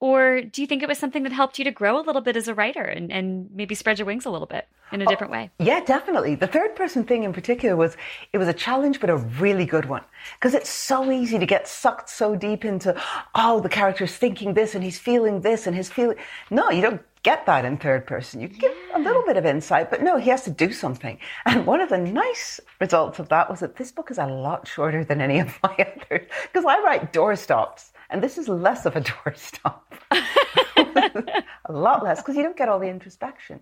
or 0.00 0.42
do 0.42 0.60
you 0.60 0.66
think 0.66 0.82
it 0.82 0.88
was 0.88 0.98
something 0.98 1.22
that 1.22 1.32
helped 1.32 1.58
you 1.58 1.64
to 1.64 1.70
grow 1.70 1.98
a 1.98 2.02
little 2.02 2.22
bit 2.22 2.36
as 2.36 2.48
a 2.48 2.54
writer 2.54 2.82
and, 2.82 3.10
and 3.12 3.50
maybe 3.54 3.74
spread 3.74 3.98
your 3.98 4.06
wings 4.06 4.26
a 4.26 4.30
little 4.30 4.48
bit 4.48 4.66
in 4.92 5.00
a 5.00 5.06
different 5.06 5.32
way? 5.32 5.50
Yeah, 5.58 5.80
definitely. 5.80 6.34
The 6.34 6.46
third 6.48 6.74
person 6.76 7.04
thing 7.04 7.22
in 7.22 7.32
particular 7.32 7.76
was 7.76 7.96
it 8.32 8.38
was 8.38 8.48
a 8.48 8.52
challenge, 8.52 9.00
but 9.00 9.08
a 9.10 9.16
really 9.16 9.64
good 9.64 9.86
one 9.86 10.02
because 10.38 10.54
it's 10.54 10.68
so 10.70 11.10
easy 11.10 11.38
to 11.38 11.46
get 11.46 11.66
sucked 11.68 12.10
so 12.10 12.34
deep 12.36 12.64
into 12.64 12.94
oh 13.34 13.60
the 13.60 13.68
character's 13.70 14.14
thinking 14.16 14.54
this 14.54 14.74
and 14.74 14.84
he's 14.84 14.98
feeling 14.98 15.40
this 15.40 15.66
and 15.66 15.74
his 15.76 15.88
feeling. 15.88 16.16
No, 16.50 16.68
you 16.70 16.82
don't 16.82 17.00
get 17.22 17.46
that 17.46 17.64
in 17.64 17.76
third 17.76 18.06
person. 18.06 18.40
You 18.40 18.48
give 18.48 18.72
a 18.94 18.98
little 18.98 19.22
bit 19.24 19.36
of 19.36 19.46
insight, 19.46 19.90
but 19.90 20.02
no, 20.02 20.16
he 20.16 20.30
has 20.30 20.42
to 20.44 20.50
do 20.50 20.72
something. 20.72 21.18
And 21.46 21.66
one 21.66 21.80
of 21.80 21.88
the 21.88 21.98
nice 21.98 22.60
results 22.80 23.18
of 23.18 23.28
that 23.28 23.48
was 23.48 23.60
that 23.60 23.76
this 23.76 23.92
book 23.92 24.10
is 24.10 24.18
a 24.18 24.26
lot 24.26 24.66
shorter 24.66 25.04
than 25.04 25.20
any 25.20 25.38
of 25.38 25.58
my 25.62 25.74
others 25.78 26.28
because 26.42 26.64
I 26.64 26.80
write 26.80 27.12
doorstops, 27.12 27.92
and 28.10 28.22
this 28.22 28.38
is 28.38 28.48
less 28.48 28.86
of 28.86 28.96
a 28.96 29.00
doorstop. 29.12 29.80
a 31.66 31.72
lot 31.72 32.02
less 32.02 32.20
because 32.20 32.36
you 32.36 32.42
don't 32.42 32.56
get 32.56 32.68
all 32.68 32.78
the 32.78 32.88
introspection. 32.88 33.60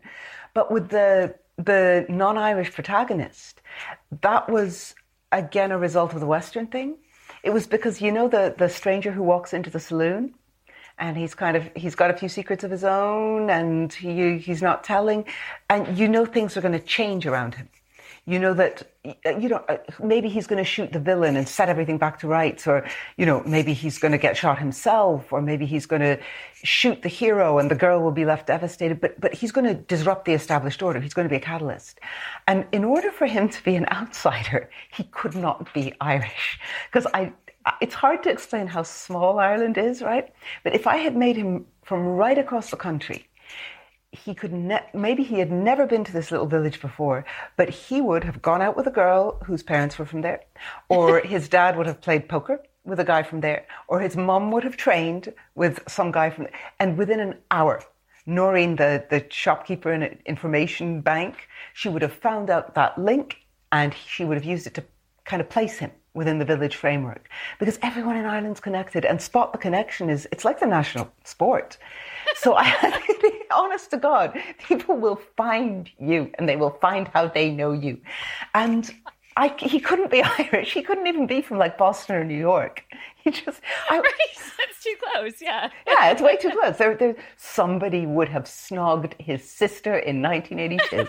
But 0.55 0.71
with 0.71 0.89
the 0.89 1.35
the 1.57 2.07
non-Irish 2.09 2.73
protagonist, 2.73 3.61
that 4.23 4.49
was 4.49 4.95
again 5.33 5.71
a 5.71 5.79
result 5.79 6.15
of 6.15 6.21
the 6.21 6.27
Western 6.27 6.67
thing. 6.67 6.97
It 7.43 7.51
was 7.51 7.67
because 7.67 8.01
you 8.01 8.11
know 8.11 8.29
the 8.29 8.55
the 8.57 8.69
stranger 8.69 9.13
who 9.13 9.23
walks 9.23 9.53
into 9.53 9.71
the 9.71 9.81
saloon 9.81 10.35
and 11.01 11.17
he's 11.17 11.35
kind 11.35 11.57
of 11.57 11.69
he's 11.75 11.95
got 11.95 12.11
a 12.11 12.15
few 12.17 12.29
secrets 12.29 12.63
of 12.63 12.71
his 12.71 12.85
own 12.85 13.51
and 13.51 13.93
he 13.93 14.39
he's 14.39 14.63
not 14.63 14.85
telling. 14.85 15.25
And 15.69 15.99
you 15.99 16.07
know 16.07 16.27
things 16.27 16.57
are 16.57 16.61
going 16.61 16.79
to 16.79 16.87
change 16.87 17.27
around 17.27 17.55
him. 17.55 17.69
You 18.27 18.39
know 18.39 18.53
that 18.55 18.83
you 19.25 19.49
know 19.49 19.65
uh, 19.69 19.79
maybe 20.03 20.29
he's 20.29 20.47
going 20.47 20.63
to 20.63 20.65
shoot 20.65 20.93
the 20.93 21.01
villain 21.01 21.37
and 21.37 21.49
set 21.49 21.71
everything 21.71 21.97
back 21.97 22.21
to 22.21 22.29
rights 22.29 22.67
or 22.67 22.87
you 23.17 23.25
know 23.25 23.43
maybe 23.47 23.73
he's 23.73 23.99
going 23.99 24.13
to 24.13 24.19
get 24.19 24.37
shot 24.37 24.59
himself 24.59 25.33
or 25.33 25.41
maybe 25.41 25.65
he's 25.65 25.87
going 25.87 26.03
to 26.03 26.19
shoot 26.63 27.01
the 27.01 27.09
hero 27.09 27.59
and 27.59 27.71
the 27.71 27.75
girl 27.75 28.03
will 28.03 28.13
be 28.13 28.27
left 28.27 28.47
devastated. 28.49 29.01
But 29.01 29.19
but 29.19 29.33
he's 29.33 29.53
going 29.53 29.67
to 29.67 29.75
disrupt 29.75 30.27
the 30.27 30.35
established 30.35 30.83
order. 30.83 31.01
He's 31.01 31.15
going 31.15 31.27
to 31.27 31.31
be 31.31 31.37
a 31.37 31.41
catalyst. 31.41 31.99
And 32.47 32.67
in 32.73 32.85
order 32.85 33.11
for 33.11 33.27
him 33.27 33.49
to 33.49 33.65
be 33.65 33.75
an 33.75 33.87
outsider 33.91 34.69
he 34.93 35.05
could 35.05 35.35
not 35.35 35.73
be 35.73 35.95
irish. 36.01 36.61
Because 36.93 37.07
i 37.15 37.33
it's 37.81 37.95
hard 37.95 38.23
to 38.23 38.31
explain 38.31 38.67
how 38.67 38.83
small 38.83 39.39
Ireland 39.39 39.77
is, 39.79 40.03
right? 40.03 40.33
But 40.65 40.75
if 40.75 40.87
I 40.87 40.97
had 40.97 41.17
made 41.17 41.37
him 41.37 41.67
from 41.85 42.07
right 42.07 42.39
across 42.39 42.71
the 42.71 42.77
country, 42.77 43.27
he 44.13 44.35
could 44.35 44.53
ne- 44.53 44.87
maybe 44.93 45.23
he 45.23 45.39
had 45.39 45.53
never 45.53 45.87
been 45.87 46.05
to 46.05 46.13
this 46.13 46.31
little 46.31 46.47
village 46.47 46.81
before, 46.81 47.25
but 47.57 47.69
he 47.69 48.01
would 48.01 48.25
have 48.25 48.43
gone 48.43 48.63
out 48.63 48.77
with 48.77 48.87
a 48.87 48.91
girl 48.91 49.41
whose 49.45 49.63
parents 49.63 49.99
were 49.99 50.07
from 50.07 50.23
there, 50.23 50.41
or 50.89 51.21
his 51.35 51.49
dad 51.49 51.77
would 51.77 51.87
have 51.87 52.01
played 52.01 52.29
poker 52.29 52.61
with 52.85 52.99
a 52.99 53.05
guy 53.05 53.23
from 53.23 53.41
there, 53.41 53.67
or 53.89 54.01
his 54.01 54.17
mum 54.17 54.51
would 54.51 54.65
have 54.65 54.77
trained 54.77 55.33
with 55.55 55.81
some 55.89 56.11
guy 56.11 56.31
from 56.31 56.45
there. 56.45 56.59
And 56.81 56.97
within 56.97 57.21
an 57.21 57.37
hour, 57.51 57.83
Noreen, 58.27 58.77
the, 58.77 59.05
the 59.11 59.25
shopkeeper 59.29 59.93
in 59.93 60.03
an 60.03 60.19
information 60.27 61.03
bank, 61.03 61.49
she 61.75 61.89
would 61.89 62.03
have 62.03 62.13
found 62.13 62.51
out 62.51 62.75
that 62.75 62.99
link 62.99 63.37
and 63.71 63.95
she 63.95 64.25
would 64.25 64.37
have 64.37 64.45
used 64.45 64.67
it 64.67 64.75
to 64.75 64.85
kind 65.25 65.41
of 65.41 65.49
place 65.49 65.79
him 65.79 65.93
within 66.15 66.39
the 66.39 66.45
village 66.45 66.77
framework 66.77 67.29
because 67.59 67.79
everyone 67.83 68.17
in 68.17 68.25
Ireland's 68.25 68.61
connected 68.61 69.05
and 69.05 69.21
spot 69.21 69.53
the 69.53 69.59
connection 69.59 70.11
is 70.11 70.27
it's 70.33 70.45
like 70.45 70.61
the 70.61 70.67
national 70.67 71.11
sport. 71.25 71.79
So 72.37 72.57
I 72.57 73.01
honest 73.51 73.91
to 73.91 73.97
God, 73.97 74.39
people 74.67 74.97
will 74.97 75.21
find 75.37 75.91
you 75.99 76.31
and 76.35 76.49
they 76.49 76.57
will 76.57 76.77
find 76.81 77.09
how 77.09 77.29
they 77.29 77.51
know 77.51 77.73
you. 77.73 78.01
And 78.55 78.91
I, 79.37 79.55
he 79.59 79.81
couldn't 79.81 80.11
be 80.11 80.23
Irish. 80.39 80.73
He 80.73 80.83
couldn't 80.83 81.07
even 81.07 81.27
be 81.27 81.43
from 81.43 81.59
like 81.59 81.79
Boston 81.79 82.17
or 82.17 82.25
New 82.25 82.39
York. 82.39 82.85
He 83.23 83.31
just, 83.31 83.61
I, 83.89 83.99
right, 84.01 84.13
it's 84.33 84.83
too 84.83 84.95
close. 85.13 85.35
Yeah, 85.41 85.71
yeah, 85.87 86.11
it's 86.11 86.23
way 86.23 86.37
too 86.37 86.51
close. 86.51 86.79
There, 86.79 86.95
there, 86.95 87.17
somebody 87.37 88.07
would 88.07 88.29
have 88.29 88.45
snogged 88.45 89.13
his 89.21 89.49
sister 89.49 89.97
in 89.99 90.23
1982. 90.23 91.09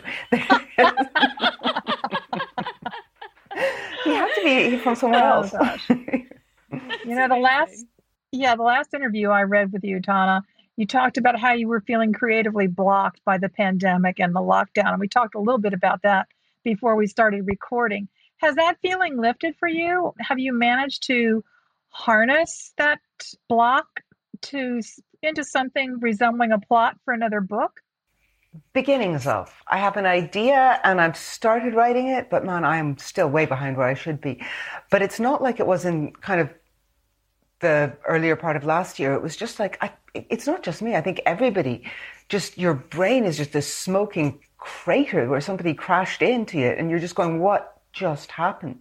He 4.04 4.10
had 4.12 4.30
to 4.36 4.44
be 4.44 4.78
from 4.78 4.96
somewhere 4.96 5.24
oh, 5.24 5.42
else. 5.42 5.82
You 7.06 7.16
know, 7.16 7.28
the 7.28 7.36
last, 7.36 7.86
yeah, 8.32 8.56
the 8.56 8.64
last 8.64 8.94
interview 8.94 9.30
I 9.30 9.44
read 9.44 9.74
with 9.74 9.84
you, 9.84 10.00
Tana, 10.00 10.44
you 10.78 10.86
talked 10.86 11.18
about 11.18 11.40
how 11.40 11.54
you 11.54 11.68
were 11.68 11.82
feeling 11.82 12.14
creatively 12.14 12.68
blocked 12.68 13.20
by 13.26 13.38
the 13.38 13.50
pandemic 13.50 14.20
and 14.20 14.34
the 14.34 14.40
lockdown. 14.40 14.92
And 14.92 15.00
we 15.00 15.08
talked 15.08 15.36
a 15.36 15.40
little 15.40 15.60
bit 15.60 15.74
about 15.74 16.02
that 16.04 16.28
before 16.64 16.96
we 16.96 17.08
started 17.08 17.46
recording. 17.46 18.08
Has 18.38 18.56
that 18.56 18.78
feeling 18.82 19.18
lifted 19.18 19.56
for 19.60 19.68
you? 19.68 20.14
Have 20.20 20.40
you 20.40 20.54
managed 20.54 21.04
to 21.08 21.44
harness 21.90 22.74
that 22.78 23.00
block 23.50 23.88
to 24.44 24.82
into 25.22 25.44
something 25.44 26.00
resembling 26.00 26.52
a 26.52 26.60
plot 26.60 26.98
for 27.04 27.14
another 27.14 27.42
book? 27.42 27.82
Beginnings 28.74 29.28
of. 29.28 29.54
I 29.68 29.78
have 29.78 29.98
an 29.98 30.06
idea 30.06 30.80
and 30.84 31.00
I've 31.00 31.18
started 31.18 31.74
writing 31.74 32.08
it, 32.08 32.30
but 32.30 32.46
man, 32.46 32.66
I'm 32.66 32.98
still 32.98 33.30
way 33.30 33.46
behind 33.46 33.78
where 33.78 33.88
I 33.88 33.94
should 33.94 34.20
be. 34.20 34.44
But 34.90 35.02
it's 35.02 35.20
not 35.20 35.42
like 35.42 35.60
it 35.60 35.68
was 35.68 35.86
in 35.86 36.12
kind 36.14 36.42
of 36.42 36.50
the 37.60 37.94
earlier 38.06 38.36
part 38.36 38.56
of 38.56 38.64
last 38.66 39.00
year. 39.00 39.14
It 39.14 39.22
was 39.22 39.36
just 39.38 39.60
like, 39.60 39.78
I, 39.82 39.92
it's 40.14 40.48
not 40.48 40.64
just 40.64 40.82
me. 40.82 40.96
I 40.96 41.02
think 41.02 41.22
everybody, 41.26 41.84
just 42.28 42.58
your 42.58 42.74
brain 42.74 43.24
is 43.24 43.38
just 43.38 43.54
this 43.54 43.74
smoking 43.74 44.40
crater 44.58 45.30
where 45.30 45.42
somebody 45.42 45.74
crashed 45.74 46.22
into 46.22 46.60
it 46.60 46.78
and 46.78 46.90
you're 46.90 47.00
just 47.00 47.16
going, 47.16 47.40
what 47.40 47.82
just 47.94 48.32
happened? 48.32 48.80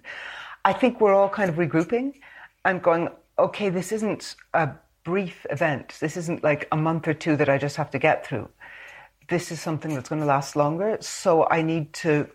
I 0.64 0.72
think 0.72 1.00
we're 1.00 1.14
all 1.14 1.28
kind 1.28 1.48
of 1.48 1.56
regrouping 1.56 2.14
and 2.64 2.82
going, 2.82 3.08
okay, 3.38 3.68
this 3.70 3.92
isn't 3.92 4.34
a 4.52 4.70
brief 5.04 5.46
event. 5.48 5.96
This 6.00 6.16
isn't 6.16 6.42
like 6.42 6.68
a 6.72 6.76
month 6.76 7.08
or 7.08 7.14
two 7.14 7.36
that 7.36 7.48
I 7.48 7.56
just 7.56 7.76
have 7.76 7.90
to 7.92 7.98
get 7.98 8.26
through 8.26 8.48
this 9.30 9.50
is 9.50 9.60
something 9.60 9.94
that's 9.94 10.08
going 10.08 10.20
to 10.20 10.26
last 10.26 10.56
longer. 10.56 10.98
So 11.00 11.48
I 11.48 11.62
need 11.62 11.92
to 11.94 12.28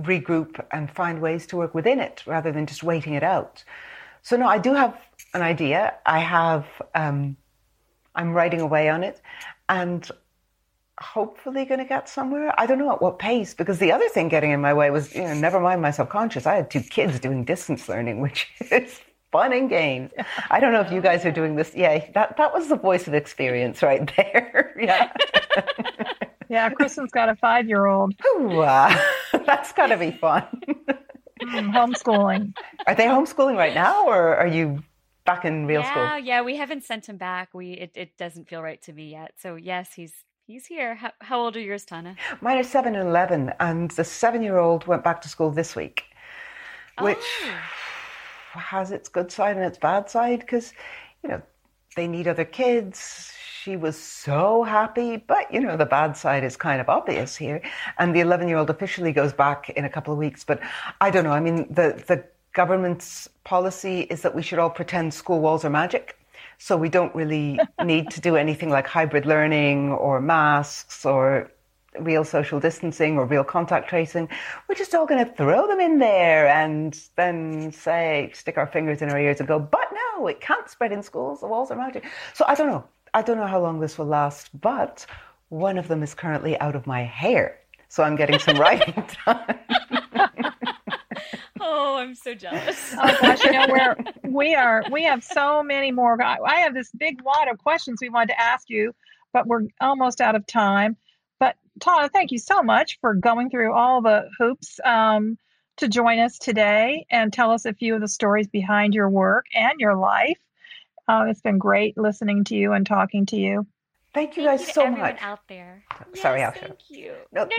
regroup 0.00 0.62
and 0.72 0.90
find 0.90 1.22
ways 1.22 1.46
to 1.46 1.56
work 1.56 1.74
within 1.74 2.00
it 2.00 2.22
rather 2.26 2.52
than 2.52 2.66
just 2.66 2.82
waiting 2.82 3.14
it 3.14 3.22
out. 3.22 3.64
So 4.22 4.36
no, 4.36 4.46
I 4.46 4.58
do 4.58 4.74
have 4.74 5.00
an 5.32 5.40
idea. 5.40 5.94
I 6.04 6.18
have, 6.18 6.66
um, 6.94 7.36
I'm 8.14 8.32
writing 8.32 8.60
away 8.60 8.88
on 8.90 9.04
it 9.04 9.22
and 9.68 10.10
hopefully 11.00 11.64
going 11.64 11.78
to 11.78 11.86
get 11.86 12.08
somewhere. 12.08 12.52
I 12.58 12.66
don't 12.66 12.78
know 12.78 12.90
at 12.92 13.00
what 13.00 13.18
pace 13.18 13.54
because 13.54 13.78
the 13.78 13.92
other 13.92 14.08
thing 14.08 14.28
getting 14.28 14.50
in 14.50 14.60
my 14.60 14.74
way 14.74 14.90
was, 14.90 15.14
you 15.14 15.22
know, 15.22 15.34
never 15.34 15.60
mind 15.60 15.80
my 15.80 15.92
subconscious. 15.92 16.46
I 16.46 16.56
had 16.56 16.70
two 16.70 16.80
kids 16.80 17.20
doing 17.20 17.44
distance 17.44 17.88
learning, 17.88 18.20
which 18.20 18.48
is 18.70 19.00
fun 19.36 19.52
and 19.52 19.68
games. 19.68 20.12
I 20.50 20.60
don't 20.60 20.72
know 20.72 20.80
if 20.80 20.90
you 20.90 21.02
guys 21.02 21.26
are 21.26 21.30
doing 21.30 21.56
this. 21.56 21.72
Yeah, 21.74 22.10
that, 22.14 22.38
that 22.38 22.54
was 22.54 22.68
the 22.68 22.76
voice 22.76 23.06
of 23.06 23.12
experience 23.12 23.82
right 23.82 24.10
there. 24.16 24.74
yeah. 24.80 25.12
yeah, 26.48 26.70
Kristen's 26.70 27.10
got 27.10 27.28
a 27.28 27.36
five 27.36 27.68
year 27.68 27.84
old. 27.84 28.14
Uh, 28.38 28.96
that's 29.46 29.72
got 29.74 29.88
to 29.88 29.98
be 29.98 30.10
fun. 30.10 30.46
Mm, 31.42 31.70
homeschooling. 31.70 32.54
Are 32.86 32.94
they 32.94 33.04
homeschooling 33.04 33.56
right 33.56 33.74
now 33.74 34.06
or 34.06 34.36
are 34.36 34.46
you 34.46 34.82
back 35.26 35.44
in 35.44 35.66
real 35.66 35.82
yeah, 35.82 35.90
school? 35.90 36.02
Yeah, 36.02 36.16
yeah, 36.16 36.42
we 36.42 36.56
haven't 36.56 36.84
sent 36.84 37.06
him 37.06 37.18
back. 37.18 37.50
We 37.52 37.72
it, 37.72 37.90
it 37.94 38.16
doesn't 38.16 38.48
feel 38.48 38.62
right 38.62 38.80
to 38.82 38.92
me 38.94 39.10
yet. 39.10 39.32
So 39.36 39.56
yes, 39.56 39.92
he's 39.92 40.14
he's 40.46 40.64
here. 40.64 40.94
How, 40.94 41.12
how 41.20 41.40
old 41.40 41.56
are 41.56 41.60
yours, 41.60 41.84
Tana? 41.84 42.16
Mine 42.40 42.56
are 42.56 42.64
seven 42.64 42.94
and 42.94 43.06
eleven, 43.06 43.52
and 43.60 43.90
the 43.90 44.04
seven 44.04 44.42
year 44.42 44.56
old 44.56 44.86
went 44.86 45.04
back 45.04 45.20
to 45.22 45.28
school 45.28 45.50
this 45.50 45.76
week, 45.76 46.04
which 47.00 47.26
oh. 47.44 47.58
Has 48.56 48.90
its 48.90 49.08
good 49.08 49.30
side 49.30 49.56
and 49.56 49.64
its 49.64 49.78
bad 49.78 50.10
side 50.10 50.40
because 50.40 50.72
you 51.22 51.30
know 51.30 51.42
they 51.94 52.08
need 52.08 52.28
other 52.28 52.44
kids 52.44 53.32
she 53.66 53.76
was 53.76 53.98
so 53.98 54.62
happy. 54.62 55.16
But, 55.16 55.52
you 55.52 55.58
know, 55.58 55.76
the 55.76 55.86
bad 55.86 56.16
side 56.16 56.44
is 56.44 56.56
kind 56.56 56.80
of 56.80 56.88
obvious 56.88 57.34
here. 57.34 57.60
And 57.98 58.14
the 58.14 58.20
11 58.20 58.46
year 58.46 58.58
old 58.58 58.70
officially 58.70 59.10
goes 59.10 59.32
back 59.32 59.70
in 59.70 59.84
a 59.84 59.88
couple 59.88 60.12
of 60.12 60.20
weeks. 60.20 60.44
But 60.44 60.60
I 61.00 61.10
don't 61.10 61.24
know. 61.24 61.32
I 61.32 61.40
mean, 61.40 61.66
the, 61.68 62.00
the 62.06 62.24
government's 62.52 63.28
policy 63.42 64.02
is 64.02 64.22
that 64.22 64.36
we 64.36 64.42
should 64.42 64.60
all 64.60 64.70
pretend 64.70 65.12
school 65.12 65.40
walls 65.40 65.64
are 65.64 65.70
magic. 65.70 66.16
So 66.58 66.76
we 66.76 66.88
don't 66.88 67.12
really 67.12 67.58
need 67.84 68.10
to 68.10 68.20
do 68.20 68.36
anything 68.36 68.70
like 68.70 68.86
hybrid 68.86 69.26
learning 69.26 69.90
or 69.90 70.20
masks 70.20 71.04
or 71.04 71.50
real 72.00 72.24
social 72.24 72.60
distancing 72.60 73.18
or 73.18 73.26
real 73.26 73.44
contact 73.44 73.88
tracing. 73.88 74.28
We're 74.68 74.74
just 74.74 74.94
all 74.94 75.06
going 75.06 75.24
to 75.24 75.32
throw 75.32 75.66
them 75.66 75.80
in 75.80 75.98
there 75.98 76.48
and 76.48 76.98
then 77.16 77.72
say, 77.72 78.30
stick 78.34 78.58
our 78.58 78.66
fingers 78.66 79.02
in 79.02 79.10
our 79.10 79.18
ears 79.18 79.40
and 79.40 79.48
go, 79.48 79.58
but 79.58 79.88
no, 79.92 80.26
it 80.26 80.40
can't 80.40 80.68
spread 80.68 80.92
in 80.92 81.02
schools. 81.02 81.40
The 81.40 81.46
walls 81.46 81.70
are 81.70 81.76
magic. 81.76 82.04
So 82.34 82.44
I 82.48 82.54
don't 82.54 82.68
know. 82.68 82.84
I 83.14 83.22
don't 83.22 83.38
know 83.38 83.46
how 83.46 83.60
long 83.60 83.80
this 83.80 83.96
will 83.96 84.06
last, 84.06 84.50
but 84.60 85.06
one 85.48 85.78
of 85.78 85.88
them 85.88 86.02
is 86.02 86.14
currently 86.14 86.58
out 86.60 86.76
of 86.76 86.86
my 86.86 87.02
hair. 87.02 87.58
So 87.88 88.02
I'm 88.02 88.16
getting 88.16 88.38
some 88.38 88.58
writing 88.58 88.94
done. 89.26 89.58
oh, 91.60 91.96
I'm 91.96 92.14
so 92.14 92.34
jealous. 92.34 92.94
oh 92.98 93.16
gosh, 93.20 93.44
you 93.44 93.52
know 93.52 93.66
we're 93.68 93.96
we 94.24 94.54
are 94.54 94.84
we 94.90 95.02
have 95.04 95.22
so 95.24 95.62
many 95.62 95.92
more. 95.92 96.20
I 96.22 96.56
have 96.56 96.74
this 96.74 96.90
big 96.92 97.22
wad 97.22 97.48
of 97.48 97.58
questions 97.58 97.98
we 98.02 98.08
wanted 98.08 98.34
to 98.34 98.40
ask 98.40 98.68
you, 98.68 98.94
but 99.32 99.46
we're 99.46 99.62
almost 99.80 100.20
out 100.20 100.34
of 100.34 100.46
time. 100.46 100.96
But 101.76 101.84
Tana, 101.84 102.08
thank 102.08 102.32
you 102.32 102.38
so 102.38 102.62
much 102.62 102.98
for 103.00 103.14
going 103.14 103.50
through 103.50 103.72
all 103.72 104.02
the 104.02 104.28
hoops 104.38 104.80
um, 104.84 105.38
to 105.76 105.88
join 105.88 106.18
us 106.18 106.38
today 106.38 107.06
and 107.10 107.32
tell 107.32 107.50
us 107.50 107.64
a 107.64 107.74
few 107.74 107.94
of 107.94 108.00
the 108.00 108.08
stories 108.08 108.48
behind 108.48 108.94
your 108.94 109.10
work 109.10 109.46
and 109.54 109.78
your 109.78 109.96
life. 109.96 110.38
Oh, 111.08 111.22
it's 111.22 111.40
been 111.40 111.58
great 111.58 111.96
listening 111.96 112.44
to 112.44 112.56
you 112.56 112.72
and 112.72 112.86
talking 112.86 113.26
to 113.26 113.36
you. 113.36 113.66
Thank 114.14 114.38
you 114.38 114.44
thank 114.44 114.60
guys 114.60 114.68
you 114.68 114.72
so 114.72 114.90
much. 114.90 115.18
out 115.20 115.40
there. 115.46 115.84
Sorry, 116.14 116.40
yes, 116.40 116.56
Thank 116.58 116.78
you. 116.88 117.12
No, 117.32 117.42
no, 117.42 117.48
no, 117.50 117.56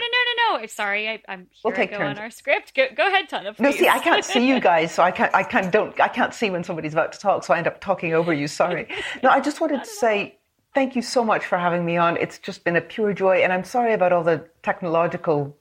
no, 0.50 0.60
no. 0.60 0.66
Sorry, 0.66 1.08
I, 1.08 1.22
am 1.28 1.42
here. 1.42 1.48
We'll 1.64 1.74
take 1.76 1.90
I 1.90 1.92
go 1.92 1.98
turns. 2.00 2.18
on 2.18 2.24
our 2.24 2.32
script. 2.32 2.74
Go, 2.74 2.88
go 2.96 3.08
ahead, 3.08 3.30
Tana. 3.30 3.54
Please. 3.54 3.64
No, 3.64 3.72
see, 3.72 3.88
I 3.88 4.00
can't 4.00 4.26
see 4.26 4.48
you 4.48 4.60
guys, 4.72 4.92
so 4.92 5.04
I 5.04 5.12
can't. 5.12 5.34
I 5.36 5.44
can't. 5.44 5.72
Don't. 5.72 6.00
I 6.00 6.08
can't 6.08 6.34
see 6.34 6.50
when 6.50 6.64
somebody's 6.64 6.94
about 6.94 7.12
to 7.12 7.20
talk, 7.20 7.44
so 7.44 7.54
I 7.54 7.60
end 7.60 7.68
up 7.68 7.80
talking 7.80 8.16
over 8.16 8.34
you. 8.34 8.48
Sorry. 8.48 8.88
No, 9.22 9.30
I 9.30 9.40
just 9.40 9.62
wanted 9.62 9.84
to 9.84 9.90
say 9.90 10.40
thank 10.78 10.96
you 10.96 11.02
so 11.02 11.24
much 11.26 11.44
for 11.44 11.58
having 11.58 11.84
me 11.84 11.98
on. 11.98 12.18
It's 12.18 12.38
just 12.38 12.64
been 12.64 12.76
a 12.76 12.82
pure 12.82 13.12
joy, 13.12 13.38
and 13.38 13.52
I'm 13.52 13.64
sorry 13.64 13.94
about 13.94 14.14
all 14.14 14.24
the 14.24 14.48
technological 14.62 15.58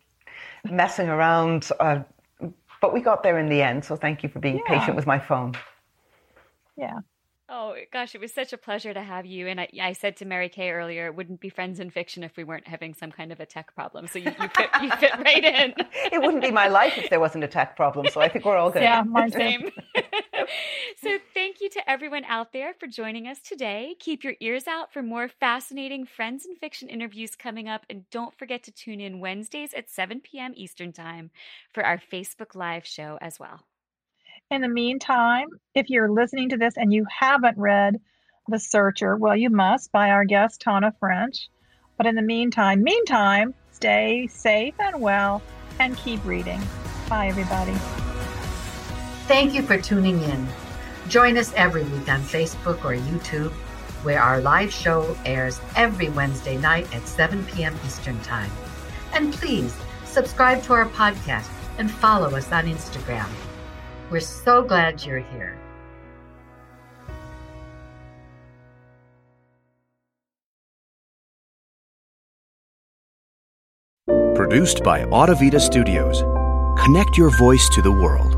messing 0.71 1.09
around. 1.09 1.71
Uh, 1.81 2.01
but 2.83 2.93
we 2.93 3.01
got 3.01 3.23
there 3.23 3.39
in 3.39 3.49
the 3.49 3.63
end, 3.63 3.83
so 3.83 3.97
thank 3.97 4.23
you 4.23 4.29
for 4.29 4.41
being 4.41 4.57
yeah. 4.59 4.79
patient 4.79 4.95
with 4.95 5.07
my 5.07 5.19
phone. 5.19 5.55
Yeah. 6.77 6.99
Oh 7.49 7.77
gosh, 7.93 8.17
it 8.17 8.21
was 8.21 8.33
such 8.33 8.53
a 8.53 8.59
pleasure 8.59 8.93
to 8.93 9.01
have 9.01 9.25
you. 9.25 9.47
And 9.47 9.61
I, 9.61 9.69
I, 9.81 9.93
said 9.93 10.17
to 10.17 10.25
Mary 10.25 10.49
Kay 10.49 10.73
earlier, 10.73 11.07
it 11.07 11.15
wouldn't 11.15 11.39
be 11.41 11.49
Friends 11.49 11.79
and 11.79 11.93
Fiction 11.93 12.25
if 12.25 12.37
we 12.37 12.43
weren't 12.43 12.67
having 12.67 12.93
some 12.93 13.13
kind 13.13 13.31
of 13.31 13.39
a 13.39 13.47
tech 13.47 13.73
problem. 13.77 14.09
So 14.09 14.19
you, 14.19 14.33
you, 14.41 14.49
fit, 14.49 14.69
you 14.83 14.91
fit 14.97 15.13
right 15.25 15.45
in. 15.45 15.75
it 16.13 16.21
wouldn't 16.21 16.43
be 16.43 16.51
my 16.51 16.67
life 16.67 16.99
if 16.99 17.09
there 17.09 17.21
wasn't 17.21 17.45
a 17.45 17.49
tech 17.49 17.77
problem. 17.77 18.07
So 18.11 18.21
I 18.21 18.29
think 18.29 18.45
we're 18.45 18.57
all 18.57 18.71
good. 18.71 18.83
Yeah, 18.83 19.03
mine 19.03 19.31
same. 19.31 19.71
so 20.97 21.19
thank 21.35 21.61
you 21.61 21.71
to 21.71 21.89
everyone 21.89 22.25
out 22.25 22.53
there 22.53 22.75
for 22.81 22.89
joining 22.89 23.29
us 23.29 23.41
today. 23.41 23.95
Keep 24.01 24.25
your 24.25 24.35
ears 24.41 24.67
out 24.67 24.93
for 24.93 25.03
more 25.03 25.29
fascinating 25.29 26.05
Friends 26.05 26.47
and 26.47 26.59
Fiction 26.59 26.89
interviews 26.89 27.37
coming 27.37 27.69
up, 27.69 27.87
and 27.89 28.11
don't 28.11 28.37
forget 28.37 28.65
to 28.65 28.73
tune 28.73 29.01
in 29.01 29.21
Wednesdays 29.21 29.73
at 29.73 29.89
7 29.89 30.21
p.m. 30.21 30.53
Eastern 30.57 30.93
Time 30.93 31.31
for 31.73 31.87
our 31.87 31.99
Facebook 32.13 32.57
Live 32.57 32.85
show 32.85 33.19
as 33.21 33.39
well. 33.39 33.61
In 34.49 34.61
the 34.61 34.69
meantime, 34.69 35.49
if 35.75 35.91
you're 35.91 36.09
listening 36.09 36.51
to 36.51 36.57
this 36.57 36.77
and 36.77 36.93
you 36.93 37.05
haven't 37.11 37.59
read 37.59 37.97
The 38.47 38.61
Searcher, 38.61 39.17
well, 39.17 39.35
you 39.35 39.51
must 39.51 39.91
by 39.91 40.11
our 40.11 40.25
guest, 40.25 40.61
Tana 40.61 40.95
French. 41.01 41.49
But 41.97 42.07
in 42.07 42.15
the 42.15 42.23
meantime, 42.23 42.81
meantime, 42.85 43.55
stay 43.73 44.29
safe 44.29 44.75
and 44.79 45.01
well 45.01 45.43
and 45.81 45.97
keep 45.97 46.25
reading. 46.25 46.63
Bye, 47.09 47.27
everybody. 47.27 47.73
Thank 49.27 49.53
you 49.53 49.63
for 49.63 49.83
tuning 49.83 50.23
in. 50.23 50.47
Join 51.09 51.37
us 51.39 51.53
every 51.57 51.83
week 51.83 52.09
on 52.09 52.21
Facebook 52.21 52.85
or 52.85 52.95
YouTube, 52.95 53.51
where 54.05 54.23
our 54.23 54.41
live 54.41 54.73
show 54.73 55.17
airs 55.25 55.61
every 55.75 56.09
Wednesday 56.11 56.57
night 56.57 56.95
at 56.95 57.09
7 57.09 57.45
p.m. 57.47 57.75
Eastern 57.85 58.21
Time. 58.21 58.53
And 59.13 59.33
please 59.33 59.77
subscribe 60.05 60.63
to 60.65 60.73
our 60.73 60.87
podcast 60.91 61.51
and 61.79 61.91
follow 61.91 62.37
us 62.37 62.53
on 62.53 62.67
Instagram. 62.67 63.27
We're 64.09 64.21
so 64.21 64.63
glad 64.63 65.05
you're 65.05 65.19
here. 65.19 65.59
Produced 74.37 74.85
by 74.85 75.01
Audivita 75.07 75.61
Studios. 75.61 76.23
Connect 76.79 77.19
your 77.19 77.37
voice 77.37 77.69
to 77.71 77.83
the 77.83 77.91
world. 77.91 78.36